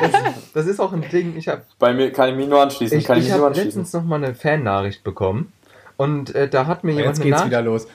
das, 0.00 0.12
das 0.54 0.66
ist 0.66 0.80
auch 0.80 0.92
ein 0.92 1.04
Ding. 1.10 1.36
Ich 1.36 1.48
habe 1.48 1.62
Bei 1.78 1.92
mir 1.94 2.12
kann 2.12 2.30
ich 2.30 2.36
mich 2.36 2.48
nur 2.48 2.60
anschließen. 2.60 2.98
ich, 2.98 3.04
ich 3.04 3.10
ich 3.10 3.16
mich 3.16 3.28
nur 3.28 3.38
hab 3.38 3.46
anschließen. 3.48 3.80
letztens 3.82 3.92
noch 3.92 4.04
mal 4.04 4.16
eine 4.22 4.34
Fan-Nachricht 4.34 5.04
bekommen. 5.04 5.52
Und 5.96 6.34
äh, 6.34 6.48
da 6.48 6.66
hat 6.66 6.84
mir 6.84 6.92
jemand 6.92 7.08
Jetzt 7.16 7.20
eine 7.20 7.30
geht's 7.30 7.40
Nach 7.40 7.46
wieder 7.46 7.62
los. 7.62 7.86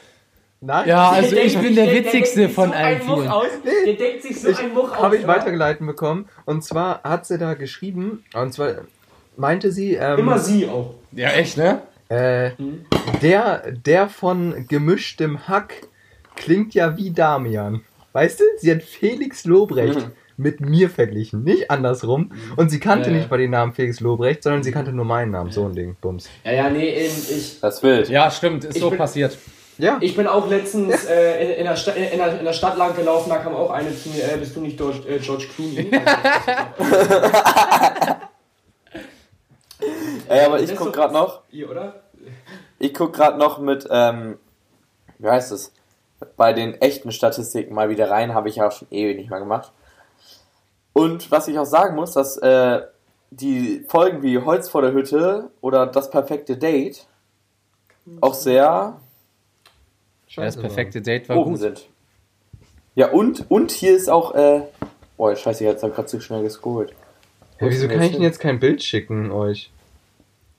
Nachricht 0.61 0.87
Ja, 0.87 1.09
also 1.09 1.29
Der 1.35 1.45
ich 1.45 1.53
denkt 1.53 1.67
bin 1.67 1.75
der 1.75 1.85
der 1.85 1.95
witzigste 1.95 2.39
denkt 2.39 2.47
sich 2.47 2.55
von 2.55 2.69
so 2.69 2.75
allen 2.75 3.01
vielen. 3.01 3.27
Aus, 3.27 3.45
der 3.85 3.93
denkt 3.93 4.23
sich 4.23 4.41
so 4.41 4.47
ein 4.49 4.73
Much 4.73 4.91
aus. 4.91 5.03
habe 5.03 5.17
ich 5.17 5.27
weitergeleitet 5.27 5.85
bekommen. 5.85 6.29
Und 6.45 6.63
zwar 6.63 7.03
hat 7.03 7.25
sie 7.25 7.37
da 7.37 7.53
geschrieben, 7.53 8.23
und 8.33 8.53
zwar 8.53 8.73
meinte 9.35 9.71
sie, 9.71 9.93
ähm, 9.95 10.19
Immer 10.19 10.39
sie 10.39 10.67
auch. 10.67 10.95
Ja, 11.11 11.29
echt, 11.29 11.57
ne? 11.57 11.81
Äh, 12.09 12.51
der, 13.21 13.71
der 13.71 14.09
von 14.09 14.65
gemischtem 14.67 15.47
Hack 15.47 15.87
klingt 16.35 16.73
ja 16.73 16.97
wie 16.97 17.11
Damian. 17.11 17.81
Weißt 18.13 18.39
du, 18.39 18.43
sie 18.57 18.71
hat 18.71 18.83
Felix 18.83 19.45
Lobrecht 19.45 19.99
Mhm. 19.99 20.11
mit 20.37 20.61
mir 20.61 20.89
verglichen, 20.89 21.43
nicht 21.43 21.69
andersrum. 21.71 22.31
Und 22.55 22.69
sie 22.69 22.79
kannte 22.79 23.09
Ja, 23.09 23.15
ja. 23.15 23.17
nicht 23.19 23.29
bei 23.29 23.37
den 23.37 23.51
Namen 23.51 23.73
Felix 23.73 23.99
Lobrecht, 23.99 24.43
sondern 24.43 24.63
sie 24.63 24.71
kannte 24.71 24.91
nur 24.93 25.05
meinen 25.05 25.31
Namen. 25.31 25.51
So 25.51 25.65
ein 25.65 25.73
Ding, 25.75 25.95
Bums. 25.99 26.29
Ja, 26.43 26.51
ja, 26.53 26.69
nee, 26.69 26.89
ähm, 26.89 27.11
ich, 27.11 27.59
Das 27.59 27.75
ist 27.77 27.83
wild. 27.83 28.09
Ja, 28.09 28.29
stimmt, 28.31 28.63
ist 28.63 28.75
Ich 28.75 28.81
so 28.81 28.89
bin- 28.89 28.97
passiert. 28.99 29.37
Ja, 29.79 29.97
Ich 30.01 30.15
bin 30.15 30.25
auch 30.25 30.49
letztens 30.49 31.05
äh, 31.05 31.43
in, 31.43 31.49
in, 31.59 31.63
der 31.65 31.75
Sta 31.75 31.91
in, 31.91 32.17
der, 32.17 32.39
in 32.39 32.45
der 32.45 32.53
Stadt 32.53 32.77
lang 32.79 32.95
gelaufen, 32.95 33.29
da 33.29 33.37
kam 33.37 33.53
auch 33.53 33.69
eine 33.69 33.95
zu 33.95 34.09
mir, 34.09 34.23
äh, 34.23 34.37
bist 34.37 34.55
du 34.55 34.61
nicht 34.61 34.75
George, 34.77 35.01
äh, 35.07 35.19
George 35.19 35.45
Clooney? 35.55 35.91
Ey, 40.27 40.45
aber 40.45 40.59
ich 40.59 40.69
Das 40.69 40.71
ist 40.71 40.77
guck 40.77 40.93
gerade 40.93 41.13
noch. 41.13 41.41
Ihr, 41.51 41.69
oder? 41.69 42.01
Ich 42.79 42.93
guck 42.93 43.13
gerade 43.13 43.37
noch 43.37 43.59
mit, 43.59 43.87
ähm, 43.89 44.37
wie 45.19 45.29
heißt 45.29 45.51
es? 45.51 45.71
Bei 46.35 46.53
den 46.53 46.73
echten 46.81 47.11
Statistiken 47.11 47.75
mal 47.75 47.89
wieder 47.89 48.09
rein, 48.09 48.33
habe 48.33 48.49
ich 48.49 48.55
ja 48.55 48.67
auch 48.67 48.71
schon 48.71 48.87
ewig 48.91 49.17
nicht 49.17 49.29
mehr 49.29 49.39
gemacht. 49.39 49.71
Und 50.93 51.29
was 51.29 51.47
ich 51.47 51.59
auch 51.59 51.65
sagen 51.65 51.95
muss, 51.95 52.13
dass 52.13 52.37
äh, 52.37 52.81
die 53.29 53.85
Folgen 53.87 54.23
wie 54.23 54.39
Holz 54.39 54.67
vor 54.69 54.81
der 54.81 54.93
Hütte 54.93 55.51
oder 55.61 55.85
das 55.85 56.09
perfekte 56.09 56.57
Date 56.57 57.05
auch 58.21 58.33
sehr 58.33 58.99
Ja, 60.29 60.43
das 60.43 60.57
perfekte 60.57 61.01
Date 61.01 61.29
war 61.29 61.37
oben 61.37 61.51
gut. 61.51 61.59
sind. 61.59 61.89
Ja, 62.95 63.11
und, 63.11 63.45
und 63.51 63.69
hier 63.71 63.95
ist 63.95 64.09
auch, 64.09 64.33
äh, 64.33 64.61
boah, 65.17 65.35
scheiße, 65.35 65.63
ich 65.63 65.69
habe 65.83 65.91
gerade 65.93 66.07
zu 66.07 66.19
schnell 66.19 66.41
gescrollt. 66.41 66.93
Ja, 67.59 67.67
wieso 67.69 67.87
kann 67.87 68.01
ich 68.01 68.11
denn 68.11 68.21
jetzt 68.21 68.39
kein 68.39 68.59
Bild 68.59 68.83
schicken 68.83 69.31
euch? 69.31 69.71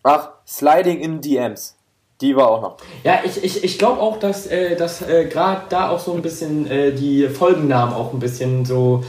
Ach, 0.03 0.31
Sliding 0.47 1.01
in 1.01 1.21
DMs. 1.21 1.77
Die 2.21 2.35
war 2.35 2.49
auch 2.49 2.63
noch. 2.63 2.77
Ja, 3.05 3.21
ich, 3.25 3.45
ich, 3.45 3.63
ich 3.63 3.79
glaube 3.79 4.01
auch, 4.01 4.19
dass, 4.19 4.47
äh, 4.49 4.75
dass 4.75 5.03
äh, 5.03 5.27
gerade 5.27 5.63
da 5.69 5.91
auch 5.91 6.01
so 6.01 6.15
ein 6.15 6.23
bisschen 6.23 6.67
äh, 6.69 6.93
die 6.93 7.29
Folgennamen 7.29 7.95
auch 7.95 8.13
ein 8.13 8.19
bisschen 8.19 8.65
so 8.65 9.05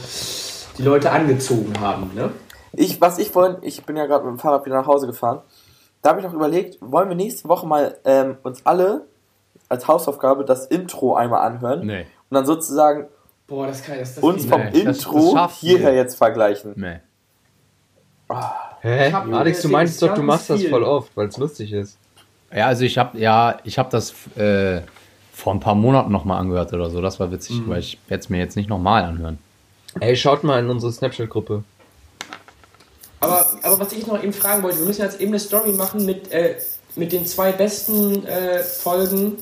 die 0.77 0.83
Leute 0.83 1.11
angezogen 1.11 1.73
haben, 1.79 2.11
ne? 2.13 2.31
Ich, 2.73 3.01
was 3.01 3.17
ich 3.17 3.31
vorhin, 3.31 3.57
ich 3.61 3.83
bin 3.83 3.97
ja 3.97 4.05
gerade 4.05 4.25
mit 4.25 4.35
dem 4.35 4.39
Fahrrad 4.39 4.65
wieder 4.67 4.75
nach 4.77 4.85
Hause 4.87 5.07
gefahren. 5.07 5.41
Da 6.03 6.11
habe 6.11 6.19
ich 6.19 6.25
noch 6.25 6.33
überlegt, 6.33 6.77
wollen 6.81 7.09
wir 7.09 7.15
nächste 7.15 7.49
Woche 7.49 7.65
mal 7.65 7.97
ähm, 8.05 8.37
uns 8.43 8.63
alle 8.65 9.05
als 9.69 9.87
Hausaufgabe 9.87 10.45
das 10.45 10.67
Intro 10.67 11.15
einmal 11.15 11.41
anhören 11.41 11.85
Nee. 11.85 12.01
und 12.29 12.35
dann 12.35 12.45
sozusagen 12.45 13.07
Boah, 13.47 13.65
das 13.67 13.83
kann 13.83 13.97
das, 13.97 14.15
das 14.15 14.23
uns 14.23 14.45
vom 14.45 14.61
das- 14.61 14.71
das 14.83 14.97
Intro 15.05 15.31
schaffen 15.35 15.57
hierher 15.59 15.93
jetzt 15.95 16.15
vergleichen. 16.15 16.73
Nee. 16.75 16.99
Hä? 18.81 19.07
Ich 19.07 19.13
hab- 19.13 19.31
Alex, 19.33 19.57
du 19.61 19.67
das 19.67 19.71
meinst 19.71 20.01
doch, 20.01 20.13
du 20.13 20.21
machst 20.21 20.49
das 20.49 20.59
viel. 20.61 20.69
voll 20.69 20.83
oft, 20.83 21.09
weil 21.15 21.27
es 21.27 21.37
lustig 21.37 21.71
ist. 21.73 21.97
Ja, 22.53 22.67
also 22.67 22.83
ich 22.85 22.97
habe 22.97 23.17
ja, 23.19 23.57
ich 23.63 23.77
habe 23.77 23.89
das 23.91 24.13
äh, 24.37 24.81
vor 25.33 25.53
ein 25.53 25.59
paar 25.59 25.75
Monaten 25.75 26.11
nochmal 26.11 26.39
angehört 26.39 26.73
oder 26.73 26.89
so. 26.89 27.01
Das 27.01 27.19
war 27.19 27.31
witzig, 27.31 27.61
weil 27.67 27.79
ich 27.79 27.97
werde 28.07 28.21
es 28.21 28.29
mir 28.29 28.37
jetzt 28.39 28.55
nicht 28.55 28.69
nochmal 28.69 29.03
anhören. 29.03 29.37
Ey, 29.99 30.15
schaut 30.15 30.43
mal 30.43 30.59
in 30.59 30.69
unsere 30.69 30.91
Snapchat-Gruppe. 30.91 31.63
Aber, 33.21 33.45
aber 33.63 33.79
was 33.79 33.91
ich 33.91 34.07
noch 34.07 34.21
eben 34.23 34.33
fragen 34.33 34.63
wollte, 34.63 34.79
wir 34.79 34.85
müssen 34.85 35.01
jetzt 35.01 35.19
eben 35.19 35.31
eine 35.31 35.39
Story 35.39 35.71
machen 35.73 36.05
mit, 36.05 36.31
äh, 36.31 36.55
mit 36.95 37.11
den 37.11 37.25
zwei 37.25 37.51
besten 37.51 38.25
äh, 38.25 38.59
Folgen. 38.63 39.37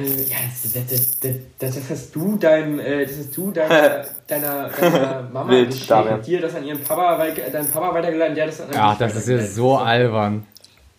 Äh, 0.00 0.22
ja, 0.24 0.36
das, 0.62 0.72
das, 0.72 1.20
das, 1.20 1.74
das, 1.76 1.90
hast 1.90 2.14
du 2.14 2.36
deinem, 2.36 2.78
äh, 2.80 3.04
das 3.04 3.18
hast 3.18 3.36
du 3.36 3.50
deiner, 3.50 4.04
deiner, 4.26 4.68
deiner 4.68 5.28
Mama 5.32 5.50
Wild, 5.50 6.26
dir 6.26 6.40
das 6.40 6.54
an 6.54 6.64
ihren 6.64 6.82
Papa, 6.82 7.18
weil 7.18 7.34
dein 7.52 7.68
Papa 7.68 7.94
weitergeleitet, 7.94 8.36
der 8.36 8.44
hat 8.44 8.52
das 8.52 8.60
an 8.60 8.72
Ja, 8.72 8.96
das 8.98 9.16
ist 9.16 9.28
jetzt 9.28 9.54
so 9.54 9.76
albern. 9.76 10.46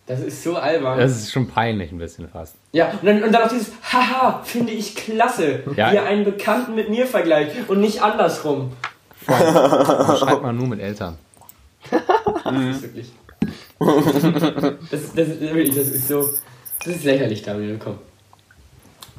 Das 0.07 0.19
ist 0.19 0.43
so 0.43 0.55
albern. 0.55 0.97
Das 0.99 1.11
ist 1.11 1.31
schon 1.31 1.47
peinlich 1.47 1.91
ein 1.91 1.97
bisschen 1.97 2.27
fast. 2.27 2.55
ja, 2.73 2.89
und 2.89 3.05
dann, 3.05 3.23
und 3.23 3.31
dann 3.31 3.43
auch 3.43 3.49
dieses 3.49 3.71
Haha, 3.83 4.41
finde 4.43 4.73
ich 4.73 4.95
klasse, 4.95 5.63
Ja. 5.75 5.91
wie 5.91 5.95
ihr 5.95 6.03
einen 6.03 6.25
Bekannten 6.25 6.75
mit 6.75 6.89
mir 6.89 7.05
vergleicht 7.05 7.69
und 7.69 7.79
nicht 7.79 8.01
andersrum. 8.01 8.73
Das 9.27 10.19
schreibt 10.19 10.41
man 10.41 10.57
nur 10.57 10.67
mit 10.67 10.79
Eltern. 10.81 11.17
Das 11.89 12.75
ist 12.75 12.81
wirklich. 12.83 13.11
das, 14.91 15.13
das, 15.15 15.27
das 15.75 15.87
ist 15.87 16.07
so. 16.07 16.29
Das 16.83 16.95
ist 16.95 17.03
lächerlich, 17.03 17.43
Daniel, 17.43 17.79
komm. 17.81 17.99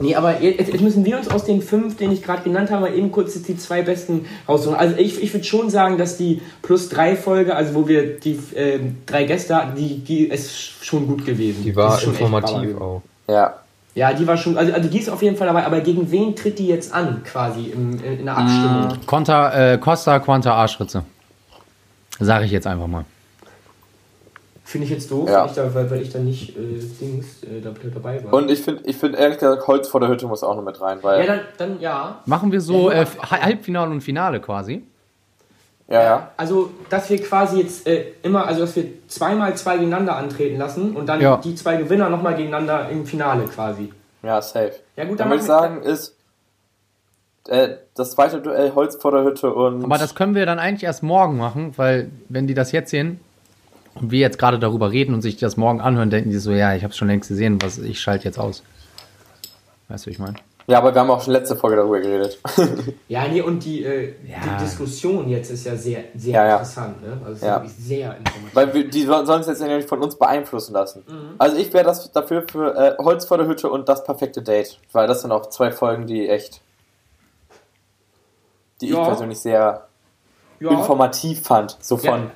Nee, 0.02 0.16
aber 0.16 0.40
jetzt, 0.40 0.72
jetzt 0.72 0.82
müssen 0.82 1.04
wir 1.04 1.16
uns 1.16 1.28
aus 1.28 1.44
den 1.44 1.62
fünf, 1.62 1.96
den 1.96 2.10
ich 2.10 2.22
gerade 2.22 2.42
genannt 2.42 2.70
habe, 2.70 2.82
mal 2.82 2.94
eben 2.94 3.12
kurz 3.12 3.40
die 3.40 3.56
zwei 3.56 3.82
besten 3.82 4.26
raussuchen. 4.48 4.76
Also 4.76 4.96
ich, 4.96 5.22
ich 5.22 5.32
würde 5.32 5.44
schon 5.44 5.70
sagen, 5.70 5.96
dass 5.96 6.16
die 6.16 6.42
plus 6.60 6.88
drei 6.88 7.16
Folge, 7.16 7.54
also 7.54 7.74
wo 7.74 7.88
wir 7.88 8.18
die 8.18 8.38
ähm, 8.56 8.96
drei 9.06 9.24
Gäste 9.24 9.54
hatten, 9.54 9.76
die, 9.76 9.98
die 9.98 10.24
ist 10.24 10.84
schon 10.84 11.06
gut 11.06 11.24
gewesen. 11.24 11.62
Die 11.62 11.74
war 11.76 11.98
schon 11.98 12.12
informativ 12.12 12.80
auch. 12.80 13.02
Ja. 13.28 13.54
Ja, 13.94 14.12
die 14.12 14.26
war 14.26 14.38
schon, 14.38 14.56
also, 14.56 14.72
also 14.72 14.88
die 14.88 14.98
ist 14.98 15.10
auf 15.10 15.22
jeden 15.22 15.36
Fall 15.36 15.46
dabei, 15.46 15.64
aber 15.66 15.80
gegen 15.80 16.10
wen 16.10 16.34
tritt 16.34 16.58
die 16.58 16.66
jetzt 16.66 16.94
an, 16.94 17.22
quasi, 17.24 17.66
im, 17.66 18.02
in, 18.02 18.20
in 18.20 18.24
der 18.24 18.38
Abstimmung? 18.38 18.88
Conta, 19.06 19.72
äh, 19.74 19.78
Costa 19.78 20.18
Quanta 20.18 20.54
Arschritze. 20.54 21.04
Sage 22.18 22.46
ich 22.46 22.50
jetzt 22.50 22.66
einfach 22.66 22.86
mal. 22.86 23.04
Finde 24.72 24.86
ich 24.86 24.90
jetzt 24.90 25.10
doof, 25.10 25.28
Ja. 25.28 25.40
weil, 25.42 25.46
ich 25.48 25.52
da, 25.52 25.74
weil, 25.74 25.90
weil 25.90 26.00
ich 26.00 26.08
da 26.10 26.18
nicht 26.18 26.56
äh, 26.56 26.62
Dings, 26.98 27.42
äh, 27.42 27.60
da, 27.62 27.72
dabei 27.92 28.24
war. 28.24 28.32
Und 28.32 28.50
ich 28.50 28.62
finde, 28.62 28.82
ich 28.86 28.96
find, 28.96 29.14
ehrlich 29.14 29.36
gesagt, 29.38 29.66
Holz 29.66 29.86
vor 29.86 30.00
der 30.00 30.08
Hütte 30.08 30.26
muss 30.26 30.42
auch 30.42 30.56
noch 30.56 30.62
mit 30.64 30.80
rein, 30.80 30.96
weil. 31.02 31.20
ja, 31.20 31.26
dann, 31.26 31.40
dann 31.58 31.78
ja. 31.80 32.22
Machen 32.24 32.50
wir 32.52 32.62
so 32.62 32.90
Ja, 32.90 33.02
äh, 33.02 33.06
Halbfinale 33.20 33.90
und 33.90 34.00
Finale 34.00 34.40
quasi. 34.40 34.82
ja, 35.88 36.02
ja. 36.02 36.30
Also, 36.38 36.70
dass 36.88 37.10
wir 37.10 37.20
quasi 37.22 37.60
jetzt 37.60 37.86
äh, 37.86 38.12
immer, 38.22 38.46
also 38.46 38.62
dass 38.62 38.74
wir 38.74 38.86
zweimal 39.08 39.54
zwei 39.58 39.74
gegeneinander 39.76 40.16
antreten 40.16 40.56
lassen 40.56 40.96
und 40.96 41.04
dann 41.06 41.20
Ja. 41.20 41.36
die 41.36 41.54
zwei 41.54 41.76
Gewinner 41.76 42.08
nochmal 42.08 42.34
gegeneinander 42.34 42.88
im 42.88 43.04
Finale 43.04 43.44
quasi. 43.44 43.92
Ja, 44.22 44.40
safe. 44.40 44.72
Ja, 44.96 45.04
gut, 45.04 45.20
Dann 45.20 45.28
dann 45.28 45.30
würde 45.30 45.40
ich 45.42 45.46
sagen, 45.46 45.82
ist 45.82 46.16
äh, 47.48 47.74
das 47.94 48.12
zweite 48.12 48.40
Duell 48.40 48.72
Holz 48.74 48.96
vor 48.96 49.10
der 49.10 49.22
Hütte 49.24 49.52
und. 49.52 49.84
Aber 49.84 49.98
das 49.98 50.14
können 50.14 50.34
wir 50.34 50.46
dann 50.46 50.58
eigentlich 50.58 50.84
erst 50.84 51.02
morgen 51.02 51.36
machen, 51.36 51.74
weil 51.76 52.10
wenn 52.30 52.46
die 52.46 52.54
das 52.54 52.72
jetzt 52.72 52.90
sehen 52.90 53.20
und 53.94 54.10
wir 54.10 54.20
jetzt 54.20 54.38
gerade 54.38 54.58
darüber 54.58 54.90
reden 54.90 55.14
und 55.14 55.22
sich 55.22 55.36
das 55.36 55.56
morgen 55.56 55.80
anhören, 55.80 56.10
denken 56.10 56.30
die 56.30 56.38
so, 56.38 56.52
ja, 56.52 56.74
ich 56.74 56.82
habe 56.82 56.92
es 56.92 56.96
schon 56.96 57.08
längst 57.08 57.28
gesehen, 57.28 57.60
was 57.62 57.78
ich 57.78 58.00
schalte 58.00 58.24
jetzt 58.24 58.38
aus. 58.38 58.62
Weißt 59.88 60.06
du, 60.06 60.10
wie 60.10 60.12
ich 60.12 60.18
meine? 60.18 60.34
ja, 60.68 60.78
aber 60.78 60.94
wir 60.94 61.00
haben 61.00 61.10
auch 61.10 61.20
schon 61.20 61.32
letzte 61.32 61.56
Folge 61.56 61.76
darüber 61.76 62.00
geredet. 62.00 62.38
Ja, 63.08 63.26
nee, 63.28 63.42
und 63.42 63.62
die, 63.64 63.84
äh, 63.84 64.14
Ja. 64.26 64.38
die 64.56 64.64
Diskussion 64.64 65.28
jetzt 65.28 65.50
ist 65.50 65.66
ja 65.66 65.76
sehr, 65.76 66.04
sehr 66.14 66.32
Ja, 66.34 66.46
ja. 66.46 66.52
interessant, 66.54 67.02
ne? 67.02 67.18
Also, 67.20 67.32
es 67.32 67.38
ist 67.38 67.44
Ja. 67.44 67.56
wirklich 67.56 67.72
sehr 67.74 68.16
informativ. 68.16 68.54
Weil 68.54 68.72
wir, 68.74 68.88
die 68.88 69.02
sollen 69.02 69.40
es 69.40 69.46
jetzt 69.48 69.60
ja 69.60 69.76
nicht 69.76 69.88
von 69.88 70.00
uns 70.00 70.16
beeinflussen 70.16 70.72
lassen. 70.72 71.04
Mhm. 71.06 71.34
Also 71.36 71.56
ich 71.56 71.72
wäre 71.74 71.84
das 71.84 72.10
dafür 72.12 72.44
für 72.50 72.74
äh, 72.74 73.02
Holz 73.02 73.26
vor 73.26 73.36
der 73.38 73.46
Hütte 73.48 73.68
und 73.68 73.88
das 73.88 74.02
perfekte 74.04 74.40
Date. 74.40 74.78
Weil 74.92 75.06
das 75.08 75.20
sind 75.22 75.32
auch 75.32 75.50
zwei 75.50 75.72
Folgen, 75.72 76.06
die 76.06 76.28
echt. 76.28 76.62
die 78.80 78.88
ich 78.90 78.94
persönlich 78.94 79.38
sehr 79.40 79.86
ja, 80.60 80.70
informativ 80.70 81.42
fand. 81.42 81.76
So 81.80 81.96
von 81.98 82.20
Ja. 82.24 82.30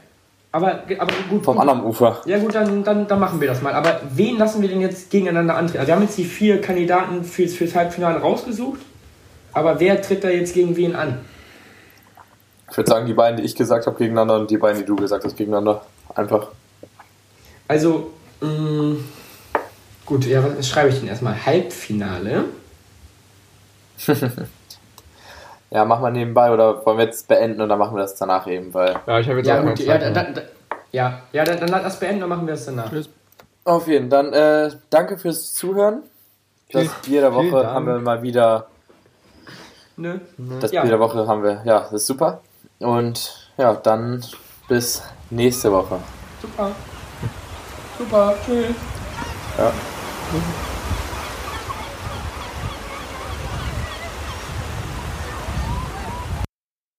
Aber, 0.57 0.81
aber 0.99 1.13
gut. 1.29 1.45
vom 1.45 1.59
anderen 1.59 1.85
Ufer. 1.85 2.23
Ja 2.25 2.39
gut, 2.39 2.55
dann, 2.55 2.83
dann, 2.83 3.07
dann 3.07 3.21
machen 3.21 3.41
wir 3.43 3.49
das 3.49 3.61
mal. 3.61 3.75
Aber 3.75 4.01
wen 4.15 4.39
lassen 4.39 4.63
wir 4.63 4.71
denn 4.71 4.81
jetzt 4.81 5.11
gegeneinander 5.11 5.55
antreten? 5.55 5.81
Also 5.81 5.89
wir 5.89 5.95
haben 5.97 6.03
jetzt 6.03 6.17
die 6.17 6.25
vier 6.25 6.63
Kandidaten 6.63 7.25
fürs, 7.25 7.55
fürs 7.55 7.75
Halbfinale 7.75 8.21
rausgesucht. 8.21 8.81
Aber 9.53 9.81
wer 9.81 10.01
tritt 10.01 10.25
da 10.25 10.31
jetzt 10.31 10.55
gegen 10.55 10.75
wen 10.77 10.97
an? 10.97 11.19
Ich 12.71 12.77
würde 12.77 12.91
sagen, 12.91 13.07
die 13.07 13.13
beiden, 13.13 13.37
die 13.37 13.43
ich 13.43 13.55
gesagt 13.55 13.87
habe, 13.87 13.99
gegeneinander 13.99 14.41
und 14.41 14.51
die 14.51 14.57
beiden, 14.57 14.81
die 14.81 14.87
du 14.87 14.97
gesagt 14.97 15.25
hast, 15.25 15.37
gegeneinander. 15.37 15.85
Einfach. 16.15 16.49
Also, 17.69 18.13
mh, 18.41 18.97
gut, 20.07 20.25
ja, 20.25 20.43
was 20.43 20.67
schreibe 20.67 20.89
ich 20.89 21.01
denn 21.01 21.09
erstmal? 21.09 21.45
Halbfinale. 21.45 22.45
Ja, 25.71 25.85
mach 25.85 26.01
mal 26.01 26.13
nebenbei 26.13 26.53
oder 26.53 26.85
wollen 26.87 26.99
wir 26.99 27.05
jetzt 27.07 27.27
beenden 27.29 27.61
und 27.61 27.69
dann 27.69 27.79
machen 27.79 27.95
wir 27.97 28.03
das 28.03 28.15
danach 28.15 28.47
eben, 28.47 28.73
weil. 28.73 28.97
Ja, 29.07 29.19
ich 29.19 29.29
habe 29.29 29.39
jetzt 29.39 29.47
Ja, 29.49 29.61
auch 29.61 29.65
gut, 29.65 29.79
ja, 29.81 29.99
mehr. 29.99 30.11
dann, 30.13 30.41
ja, 30.93 31.21
ja 31.33 31.45
dann, 31.45 31.59
dann 31.59 31.69
lass 31.69 31.83
das 31.83 31.99
beenden, 31.99 32.21
dann 32.21 32.29
machen 32.29 32.47
wir 32.47 32.55
das 32.55 32.67
danach. 32.67 32.91
Auf 33.65 33.89
jeden 33.89 34.09
Fall. 34.11 34.31
Dann 34.31 34.33
äh, 34.33 34.71
danke 34.91 35.19
fürs 35.19 35.53
Zuhören. 35.55 36.03
Das 36.73 36.89
Bier 37.05 37.21
der 37.21 37.35
Woche 37.35 37.51
Dank. 37.51 37.67
haben 37.67 37.87
wir 37.87 37.99
mal 37.99 38.23
wieder. 38.23 38.67
Ne? 39.97 40.21
Das 40.61 40.71
Ja. 40.73 40.83
Bier 40.83 40.91
der 40.91 41.01
Woche 41.01 41.27
haben 41.27 41.43
wir. 41.43 41.63
Ja, 41.65 41.81
das 41.81 41.93
ist 41.93 42.07
super. 42.07 42.41
Und 42.79 43.51
ja, 43.57 43.75
dann 43.75 44.25
bis 44.69 45.03
nächste 45.31 45.73
Woche. 45.73 45.99
Super. 46.41 46.71
Super, 47.99 48.35
tschüss. 48.45 48.75
Ja. 49.59 49.73